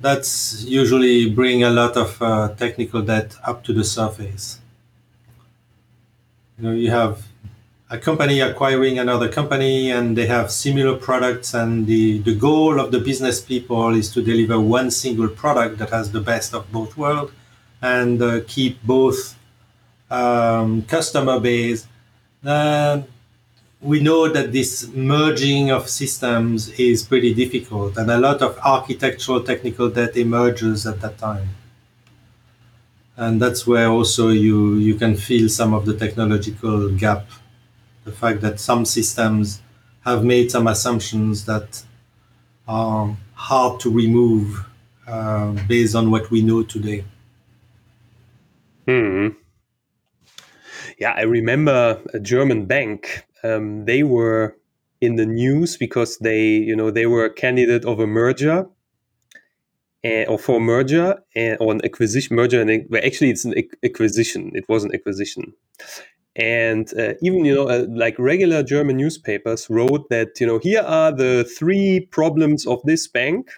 that's 0.00 0.64
usually 0.64 1.30
bring 1.30 1.62
a 1.62 1.70
lot 1.70 1.96
of 1.96 2.20
uh, 2.22 2.48
technical 2.54 3.02
debt 3.02 3.34
up 3.44 3.64
to 3.64 3.72
the 3.72 3.84
surface. 3.84 4.60
You 6.56 6.64
know, 6.64 6.72
you 6.72 6.90
have 6.90 7.26
a 7.90 7.98
company 7.98 8.40
acquiring 8.40 8.98
another 8.98 9.28
company 9.28 9.90
and 9.90 10.16
they 10.16 10.26
have 10.26 10.50
similar 10.50 10.96
products 10.96 11.54
and 11.54 11.86
the, 11.86 12.18
the 12.18 12.34
goal 12.34 12.78
of 12.78 12.92
the 12.92 13.00
business 13.00 13.40
people 13.40 13.94
is 13.94 14.12
to 14.12 14.22
deliver 14.22 14.60
one 14.60 14.90
single 14.90 15.28
product 15.28 15.78
that 15.78 15.90
has 15.90 16.12
the 16.12 16.20
best 16.20 16.54
of 16.54 16.70
both 16.70 16.96
worlds 16.96 17.32
and 17.80 18.20
uh, 18.20 18.40
keep 18.46 18.82
both 18.82 19.36
um, 20.10 20.82
customer 20.82 21.40
base 21.40 21.86
uh, 22.44 23.00
we 23.80 24.00
know 24.00 24.28
that 24.28 24.52
this 24.52 24.88
merging 24.92 25.70
of 25.70 25.88
systems 25.88 26.68
is 26.78 27.04
pretty 27.04 27.32
difficult, 27.32 27.96
and 27.96 28.10
a 28.10 28.18
lot 28.18 28.42
of 28.42 28.58
architectural 28.58 29.42
technical 29.42 29.88
debt 29.88 30.16
emerges 30.16 30.86
at 30.86 31.00
that 31.00 31.18
time. 31.18 31.48
And 33.16 33.40
that's 33.42 33.66
where 33.66 33.88
also 33.88 34.28
you, 34.28 34.74
you 34.76 34.94
can 34.94 35.16
feel 35.16 35.48
some 35.48 35.74
of 35.74 35.86
the 35.86 35.96
technological 35.96 36.90
gap. 36.90 37.26
The 38.04 38.12
fact 38.12 38.40
that 38.40 38.58
some 38.60 38.84
systems 38.84 39.60
have 40.04 40.24
made 40.24 40.50
some 40.50 40.66
assumptions 40.66 41.44
that 41.46 41.82
are 42.66 43.16
hard 43.34 43.80
to 43.80 43.90
remove 43.90 44.64
uh, 45.06 45.52
based 45.66 45.94
on 45.94 46.10
what 46.10 46.30
we 46.30 46.42
know 46.42 46.62
today. 46.62 47.04
Hmm. 48.86 49.28
Yeah, 50.98 51.12
I 51.12 51.22
remember 51.22 52.00
a 52.12 52.18
German 52.18 52.66
bank 52.66 53.24
um, 53.44 53.84
they 53.84 54.02
were 54.02 54.56
in 55.00 55.16
the 55.16 55.26
news 55.26 55.76
because 55.76 56.18
they, 56.18 56.44
you 56.44 56.74
know, 56.74 56.90
they 56.90 57.06
were 57.06 57.24
a 57.24 57.32
candidate 57.32 57.84
of 57.84 58.00
a 58.00 58.06
merger 58.06 58.66
uh, 60.04 60.24
or 60.28 60.38
for 60.38 60.60
merger 60.60 61.16
uh, 61.36 61.54
or 61.60 61.72
an 61.72 61.80
acquisition 61.84 62.36
merger 62.36 62.60
and 62.60 62.86
well, 62.88 63.02
actually 63.04 63.30
it's 63.30 63.44
an 63.44 63.54
acquisition. 63.84 64.52
It 64.54 64.68
was 64.68 64.84
an 64.84 64.94
acquisition. 64.94 65.52
And 66.36 66.92
uh, 66.98 67.14
even 67.20 67.44
you 67.44 67.54
know 67.54 67.68
uh, 67.68 67.86
like 67.88 68.16
regular 68.18 68.62
german 68.62 68.96
newspapers 68.96 69.68
wrote 69.68 70.08
that 70.10 70.38
you 70.38 70.46
know 70.46 70.58
here 70.58 70.82
are 70.82 71.10
the 71.10 71.44
three 71.58 72.06
problems 72.12 72.64
of 72.66 72.80
this 72.84 73.08
bank 73.08 73.50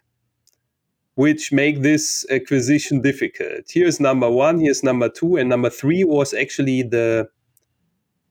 which 1.14 1.52
make 1.52 1.82
this 1.82 2.24
acquisition 2.30 3.02
difficult. 3.02 3.66
Here's 3.68 4.00
number 4.00 4.30
one 4.30 4.60
here's 4.60 4.82
number 4.82 5.10
two 5.10 5.36
and 5.36 5.50
number 5.50 5.68
three 5.68 6.04
was 6.04 6.32
actually 6.32 6.82
the 6.82 7.28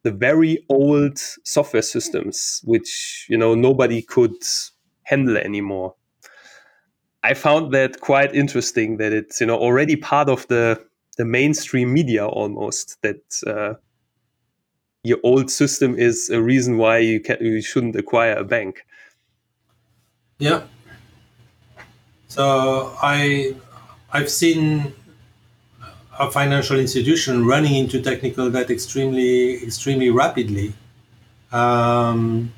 the 0.03 0.11
very 0.11 0.63
old 0.69 1.17
software 1.43 1.81
systems 1.81 2.61
which 2.63 3.25
you 3.29 3.37
know 3.37 3.55
nobody 3.55 4.01
could 4.01 4.35
handle 5.03 5.37
anymore 5.37 5.95
I 7.23 7.33
found 7.33 7.73
that 7.73 7.99
quite 7.99 8.33
interesting 8.33 8.97
that 8.97 9.11
it's 9.11 9.41
you 9.41 9.47
know 9.47 9.57
already 9.57 9.95
part 9.95 10.29
of 10.29 10.47
the 10.47 10.81
the 11.17 11.25
mainstream 11.25 11.93
media 11.93 12.25
almost 12.25 13.01
that 13.01 13.21
uh, 13.45 13.73
your 15.03 15.17
old 15.23 15.51
system 15.51 15.95
is 15.97 16.29
a 16.29 16.41
reason 16.41 16.77
why 16.77 16.99
you 16.99 17.19
can 17.19 17.37
you 17.41 17.61
shouldn't 17.61 17.95
acquire 17.95 18.35
a 18.35 18.43
bank. 18.43 18.85
Yeah. 20.37 20.63
So 22.29 22.95
I 23.01 23.55
I've 24.13 24.29
seen 24.29 24.93
a 26.19 26.29
financial 26.29 26.77
institution 26.79 27.45
running 27.45 27.75
into 27.75 28.01
technical 28.01 28.51
debt 28.51 28.69
extremely 28.69 29.63
extremely 29.63 30.09
rapidly. 30.09 30.73
Um, 31.51 32.53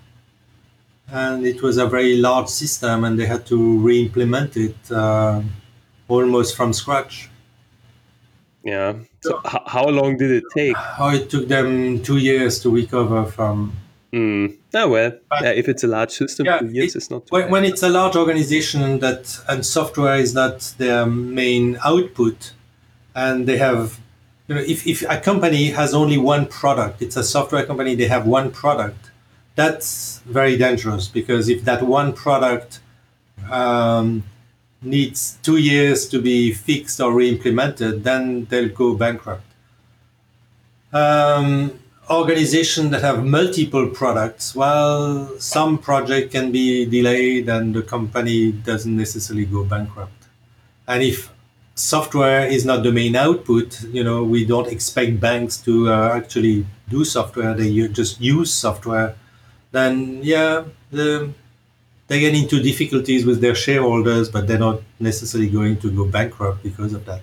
and 1.12 1.46
it 1.46 1.62
was 1.62 1.78
a 1.78 1.86
very 1.86 2.18
large 2.18 2.48
system, 2.48 3.04
and 3.04 3.20
they 3.20 3.26
had 3.26 3.46
to 3.48 3.80
re-implement 3.80 4.58
it 4.58 4.76
uh, 4.92 5.42
almost 6.08 6.56
from 6.56 6.74
scratch. 6.74 7.30
Yeah. 8.64 8.96
So, 9.22 9.42
h- 9.46 9.62
how 9.66 9.88
long 9.88 10.18
did 10.18 10.32
it 10.32 10.44
take? 10.56 10.76
Oh, 11.00 11.10
it 11.14 11.30
took 11.30 11.48
them 11.48 12.02
two 12.02 12.18
years 12.18 12.60
to 12.62 12.70
recover 12.70 13.26
from. 13.26 13.74
Mm. 14.14 14.58
Oh 14.74 14.90
well, 14.90 15.12
but, 15.30 15.42
yeah, 15.42 15.52
if 15.52 15.70
it's 15.70 15.84
a 15.84 15.88
large 15.88 16.12
system, 16.12 16.46
yeah, 16.46 16.60
two 16.60 16.68
years 16.68 16.96
it, 16.96 16.98
is 16.98 17.10
not. 17.10 17.32
when, 17.32 17.50
when 17.50 17.64
it's 17.64 17.82
a 17.82 17.90
large 17.90 18.16
organization 18.18 19.00
that 19.00 19.38
and 19.48 19.66
software 19.66 20.16
is 20.16 20.34
not 20.34 20.74
their 20.78 21.06
main 21.06 21.78
output, 21.86 22.52
and 23.16 23.48
they 23.48 23.58
have, 23.58 24.00
you 24.48 24.56
know, 24.56 24.62
if, 24.62 24.88
if 24.88 25.04
a 25.10 25.20
company 25.20 25.72
has 25.72 25.94
only 25.94 26.18
one 26.18 26.46
product, 26.48 27.02
it's 27.02 27.16
a 27.16 27.24
software 27.24 27.66
company, 27.66 27.96
they 27.96 28.08
have 28.08 28.26
one 28.26 28.52
product 28.52 29.12
that's 29.56 30.20
very 30.26 30.58
dangerous 30.58 31.08
because 31.08 31.50
if 31.50 31.64
that 31.66 31.84
one 31.84 32.14
product 32.14 32.80
um, 33.50 34.24
needs 34.82 35.38
two 35.44 35.58
years 35.58 36.08
to 36.10 36.22
be 36.22 36.54
fixed 36.54 37.00
or 37.02 37.14
re-implemented, 37.14 38.04
then 38.04 38.46
they'll 38.46 38.70
go 38.70 38.96
bankrupt. 38.96 39.44
Um, 40.94 41.80
organizations 42.10 42.92
that 42.92 43.02
have 43.02 43.26
multiple 43.26 43.88
products, 43.88 44.56
well, 44.56 45.38
some 45.40 45.78
project 45.78 46.32
can 46.32 46.52
be 46.52 46.86
delayed 46.86 47.50
and 47.50 47.74
the 47.74 47.82
company 47.82 48.52
doesn't 48.52 48.96
necessarily 48.96 49.46
go 49.46 49.64
bankrupt. 49.64 50.28
And 50.88 51.04
if 51.04 51.30
software 51.82 52.46
is 52.48 52.66
not 52.66 52.84
the 52.84 52.92
main 52.92 53.16
output, 53.16 53.82
you 53.84 54.04
know, 54.04 54.24
we 54.24 54.46
don't 54.46 54.68
expect 54.68 55.20
banks 55.20 55.58
to 55.58 55.92
uh, 55.92 56.14
actually 56.14 56.66
do 56.90 57.04
software. 57.04 57.54
They 57.54 57.88
just 57.88 58.22
use 58.22 58.54
software 58.54 59.16
then 59.72 60.20
yeah, 60.22 60.66
the, 60.92 61.34
they 62.08 62.20
get 62.20 62.36
into 62.36 62.62
difficulties 62.62 63.26
with 63.26 63.42
their 63.42 63.56
shareholders, 63.56 64.30
but 64.30 64.48
they're 64.48 64.60
not 64.60 64.82
necessarily 65.00 65.50
going 65.50 65.78
to 65.80 65.92
go 65.92 66.06
bankrupt 66.06 66.62
because 66.64 66.94
of 66.94 67.06
that. 67.06 67.22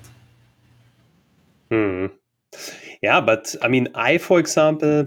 Hmm. 1.70 2.06
Yeah, 3.02 3.20
but 3.20 3.54
I 3.62 3.68
mean, 3.68 3.88
I, 3.94 4.18
for 4.18 4.40
example, 4.40 5.06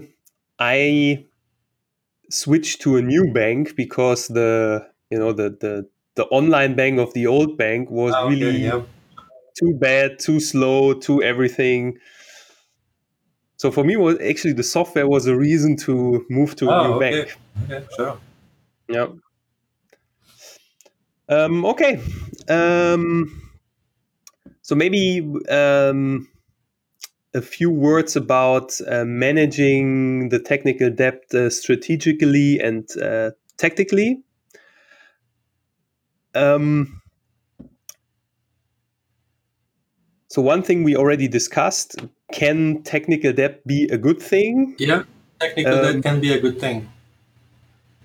I 0.58 1.24
switched 2.30 2.80
to 2.82 2.96
a 2.96 3.02
new 3.02 3.32
bank 3.32 3.76
because 3.76 4.28
the 4.28 4.88
you 5.10 5.18
know 5.18 5.32
the 5.32 5.50
the 5.50 5.88
the 6.14 6.24
online 6.26 6.74
bank 6.74 7.00
of 7.00 7.12
the 7.14 7.26
old 7.26 7.58
bank 7.58 7.90
was 7.90 8.14
okay, 8.14 8.34
really 8.34 8.58
yeah. 8.58 8.82
Too 9.58 9.74
bad, 9.74 10.18
too 10.18 10.40
slow, 10.40 10.94
too 10.94 11.22
everything. 11.22 11.98
So 13.56 13.70
for 13.70 13.84
me, 13.84 13.96
was 13.96 14.18
actually 14.20 14.54
the 14.54 14.62
software 14.62 15.06
was 15.06 15.26
a 15.26 15.36
reason 15.36 15.76
to 15.78 16.26
move 16.28 16.56
to 16.56 16.68
a 16.68 16.74
oh, 16.74 16.86
new 16.86 16.94
okay. 16.94 17.10
bank. 17.10 17.38
Okay, 17.70 17.86
sure. 17.96 18.18
Yeah. 18.88 19.06
Um, 21.28 21.64
okay. 21.64 22.00
Um, 22.48 23.42
so 24.62 24.74
maybe 24.74 25.20
um, 25.48 26.28
a 27.34 27.40
few 27.40 27.70
words 27.70 28.16
about 28.16 28.80
uh, 28.86 29.04
managing 29.04 30.28
the 30.28 30.38
technical 30.38 30.90
debt 30.90 31.22
uh, 31.34 31.50
strategically 31.50 32.58
and 32.60 32.88
uh, 32.98 33.30
tactically. 33.56 34.22
Um, 36.34 37.01
So 40.32 40.40
one 40.40 40.62
thing 40.62 40.82
we 40.82 40.96
already 40.96 41.28
discussed: 41.28 41.94
can 42.32 42.82
technical 42.84 43.34
debt 43.34 43.66
be 43.66 43.84
a 43.92 43.98
good 43.98 44.18
thing? 44.18 44.74
Yeah, 44.78 45.02
technical 45.38 45.74
um, 45.74 45.82
debt 45.84 46.02
can 46.02 46.20
be 46.22 46.32
a 46.32 46.40
good 46.40 46.58
thing. 46.58 46.88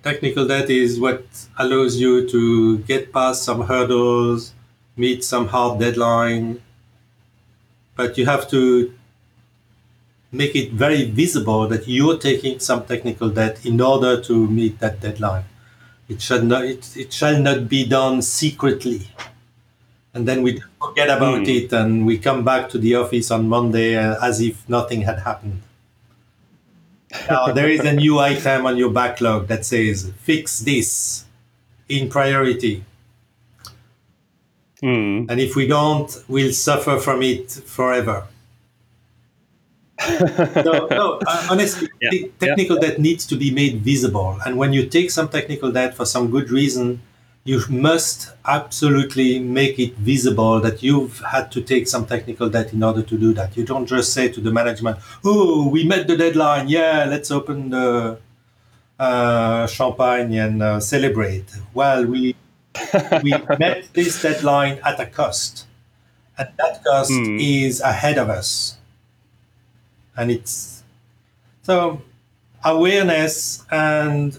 Technical 0.03 0.45
debt 0.45 0.69
is 0.69 0.99
what 0.99 1.23
allows 1.57 1.95
you 1.95 2.28
to 2.28 2.80
get 2.80 3.13
past 3.13 3.43
some 3.43 3.61
hurdles, 3.61 4.53
meet 4.97 5.23
some 5.23 5.47
hard 5.47 5.80
deadline, 5.80 6.61
but 7.95 8.17
you 8.17 8.25
have 8.25 8.49
to 8.49 8.91
make 10.34 10.53
it 10.53 10.73
very 10.73 11.09
visible 11.09 11.65
that 11.69 11.88
you're 11.88 12.17
taking 12.17 12.59
some 12.59 12.84
technical 12.84 13.30
debt 13.30 13.65
in 13.65 13.80
order 13.80 14.19
to 14.23 14.47
meet 14.49 14.80
that 14.80 14.99
deadline. 14.99 15.45
It 16.09 16.21
shall 16.21 16.41
not, 16.41 16.65
it, 16.65 16.97
it 16.97 17.13
shall 17.13 17.39
not 17.39 17.69
be 17.69 17.88
done 17.88 18.21
secretly 18.21 19.07
and 20.18 20.28
then 20.28 20.41
we 20.41 20.61
forget 20.82 21.09
about 21.09 21.45
mm. 21.45 21.47
it 21.47 21.72
and 21.72 22.05
we 22.05 22.18
come 22.18 22.43
back 22.43 22.70
to 22.70 22.80
the 22.80 22.95
office 22.95 23.30
on 23.30 23.47
Monday 23.47 23.95
uh, 23.95 24.18
as 24.22 24.41
if 24.41 24.68
nothing 24.68 25.01
had 25.01 25.20
happened. 25.20 25.61
now 27.30 27.53
there 27.57 27.70
is 27.70 27.82
a 27.82 27.93
new 27.93 28.18
item 28.18 28.65
on 28.65 28.78
your 28.78 28.89
backlog 28.89 29.47
that 29.47 29.63
says 29.63 30.11
fix 30.22 30.59
this 30.59 31.26
in 31.88 32.09
priority. 32.09 32.84
Mm. 34.82 35.30
And 35.30 35.39
if 35.39 35.55
we 35.55 35.68
don't, 35.68 36.09
we'll 36.28 36.53
suffer 36.53 36.97
from 36.97 37.22
it 37.22 37.51
forever. 37.51 38.26
no, 40.68 40.88
no, 40.91 41.20
uh, 41.26 41.47
honestly, 41.49 41.89
yeah. 42.01 42.28
technical 42.39 42.78
yeah. 42.78 42.89
debt 42.89 42.99
needs 42.99 43.26
to 43.26 43.36
be 43.36 43.49
made 43.51 43.82
visible. 43.82 44.38
And 44.45 44.57
when 44.57 44.74
you 44.74 44.86
take 44.88 45.09
some 45.09 45.30
technical 45.30 45.72
debt 45.72 45.95
for 45.95 46.05
some 46.05 46.30
good 46.30 46.49
reason, 46.51 47.01
you 47.48 47.62
must 47.70 48.34
absolutely 48.43 49.39
make 49.39 49.80
it 49.80 49.93
visible 49.93 50.60
that 50.60 50.84
you've 50.84 51.20
had 51.20 51.50
to 51.50 51.62
take 51.62 51.88
some 51.88 52.06
technical 52.06 52.50
debt 52.50 52.74
in 52.74 52.84
order 52.84 53.02
to 53.02 53.18
do 53.18 53.32
that. 53.34 53.56
You 53.56 53.64
don't 53.64 53.86
just 53.86 54.12
say 54.12 54.28
to 54.28 54.41
the 54.41 54.52
management, 54.52 54.98
"Oh, 55.24 55.70
we 55.70 55.86
met 55.86 56.08
the 56.08 56.18
deadline. 56.18 56.68
Yeah, 56.68 57.06
let's 57.08 57.32
open 57.32 57.70
the 57.70 58.20
uh, 59.00 59.66
champagne 59.68 60.34
and 60.34 60.62
uh, 60.62 60.80
celebrate." 60.82 61.45
Well, 61.74 62.06
we 62.06 62.36
we 63.24 63.32
met 63.58 63.93
this 63.93 64.22
deadline 64.22 64.82
at 64.84 65.00
a 65.00 65.06
cost, 65.06 65.68
and 66.38 66.50
that 66.58 66.84
cost 66.84 67.12
mm. 67.12 67.39
is 67.39 67.80
ahead 67.80 68.18
of 68.18 68.30
us, 68.30 68.76
and 70.18 70.30
it's 70.32 70.84
so 71.64 72.02
awareness 72.66 73.64
and 73.72 74.38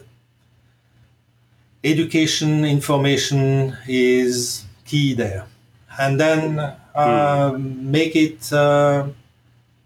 education 1.93 2.65
information 2.65 3.77
is 3.87 4.65
key 4.85 5.15
there. 5.15 5.47
And 5.99 6.21
then 6.21 6.59
uh, 6.59 7.53
mm. 7.53 7.83
make 7.83 8.15
it 8.17 8.53
uh, 8.53 9.09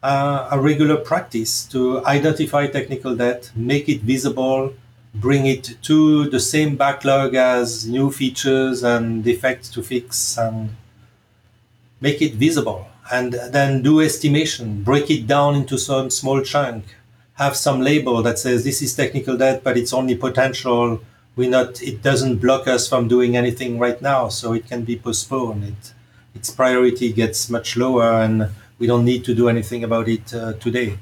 uh, 0.03 0.49
a 0.51 0.61
regular 0.61 0.97
practice 0.97 1.65
to 1.67 2.05
identify 2.07 2.67
technical 2.67 3.15
debt 3.15 3.51
make 3.55 3.89
it 3.89 4.01
visible 4.01 4.75
bring 5.15 5.47
it 5.47 5.77
to 5.83 6.29
the 6.31 6.41
same 6.41 6.77
backlog 6.77 7.35
as 7.35 7.87
new 7.87 8.11
features 8.11 8.83
and 8.83 9.23
defects 9.23 9.69
to 9.69 9.83
fix 9.83 10.39
and 10.39 10.71
make 12.01 12.23
it 12.23 12.35
visible. 12.35 12.87
And 13.13 13.35
then 13.51 13.83
do 13.83 14.01
estimation 14.01 14.83
break 14.83 15.11
it 15.11 15.27
down 15.27 15.55
into 15.55 15.77
some 15.77 16.09
small 16.09 16.41
chunk. 16.43 16.85
Have 17.35 17.57
some 17.57 17.81
label 17.81 18.23
that 18.23 18.39
says 18.39 18.65
this 18.65 18.81
is 18.81 18.95
technical 18.95 19.37
debt 19.37 19.63
but 19.63 19.77
it's 19.77 19.93
only 19.93 20.15
potential 20.15 21.01
we 21.37 21.49
not 21.49 21.83
it 21.83 22.03
doesn't 22.03 22.37
block 22.37 22.69
us 22.69 22.89
from 22.89 23.09
doing 23.09 23.37
anything 23.37 23.79
right 23.79 24.01
now 24.03 24.29
so 24.29 24.53
it 24.53 24.67
can 24.67 24.85
be 24.85 24.97
postponed 24.97 25.65
it 25.65 25.95
its 26.35 26.51
priority 26.51 27.13
gets 27.13 27.51
much 27.51 27.77
lower 27.77 28.23
and 28.23 28.49
we 28.79 28.87
don't 28.87 29.05
need 29.05 29.25
to 29.25 29.35
do 29.35 29.49
anything 29.49 29.85
about 29.85 30.09
it 30.09 30.35
uh, 30.35 30.53
today 30.55 30.99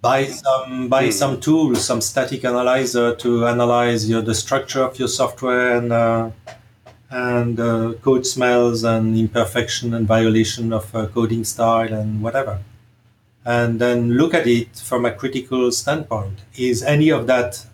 buy 0.00 0.24
some 0.26 0.88
buy 0.88 1.08
mm. 1.08 1.12
some 1.12 1.40
tools, 1.40 1.84
some 1.84 2.00
static 2.00 2.44
analyzer 2.44 3.14
to 3.16 3.46
analyze 3.46 4.08
your, 4.08 4.22
the 4.22 4.34
structure 4.34 4.82
of 4.82 4.98
your 4.98 5.08
software 5.08 5.76
and 5.76 5.92
uh, 5.92 6.30
and 7.10 7.58
uh, 7.58 7.92
code 8.02 8.26
smells 8.26 8.84
and 8.84 9.16
imperfection 9.18 9.94
and 9.94 10.06
violation 10.06 10.72
of 10.72 10.94
uh, 10.94 11.06
coding 11.08 11.44
style 11.44 11.92
and 11.92 12.22
whatever. 12.22 12.60
And 13.44 13.80
then 13.80 14.12
look 14.12 14.32
at 14.32 14.46
it 14.46 14.76
from 14.76 15.04
a 15.04 15.12
critical 15.12 15.72
standpoint. 15.72 16.40
Is 16.56 16.82
any 16.82 17.08
of 17.08 17.26
that 17.26 17.66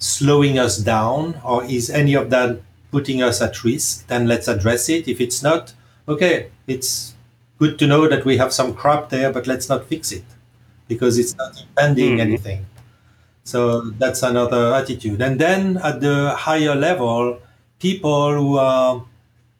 slowing 0.00 0.58
us 0.58 0.78
down 0.78 1.40
or 1.44 1.62
is 1.64 1.88
any 1.88 2.14
of 2.14 2.30
that 2.30 2.60
putting 2.90 3.22
us 3.22 3.40
at 3.40 3.62
risk? 3.62 4.08
Then 4.08 4.26
let's 4.26 4.48
address 4.48 4.88
it. 4.88 5.06
If 5.06 5.20
it's 5.20 5.42
not, 5.42 5.72
okay, 6.08 6.50
it's 6.66 7.14
good 7.58 7.78
to 7.78 7.86
know 7.86 8.08
that 8.08 8.24
we 8.24 8.38
have 8.38 8.52
some 8.52 8.74
crap 8.74 9.10
there, 9.10 9.32
but 9.32 9.46
let's 9.46 9.68
not 9.68 9.86
fix 9.86 10.10
it 10.10 10.24
because 10.88 11.18
it's 11.18 11.36
not 11.36 11.60
impending 11.60 12.12
mm-hmm. 12.12 12.20
anything. 12.20 12.66
So 13.44 13.90
that's 14.02 14.22
another 14.22 14.74
attitude. 14.74 15.20
And 15.20 15.38
then 15.38 15.76
at 15.78 16.00
the 16.00 16.34
higher 16.36 16.74
level, 16.74 17.38
people 17.78 18.34
who 18.34 18.58
are 18.58 19.04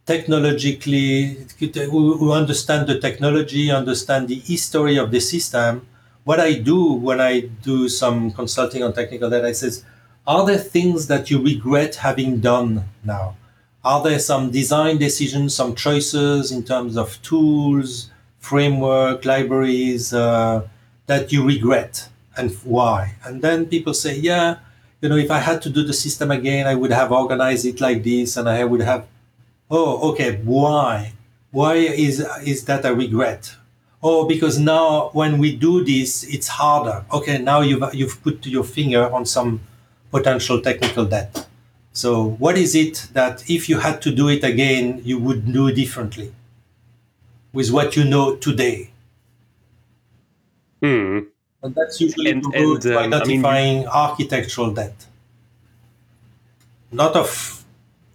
technologically, 0.07 1.47
who 1.59 2.33
understand 2.33 2.89
the 2.89 2.99
technology, 2.99 3.71
understand 3.71 4.29
the 4.29 4.35
history 4.35 4.97
of 4.97 5.11
the 5.11 5.21
system. 5.21 5.87
What 6.25 6.41
I 6.41 6.55
do 6.55 6.93
when 6.95 7.21
I 7.21 7.41
do 7.41 7.89
some 7.89 8.33
consulting 8.33 8.83
on 8.83 8.93
technical 8.93 9.31
debt, 9.31 9.45
I 9.45 9.53
says, 9.53 9.85
are 10.27 10.47
there 10.47 10.59
things 10.59 11.07
that 11.09 11.31
you 11.31 11.43
regret 11.43 11.97
having 11.97 12.41
done 12.41 12.85
now? 13.05 13.37
Are 13.83 14.03
there 14.03 14.19
some 14.19 14.51
design 14.51 14.99
decisions, 14.99 15.55
some 15.55 15.75
choices 15.75 16.53
in 16.53 16.63
terms 16.65 16.97
of 16.97 17.21
tools, 17.23 18.11
framework, 18.39 19.25
libraries 19.25 20.13
uh, 20.13 20.69
that 21.07 21.33
you 21.33 21.47
regret 21.47 22.09
and 22.37 22.51
why? 22.63 23.15
And 23.25 23.41
then 23.41 23.67
people 23.67 23.95
say, 23.95 24.17
yeah, 24.17 24.59
you 25.01 25.09
know, 25.09 25.17
if 25.17 25.31
I 25.31 25.39
had 25.39 25.63
to 25.63 25.71
do 25.71 25.83
the 25.83 25.95
system 25.95 26.31
again, 26.31 26.67
I 26.67 26.75
would 26.75 26.93
have 26.93 27.11
organized 27.11 27.65
it 27.65 27.81
like 27.81 28.03
this, 28.05 28.37
and 28.37 28.49
I 28.49 28.65
would 28.65 28.83
have. 28.83 29.07
Oh, 29.71 30.11
okay. 30.11 30.41
Why? 30.45 31.13
Why 31.51 31.75
is 31.75 32.21
is 32.45 32.65
that 32.67 32.85
a 32.85 32.95
regret? 32.95 33.57
Oh, 34.03 34.27
because 34.27 34.59
now 34.59 35.11
when 35.13 35.39
we 35.39 35.57
do 35.57 35.85
this, 35.85 36.25
it's 36.25 36.49
harder. 36.49 37.05
Okay, 37.13 37.39
now 37.39 37.61
you've 37.61 37.83
you've 37.95 38.23
put 38.23 38.47
your 38.47 38.65
finger 38.65 39.11
on 39.11 39.25
some 39.25 39.61
potential 40.11 40.61
technical 40.61 41.05
debt. 41.05 41.47
So, 41.93 42.31
what 42.39 42.57
is 42.57 42.75
it 42.75 43.09
that 43.13 43.49
if 43.51 43.69
you 43.69 43.79
had 43.79 44.01
to 44.03 44.15
do 44.15 44.29
it 44.29 44.45
again, 44.45 45.01
you 45.05 45.19
would 45.19 45.53
do 45.53 45.73
differently 45.73 46.33
with 47.53 47.71
what 47.71 47.97
you 47.97 48.05
know 48.05 48.37
today? 48.37 48.91
Hmm. 50.81 51.21
And 51.63 51.75
that's 51.75 52.01
usually 52.01 52.31
and, 52.31 52.45
and, 52.55 52.87
um, 52.87 52.95
by 52.95 53.05
identifying 53.05 53.79
I 53.79 53.81
mean, 53.81 53.89
architectural 53.89 54.73
debt, 54.73 55.07
not 56.91 57.17
of 57.17 57.65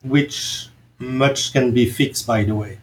which 0.04 0.70
much 0.98 1.54
can 1.54 1.72
be 1.72 1.90
fixed, 1.90 2.26
by 2.26 2.44
the 2.44 2.56
way. 2.56 2.80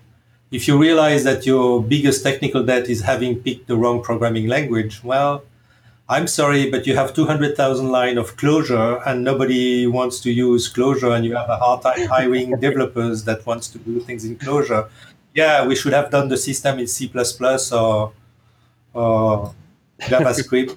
If 0.50 0.68
you 0.68 0.78
realize 0.78 1.24
that 1.24 1.46
your 1.46 1.82
biggest 1.82 2.22
technical 2.22 2.62
debt 2.62 2.88
is 2.88 3.00
having 3.00 3.40
picked 3.40 3.66
the 3.66 3.76
wrong 3.76 4.02
programming 4.02 4.46
language, 4.46 5.02
well, 5.02 5.42
I'm 6.12 6.26
sorry, 6.26 6.70
but 6.70 6.86
you 6.86 6.94
have 6.94 7.14
200,000 7.14 7.88
line 7.88 8.18
of 8.18 8.36
Clojure 8.36 9.00
and 9.06 9.24
nobody 9.24 9.86
wants 9.86 10.20
to 10.20 10.30
use 10.30 10.70
Clojure 10.70 11.16
and 11.16 11.24
you 11.24 11.34
have 11.34 11.48
a 11.48 11.56
hard 11.56 11.80
time 11.80 12.06
hiring 12.06 12.50
developers 12.60 13.24
that 13.24 13.46
wants 13.46 13.68
to 13.68 13.78
do 13.78 13.98
things 13.98 14.26
in 14.26 14.36
Clojure. 14.36 14.90
Yeah, 15.34 15.66
we 15.66 15.74
should 15.74 15.94
have 15.94 16.10
done 16.10 16.28
the 16.28 16.36
system 16.36 16.78
in 16.78 16.86
C++ 16.86 17.10
or, 17.14 18.12
or 18.92 19.54
JavaScript. 20.02 20.76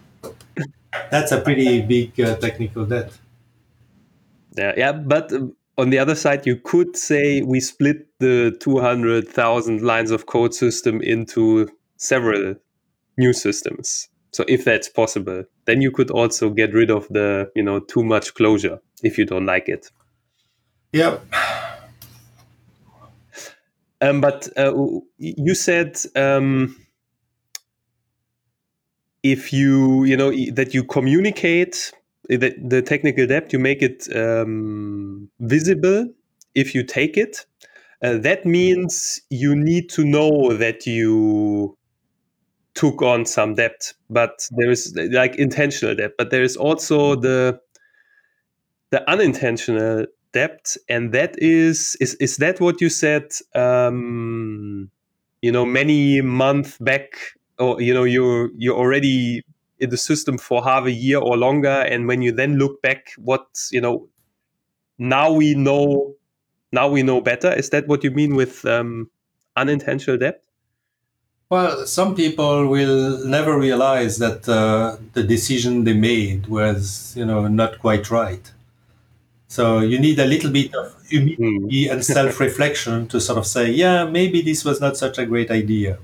That's 1.11 1.33
a 1.33 1.41
pretty 1.41 1.81
big 1.81 2.17
uh, 2.17 2.37
technical 2.37 2.85
debt. 2.85 3.11
Yeah, 4.57 4.71
yeah, 4.77 4.93
but 4.93 5.33
uh, 5.33 5.47
on 5.77 5.89
the 5.89 5.99
other 5.99 6.15
side, 6.15 6.47
you 6.47 6.55
could 6.55 6.95
say 6.95 7.41
we 7.41 7.59
split 7.59 8.07
the 8.19 8.55
200,000 8.61 9.81
lines 9.81 10.11
of 10.11 10.27
code 10.27 10.53
system 10.53 11.01
into 11.01 11.67
several 11.97 12.55
new 13.17 13.33
systems. 13.33 14.07
So 14.35 14.43
if 14.49 14.65
that's 14.65 14.89
possible, 14.89 15.45
then 15.63 15.79
you 15.79 15.91
could 15.91 16.11
also 16.11 16.49
get 16.49 16.73
rid 16.73 16.91
of 16.91 17.07
the, 17.07 17.49
you 17.55 17.63
know, 17.63 17.79
too 17.79 18.03
much 18.03 18.33
Clojure 18.33 18.79
if 19.01 19.17
you 19.17 19.23
don't 19.23 19.45
like 19.45 19.69
it. 19.69 19.89
Yep. 20.91 21.25
Um, 24.01 24.19
but 24.19 24.49
uh, 24.57 24.73
you 25.17 25.55
said 25.55 25.97
um, 26.17 26.75
if 29.23 29.53
you 29.53 30.03
you 30.03 30.17
know 30.17 30.31
that 30.51 30.73
you 30.73 30.83
communicate 30.83 31.93
the, 32.27 32.53
the 32.61 32.81
technical 32.81 33.25
debt 33.25 33.53
you 33.53 33.59
make 33.59 33.81
it 33.81 34.13
um, 34.13 35.29
visible 35.39 36.09
if 36.53 36.75
you 36.75 36.83
take 36.83 37.15
it 37.17 37.45
uh, 38.03 38.17
that 38.17 38.45
means 38.45 39.21
you 39.29 39.55
need 39.55 39.89
to 39.91 40.03
know 40.03 40.51
that 40.53 40.85
you 40.85 41.77
took 42.75 43.01
on 43.01 43.25
some 43.25 43.55
debt 43.55 43.93
but 44.09 44.47
there 44.51 44.69
is 44.69 44.93
like 45.11 45.35
intentional 45.35 45.95
debt 45.95 46.11
but 46.17 46.29
there 46.29 46.43
is 46.43 46.55
also 46.57 47.15
the 47.15 47.59
the 48.91 49.09
unintentional 49.09 50.05
debt 50.33 50.75
and 50.89 51.13
that 51.13 51.35
is 51.39 51.95
is 51.99 52.13
is 52.15 52.37
that 52.37 52.59
what 52.59 52.81
you 52.81 52.89
said 52.89 53.31
um 53.55 54.91
you 55.41 55.51
know 55.51 55.65
many 55.65 56.21
months 56.21 56.77
back? 56.79 57.17
Or 57.57 57.81
you 57.81 57.93
know 57.93 58.03
you're 58.03 58.49
you're 58.57 58.75
already 58.75 59.41
in 59.79 59.89
the 59.89 59.97
system 59.97 60.37
for 60.37 60.61
half 60.61 60.85
a 60.85 60.91
year 60.91 61.19
or 61.19 61.37
longer 61.37 61.85
and 61.91 62.07
when 62.07 62.21
you 62.21 62.33
then 62.33 62.57
look 62.57 62.81
back 62.81 63.13
what 63.17 63.47
you 63.71 63.79
know 63.79 64.09
now 64.97 65.31
we 65.31 65.55
know 65.55 66.15
now 66.73 66.89
we 66.89 67.01
know 67.03 67.21
better. 67.21 67.53
Is 67.53 67.69
that 67.69 67.87
what 67.87 68.03
you 68.03 68.11
mean 68.11 68.35
with 68.35 68.65
um, 68.65 69.09
unintentional 69.55 70.17
debt 70.17 70.43
well 71.49 71.85
some 71.85 72.15
people 72.15 72.67
will 72.67 73.25
never 73.25 73.57
realize 73.57 74.17
that 74.17 74.47
uh, 74.49 74.97
the 75.13 75.23
decision 75.23 75.83
they 75.83 75.93
made 75.93 76.47
was 76.47 77.13
you 77.15 77.25
know 77.25 77.47
not 77.47 77.79
quite 77.79 78.09
right 78.09 78.51
so 79.47 79.79
you 79.79 79.99
need 79.99 80.19
a 80.19 80.25
little 80.25 80.51
bit 80.51 80.73
of 80.73 80.93
humility 81.07 81.85
mm. 81.85 81.91
and 81.91 82.03
self-reflection 82.03 83.07
to 83.07 83.21
sort 83.21 83.37
of 83.37 83.45
say 83.45 83.69
yeah 83.69 84.03
maybe 84.05 84.41
this 84.41 84.65
was 84.65 84.81
not 84.81 84.97
such 84.97 85.17
a 85.17 85.25
great 85.25 85.51
idea 85.51 85.97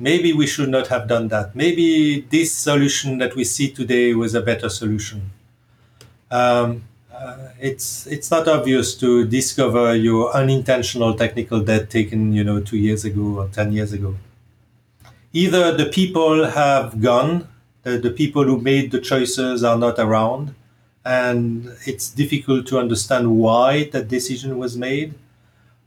maybe 0.00 0.32
we 0.32 0.46
should 0.46 0.70
not 0.70 0.88
have 0.88 1.06
done 1.06 1.28
that. 1.28 1.54
Maybe 1.54 2.22
this 2.22 2.52
solution 2.52 3.18
that 3.18 3.36
we 3.36 3.44
see 3.44 3.70
today 3.70 4.14
was 4.14 4.34
a 4.34 4.40
better 4.40 4.68
solution. 4.68 5.30
Um, 6.30 6.84
uh, 7.12 7.50
it's 7.60 8.06
it's 8.06 8.30
not 8.30 8.48
obvious 8.48 8.94
to 8.94 9.26
discover 9.26 9.94
your 9.94 10.34
unintentional 10.34 11.14
technical 11.14 11.60
debt 11.60 11.90
taken, 11.90 12.32
you 12.32 12.42
know, 12.42 12.60
two 12.60 12.78
years 12.78 13.04
ago 13.04 13.40
or 13.40 13.48
ten 13.48 13.72
years 13.72 13.92
ago. 13.92 14.14
Either 15.32 15.76
the 15.76 15.86
people 15.86 16.46
have 16.46 17.00
gone, 17.00 17.48
the, 17.82 17.98
the 17.98 18.10
people 18.10 18.44
who 18.44 18.60
made 18.60 18.90
the 18.90 19.00
choices 19.00 19.62
are 19.62 19.78
not 19.78 19.98
around, 19.98 20.54
and 21.04 21.76
it's 21.86 22.10
difficult 22.10 22.66
to 22.66 22.78
understand 22.78 23.38
why 23.38 23.84
that 23.92 24.08
decision 24.08 24.58
was 24.58 24.76
made 24.76 25.14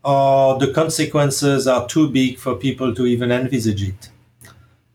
or 0.03 0.59
the 0.59 0.71
consequences 0.73 1.67
are 1.67 1.87
too 1.87 2.09
big 2.09 2.37
for 2.37 2.55
people 2.55 2.93
to 2.93 3.05
even 3.05 3.31
envisage 3.31 3.87
it. 3.87 4.09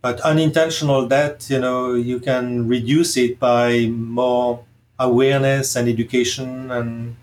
But 0.02 0.20
unintentional 0.20 1.08
debt, 1.08 1.46
you 1.50 1.58
know, 1.58 1.94
you 1.94 2.20
can 2.20 2.68
reduce 2.68 3.16
it 3.16 3.38
by 3.38 3.86
more 3.86 4.64
awareness 4.98 5.76
and 5.76 5.88
education 5.88 6.70
and 6.70 7.16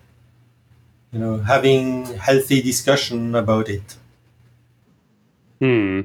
you 1.11 1.19
know 1.19 1.37
having 1.39 2.05
healthy 2.17 2.61
discussion 2.61 3.35
about 3.35 3.69
it. 3.69 3.95
Hmm. 5.59 6.01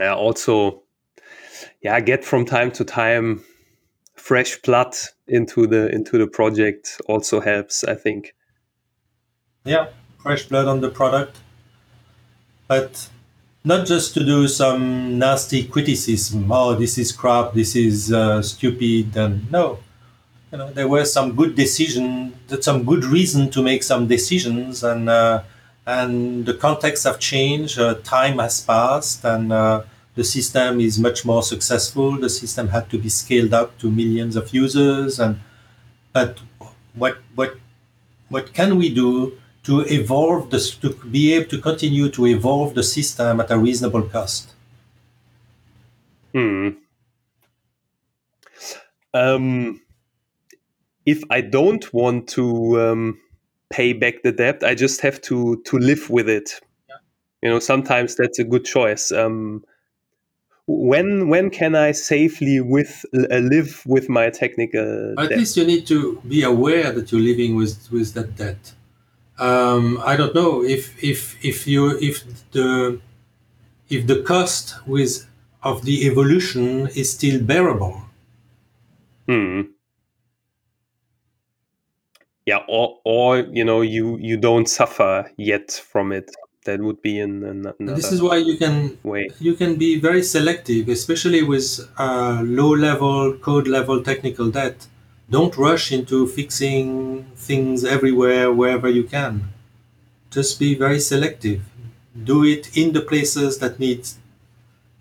Yeah. 0.00 0.14
Also, 0.14 0.82
yeah, 1.82 2.00
get 2.00 2.24
from 2.24 2.44
time 2.44 2.72
to 2.72 2.84
time 2.84 3.44
fresh 4.16 4.60
blood 4.62 4.96
into 5.28 5.66
the 5.66 5.94
into 5.94 6.18
the 6.18 6.26
project 6.26 7.00
also 7.06 7.40
helps. 7.40 7.84
I 7.84 7.94
think. 7.94 8.34
Yeah 9.64 9.88
fresh 10.22 10.44
blood 10.44 10.66
on 10.66 10.80
the 10.80 10.90
product, 10.90 11.38
but 12.68 13.08
not 13.64 13.86
just 13.86 14.14
to 14.14 14.24
do 14.24 14.48
some 14.48 15.18
nasty 15.18 15.64
criticism. 15.64 16.50
Oh, 16.50 16.74
this 16.74 16.98
is 16.98 17.12
crap. 17.12 17.54
This 17.54 17.74
is 17.76 18.12
uh, 18.12 18.42
stupid. 18.42 19.16
And 19.16 19.50
no, 19.50 19.78
you 20.52 20.58
know, 20.58 20.70
there 20.70 20.88
were 20.88 21.04
some 21.04 21.34
good 21.34 21.54
decision, 21.54 22.34
some 22.60 22.84
good 22.84 23.04
reason 23.04 23.50
to 23.50 23.62
make 23.62 23.82
some 23.82 24.06
decisions, 24.06 24.84
and 24.84 25.08
uh, 25.08 25.42
and 25.90 26.46
the 26.46 26.54
context 26.54 27.04
have 27.04 27.18
changed. 27.18 27.78
Uh, 27.78 27.94
time 28.04 28.38
has 28.38 28.60
passed, 28.60 29.24
and 29.24 29.52
uh, 29.52 29.82
the 30.14 30.22
system 30.24 30.80
is 30.80 30.98
much 30.98 31.24
more 31.24 31.42
successful. 31.42 32.16
The 32.16 32.30
system 32.30 32.68
had 32.68 32.88
to 32.90 32.98
be 32.98 33.08
scaled 33.08 33.52
up 33.52 33.76
to 33.78 33.90
millions 33.90 34.36
of 34.36 34.54
users, 34.54 35.18
and 35.18 35.40
but 36.12 36.38
what 36.94 37.18
what 37.34 37.56
what 38.28 38.52
can 38.52 38.76
we 38.76 38.94
do 38.94 39.32
to 39.64 39.80
evolve 39.80 40.50
this, 40.50 40.74
to 40.76 40.90
be 41.10 41.34
able 41.34 41.48
to 41.50 41.58
continue 41.60 42.08
to 42.10 42.26
evolve 42.26 42.74
the 42.74 42.82
system 42.82 43.40
at 43.40 43.50
a 43.50 43.58
reasonable 43.58 44.02
cost. 44.02 44.54
Hmm. 46.32 46.68
um, 49.12 49.80
if 51.04 51.24
I 51.28 51.40
don't 51.40 51.92
want 51.92 52.28
to 52.28 52.80
um, 52.80 53.19
pay 53.70 53.92
back 53.92 54.22
the 54.22 54.32
debt, 54.32 54.62
I 54.62 54.74
just 54.74 55.00
have 55.00 55.20
to 55.22 55.62
to 55.64 55.78
live 55.78 56.10
with 56.10 56.28
it. 56.28 56.60
Yeah. 56.88 56.96
You 57.42 57.48
know, 57.50 57.58
sometimes 57.58 58.16
that's 58.16 58.38
a 58.38 58.44
good 58.44 58.64
choice. 58.64 59.12
Um, 59.12 59.64
when 60.66 61.28
when 61.28 61.50
can 61.50 61.74
I 61.74 61.92
safely 61.92 62.60
with 62.60 63.04
uh, 63.14 63.38
live 63.38 63.82
with 63.86 64.08
my 64.08 64.30
technical? 64.30 65.14
At 65.18 65.30
debt? 65.30 65.38
least 65.38 65.56
you 65.56 65.64
need 65.64 65.86
to 65.86 66.20
be 66.28 66.42
aware 66.42 66.92
that 66.92 67.10
you're 67.10 67.20
living 67.20 67.56
with 67.56 67.90
with 67.90 68.14
that 68.14 68.36
debt. 68.36 68.72
Um, 69.38 70.00
I 70.04 70.16
don't 70.16 70.34
know 70.34 70.62
if 70.62 71.02
if 71.02 71.42
if 71.44 71.66
you 71.66 71.98
if 71.98 72.24
the 72.52 73.00
if 73.88 74.06
the 74.06 74.22
cost 74.22 74.74
with 74.86 75.26
of 75.62 75.84
the 75.84 76.06
evolution 76.06 76.88
is 76.88 77.12
still 77.12 77.42
bearable. 77.42 78.02
Hmm. 79.26 79.62
Yeah, 82.50 82.64
or 82.66 82.98
or 83.04 83.38
you 83.58 83.64
know 83.64 83.80
you 83.80 84.18
you 84.18 84.36
don't 84.36 84.68
suffer 84.68 85.30
yet 85.36 85.66
from 85.92 86.10
it. 86.10 86.28
That 86.66 86.80
would 86.86 87.00
be 87.00 87.14
in 87.24 87.32
another 87.44 87.96
this 88.00 88.12
is 88.12 88.20
why 88.20 88.36
you 88.48 88.56
can 88.62 88.98
way. 89.02 89.30
you 89.46 89.54
can 89.60 89.72
be 89.84 89.90
very 90.08 90.22
selective 90.22 90.88
especially 90.88 91.42
with 91.52 91.66
uh, 92.06 92.42
low 92.44 92.72
level 92.88 93.16
code 93.46 93.68
level 93.76 94.02
technical 94.10 94.50
debt. 94.50 94.78
Don't 95.36 95.56
rush 95.56 95.86
into 95.96 96.26
fixing 96.26 96.80
things 97.48 97.84
everywhere 97.96 98.52
wherever 98.52 98.88
you 98.98 99.04
can. 99.04 99.34
Just 100.36 100.58
be 100.64 100.70
very 100.84 101.00
selective. 101.12 101.60
Do 102.30 102.36
it 102.54 102.64
in 102.76 102.92
the 102.96 103.04
places 103.12 103.58
that 103.62 103.78
need 103.86 104.02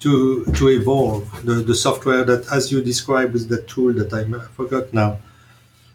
to 0.04 0.46
to 0.58 0.64
evolve. 0.80 1.24
The, 1.48 1.56
the 1.72 1.78
software 1.88 2.24
that 2.32 2.44
as 2.58 2.72
you 2.72 2.78
described 2.94 3.34
with 3.34 3.50
the 3.54 3.62
tool 3.72 3.92
that 4.00 4.12
i 4.20 4.22
forgot 4.60 4.94
now 5.04 5.12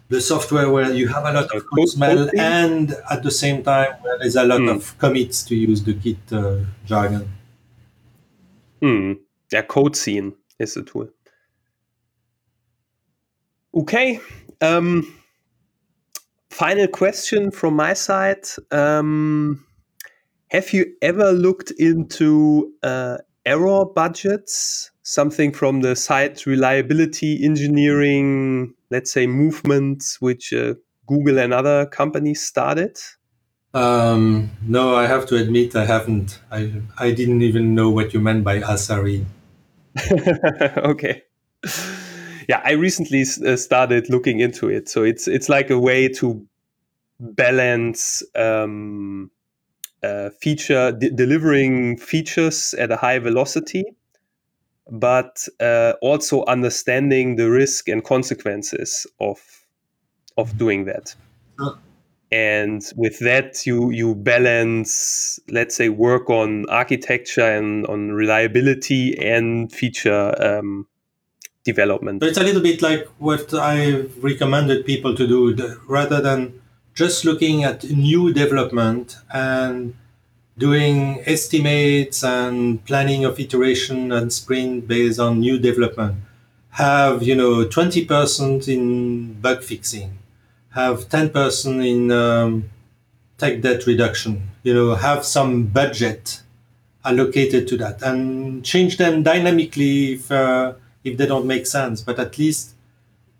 the 0.08 0.20
software 0.20 0.70
where 0.70 0.92
you 0.92 1.08
have 1.08 1.24
a 1.24 1.32
lot 1.32 1.54
of 1.54 1.64
code 1.66 1.88
smell 1.88 2.28
and 2.38 2.94
at 3.10 3.22
the 3.22 3.30
same 3.30 3.62
time 3.62 3.92
where 4.02 4.18
there's 4.18 4.36
a 4.36 4.44
lot 4.44 4.60
mm. 4.60 4.74
of 4.74 4.96
commits 4.98 5.42
to 5.44 5.54
use 5.54 5.82
the 5.82 5.94
Git 5.94 6.32
uh, 6.32 6.58
jargon. 6.84 7.32
Hmm. 8.80 9.12
Yeah, 9.50 9.62
CodeScene 9.62 10.34
is 10.58 10.74
the 10.74 10.82
tool. 10.82 11.08
Okay. 13.74 14.20
Um, 14.60 15.12
final 16.50 16.86
question 16.86 17.50
from 17.50 17.74
my 17.74 17.94
side. 17.94 18.46
Um, 18.70 19.64
have 20.48 20.72
you 20.72 20.94
ever 21.02 21.32
looked 21.32 21.70
into 21.72 22.72
uh, 22.82 23.18
error 23.44 23.84
budgets? 23.84 24.90
Something 25.04 25.52
from 25.52 25.82
the 25.82 25.94
site 25.94 26.46
reliability 26.46 27.44
engineering 27.44 28.74
let's 28.94 29.10
say, 29.10 29.26
movements 29.26 30.20
which 30.20 30.52
uh, 30.52 30.74
Google 31.06 31.38
and 31.40 31.52
other 31.52 31.86
companies 31.86 32.40
started? 32.40 32.96
Um, 33.74 34.50
no, 34.62 34.94
I 34.94 35.06
have 35.08 35.26
to 35.26 35.36
admit 35.36 35.74
I 35.74 35.84
haven't. 35.84 36.40
I 36.50 36.72
I 36.96 37.10
didn't 37.10 37.42
even 37.42 37.74
know 37.74 37.90
what 37.90 38.14
you 38.14 38.20
meant 38.20 38.44
by 38.44 38.60
SRE. 38.60 39.24
okay. 40.92 41.24
Yeah, 42.48 42.60
I 42.64 42.72
recently 42.72 43.22
uh, 43.22 43.56
started 43.56 44.10
looking 44.10 44.38
into 44.38 44.68
it. 44.68 44.88
So 44.88 45.02
it's 45.02 45.26
it's 45.26 45.48
like 45.48 45.70
a 45.70 45.78
way 45.78 46.08
to 46.20 46.46
balance 47.18 48.22
um, 48.36 49.30
uh, 50.04 50.30
feature 50.40 50.92
de- 50.92 51.10
delivering 51.10 51.96
features 51.98 52.74
at 52.78 52.92
a 52.92 52.96
high 52.96 53.18
velocity 53.18 53.84
but 54.90 55.46
uh, 55.60 55.94
also 56.02 56.44
understanding 56.46 57.36
the 57.36 57.50
risk 57.50 57.88
and 57.88 58.04
consequences 58.04 59.06
of 59.20 59.40
of 60.36 60.58
doing 60.58 60.84
that. 60.86 61.14
And 62.32 62.82
with 62.96 63.20
that, 63.20 63.64
you 63.64 63.90
you 63.90 64.14
balance, 64.16 65.38
let's 65.48 65.76
say, 65.76 65.88
work 65.88 66.28
on 66.28 66.68
architecture 66.68 67.48
and 67.48 67.86
on 67.86 68.10
reliability 68.10 69.16
and 69.16 69.70
feature 69.70 70.34
um, 70.42 70.88
development. 71.64 72.20
But 72.20 72.30
it's 72.30 72.38
a 72.38 72.42
little 72.42 72.62
bit 72.62 72.82
like 72.82 73.06
what 73.18 73.54
I've 73.54 74.22
recommended 74.22 74.84
people 74.84 75.14
to 75.14 75.26
do, 75.28 75.80
rather 75.86 76.20
than 76.20 76.60
just 76.94 77.24
looking 77.24 77.62
at 77.62 77.84
new 77.84 78.32
development 78.32 79.16
and 79.32 79.94
doing 80.56 81.20
estimates 81.26 82.22
and 82.22 82.84
planning 82.84 83.24
of 83.24 83.40
iteration 83.40 84.12
and 84.12 84.32
sprint 84.32 84.86
based 84.86 85.18
on 85.18 85.40
new 85.40 85.58
development. 85.58 86.16
Have 86.70 87.22
you 87.22 87.34
know 87.34 87.64
20% 87.64 88.68
in 88.68 89.34
bug 89.34 89.62
fixing. 89.62 90.18
Have 90.70 91.08
10% 91.08 91.86
in 91.86 92.10
um, 92.10 92.70
tech 93.38 93.60
debt 93.60 93.86
reduction. 93.86 94.50
You 94.62 94.74
know 94.74 94.94
have 94.94 95.24
some 95.24 95.66
budget 95.66 96.40
allocated 97.04 97.68
to 97.68 97.76
that 97.76 98.00
and 98.02 98.64
change 98.64 98.96
them 98.96 99.22
dynamically 99.22 100.14
if 100.14 100.32
uh, 100.32 100.72
if 101.04 101.16
they 101.16 101.26
don't 101.26 101.46
make 101.46 101.66
sense. 101.66 102.00
But 102.00 102.18
at 102.18 102.38
least 102.38 102.74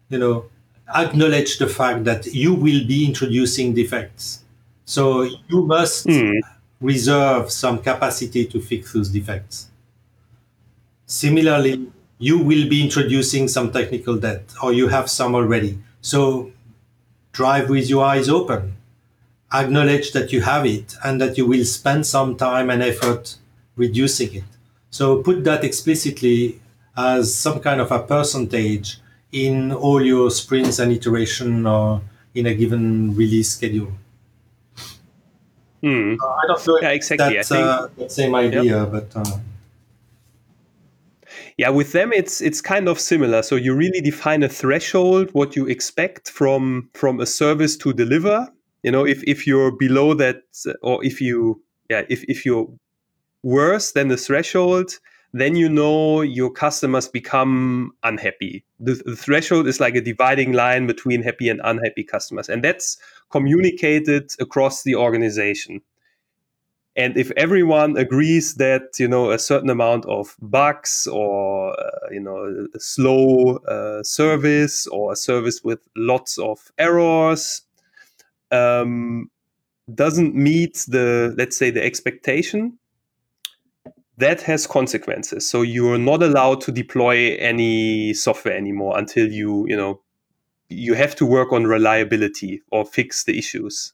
you 0.08 0.18
know 0.18 0.46
acknowledge 0.94 1.58
the 1.58 1.68
fact 1.68 2.04
that 2.04 2.26
you 2.26 2.54
will 2.54 2.86
be 2.86 3.06
introducing 3.06 3.74
defects. 3.74 4.42
So 4.84 5.22
you 5.22 5.64
must 5.64 6.06
mm 6.06 6.40
reserve 6.84 7.50
some 7.50 7.78
capacity 7.78 8.44
to 8.44 8.60
fix 8.60 8.92
those 8.92 9.08
defects. 9.08 9.68
Similarly, 11.06 11.90
you 12.18 12.38
will 12.38 12.68
be 12.68 12.82
introducing 12.82 13.48
some 13.48 13.72
technical 13.72 14.16
debt 14.16 14.44
or 14.62 14.72
you 14.72 14.88
have 14.88 15.08
some 15.08 15.34
already. 15.34 15.78
So 16.02 16.52
drive 17.32 17.70
with 17.70 17.88
your 17.88 18.04
eyes 18.04 18.28
open. 18.28 18.76
Acknowledge 19.52 20.12
that 20.12 20.30
you 20.30 20.42
have 20.42 20.66
it 20.66 20.94
and 21.02 21.20
that 21.20 21.38
you 21.38 21.46
will 21.46 21.64
spend 21.64 22.06
some 22.06 22.36
time 22.36 22.68
and 22.68 22.82
effort 22.82 23.36
reducing 23.76 24.34
it. 24.34 24.44
So 24.90 25.22
put 25.22 25.42
that 25.44 25.64
explicitly 25.64 26.60
as 26.96 27.34
some 27.34 27.60
kind 27.60 27.80
of 27.80 27.90
a 27.92 28.00
percentage 28.00 28.98
in 29.32 29.72
all 29.72 30.04
your 30.04 30.30
sprints 30.30 30.78
and 30.78 30.92
iteration 30.92 31.66
or 31.66 32.02
in 32.34 32.46
a 32.46 32.54
given 32.54 33.16
release 33.16 33.52
schedule. 33.52 33.92
Hmm. 35.84 36.14
Uh, 36.18 36.26
I 36.26 36.46
don't 36.46 36.66
know 36.66 36.78
yeah, 36.80 36.88
exactly. 36.92 37.36
that's 37.36 37.52
uh, 37.52 37.88
the 37.98 38.08
same 38.08 38.34
idea, 38.34 38.62
yep. 38.62 38.90
but. 38.90 39.12
Uh... 39.14 39.36
Yeah, 41.58 41.68
with 41.68 41.92
them 41.92 42.10
it's 42.10 42.40
it's 42.40 42.62
kind 42.62 42.88
of 42.88 42.98
similar. 42.98 43.42
So 43.42 43.56
you 43.56 43.74
really 43.74 44.00
define 44.00 44.42
a 44.42 44.48
threshold, 44.48 45.28
what 45.32 45.54
you 45.56 45.66
expect 45.66 46.30
from 46.30 46.88
from 46.94 47.20
a 47.20 47.26
service 47.26 47.76
to 47.78 47.92
deliver. 47.92 48.48
You 48.82 48.92
know, 48.92 49.04
if 49.04 49.22
if 49.24 49.46
you're 49.46 49.72
below 49.72 50.14
that, 50.14 50.42
or 50.80 51.04
if 51.04 51.20
you 51.20 51.62
yeah, 51.90 52.04
if 52.08 52.24
if 52.28 52.46
you're 52.46 52.66
worse 53.42 53.92
than 53.92 54.08
the 54.08 54.16
threshold, 54.16 54.98
then 55.34 55.54
you 55.54 55.68
know 55.68 56.22
your 56.22 56.50
customers 56.50 57.08
become 57.08 57.92
unhappy. 58.04 58.64
The, 58.80 58.94
the, 59.04 59.16
threshold 59.16 59.66
is 59.66 59.80
like 59.80 59.96
a 59.96 60.00
dividing 60.00 60.52
line 60.52 60.86
between 60.86 61.22
happy 61.22 61.50
and 61.50 61.60
unhappy 61.62 62.04
customers, 62.04 62.48
and 62.48 62.64
that's 62.64 62.96
communicated 63.36 64.30
across 64.38 64.84
the 64.84 64.94
organization. 64.94 65.80
And 66.96 67.16
if 67.16 67.32
everyone 67.36 67.96
agrees 67.96 68.54
that 68.54 69.00
you 69.00 69.08
know 69.08 69.32
a 69.32 69.38
certain 69.38 69.70
amount 69.70 70.06
of 70.06 70.36
bugs 70.40 71.08
or 71.10 71.72
uh, 71.80 72.10
you 72.12 72.20
know 72.20 72.68
slow 72.78 73.56
uh, 73.56 74.02
service 74.04 74.86
or 74.86 75.12
a 75.12 75.16
service 75.16 75.64
with 75.64 75.80
lots 75.96 76.38
of 76.38 76.70
errors 76.78 77.62
um, 78.52 79.28
doesn't 79.92 80.34
meet 80.36 80.84
the 80.86 81.34
let's 81.36 81.56
say 81.56 81.70
the 81.72 81.82
expectation, 81.82 82.78
that 84.18 84.42
has 84.42 84.66
consequences. 84.66 85.50
So 85.50 85.62
you're 85.62 85.98
not 85.98 86.22
allowed 86.22 86.60
to 86.62 86.72
deploy 86.72 87.36
any 87.38 88.14
software 88.14 88.56
anymore 88.56 88.96
until 88.96 89.26
you, 89.32 89.66
you 89.68 89.76
know, 89.76 90.00
you 90.68 90.94
have 90.94 91.14
to 91.16 91.26
work 91.26 91.52
on 91.52 91.66
reliability 91.66 92.62
or 92.70 92.84
fix 92.84 93.24
the 93.24 93.38
issues. 93.38 93.92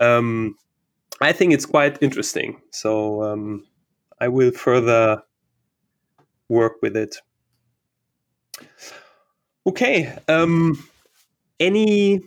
Um, 0.00 0.56
I 1.20 1.32
think 1.32 1.52
it's 1.52 1.66
quite 1.66 1.98
interesting. 2.02 2.60
So 2.70 3.22
um, 3.22 3.64
I 4.20 4.28
will 4.28 4.50
further 4.50 5.22
work 6.48 6.74
with 6.82 6.96
it. 6.96 7.16
Okay. 9.66 10.16
Um, 10.28 10.82
any 11.60 12.20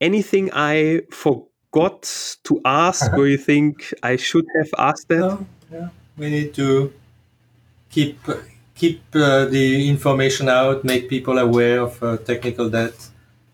anything 0.00 0.50
I 0.52 1.02
forgot 1.10 2.02
to 2.44 2.60
ask, 2.64 3.06
uh-huh. 3.06 3.16
or 3.18 3.26
you 3.28 3.38
think 3.38 3.92
I 4.02 4.16
should 4.16 4.46
have 4.56 4.70
asked 4.78 5.08
that? 5.08 5.18
No 5.18 5.46
yeah. 5.72 5.88
We 6.16 6.30
need 6.30 6.54
to 6.54 6.92
keep 7.90 8.18
keep 8.80 9.00
uh, 9.14 9.44
the 9.44 9.88
information 9.94 10.48
out, 10.48 10.84
make 10.84 11.04
people 11.14 11.36
aware 11.38 11.80
of 11.86 12.02
uh, 12.02 12.16
technical 12.30 12.70
debt, 12.70 12.96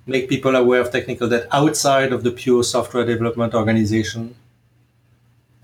make 0.06 0.28
people 0.28 0.54
aware 0.54 0.80
of 0.80 0.88
technical 0.92 1.28
debt 1.28 1.46
outside 1.50 2.12
of 2.12 2.20
the 2.22 2.30
pure 2.30 2.62
software 2.62 3.04
development 3.04 3.52
organization. 3.52 4.22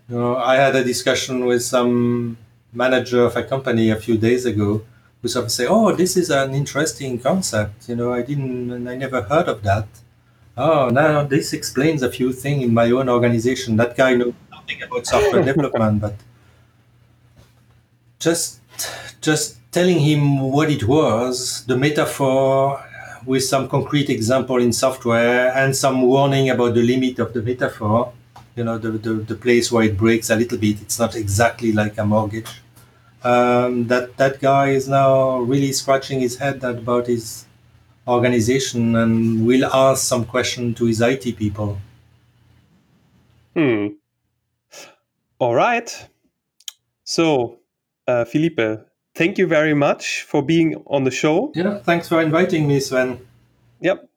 You 0.08 0.16
know, 0.18 0.36
I 0.36 0.56
had 0.56 0.74
a 0.74 0.84
discussion 0.92 1.46
with 1.50 1.62
some 1.62 2.36
manager 2.72 3.22
of 3.24 3.36
a 3.36 3.44
company 3.44 3.90
a 3.90 3.98
few 4.04 4.16
days 4.18 4.44
ago 4.52 4.82
who 5.20 5.28
sort 5.28 5.44
of 5.44 5.52
say, 5.58 5.66
"Oh, 5.76 5.88
this 6.02 6.12
is 6.22 6.28
an 6.40 6.50
interesting 6.62 7.12
concept. 7.28 7.88
You 7.88 7.96
know, 8.00 8.10
I 8.18 8.22
didn't, 8.22 8.88
I 8.92 8.94
never 9.04 9.20
heard 9.30 9.48
of 9.54 9.62
that. 9.68 9.88
Oh, 10.56 10.90
now 10.90 11.22
this 11.34 11.52
explains 11.52 12.02
a 12.02 12.10
few 12.18 12.32
things 12.32 12.64
in 12.66 12.74
my 12.74 12.90
own 12.90 13.08
organization. 13.08 13.76
That 13.76 13.96
guy 13.96 14.14
knows 14.18 14.34
nothing 14.50 14.82
about 14.82 15.06
software 15.06 15.44
development, 15.50 16.00
but 16.00 16.16
just, 18.18 18.61
just 19.20 19.56
telling 19.72 19.98
him 19.98 20.40
what 20.40 20.70
it 20.70 20.84
was, 20.84 21.64
the 21.66 21.76
metaphor." 21.76 22.82
With 23.24 23.44
some 23.44 23.68
concrete 23.68 24.10
example 24.10 24.56
in 24.56 24.72
software 24.72 25.52
and 25.54 25.76
some 25.76 26.02
warning 26.02 26.50
about 26.50 26.74
the 26.74 26.82
limit 26.82 27.20
of 27.20 27.32
the 27.32 27.40
metaphor, 27.40 28.12
you 28.56 28.64
know, 28.64 28.78
the, 28.78 28.90
the, 28.90 29.12
the 29.14 29.36
place 29.36 29.70
where 29.70 29.84
it 29.84 29.96
breaks 29.96 30.28
a 30.30 30.34
little 30.34 30.58
bit. 30.58 30.82
It's 30.82 30.98
not 30.98 31.14
exactly 31.14 31.70
like 31.70 31.96
a 31.98 32.04
mortgage 32.04 32.50
um, 33.24 33.86
that 33.86 34.16
that 34.16 34.40
guy 34.40 34.70
is 34.70 34.88
now 34.88 35.38
really 35.38 35.72
scratching 35.72 36.20
his 36.20 36.38
head 36.38 36.62
about 36.64 37.06
his 37.06 37.46
organization 38.06 38.96
and 38.96 39.46
will 39.46 39.64
ask 39.66 40.04
some 40.04 40.24
question 40.24 40.74
to 40.74 40.86
his 40.86 41.00
IT 41.00 41.36
people. 41.36 41.78
Hmm. 43.54 43.88
All 45.38 45.54
right. 45.54 46.08
So, 47.04 47.58
uh, 48.06 48.24
Philippe, 48.24 48.78
thank 49.14 49.38
you 49.38 49.46
very 49.46 49.74
much 49.74 50.22
for 50.22 50.42
being 50.42 50.82
on 50.86 51.04
the 51.04 51.10
show. 51.10 51.52
Yeah, 51.54 51.78
thanks 51.78 52.08
for 52.08 52.20
inviting 52.20 52.66
me, 52.66 52.80
Sven. 52.80 53.18
Yep. 53.80 54.08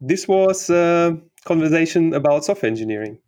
This 0.00 0.26
was 0.26 0.70
a 0.70 1.18
conversation 1.44 2.14
about 2.14 2.44
software 2.44 2.70
engineering. 2.70 3.18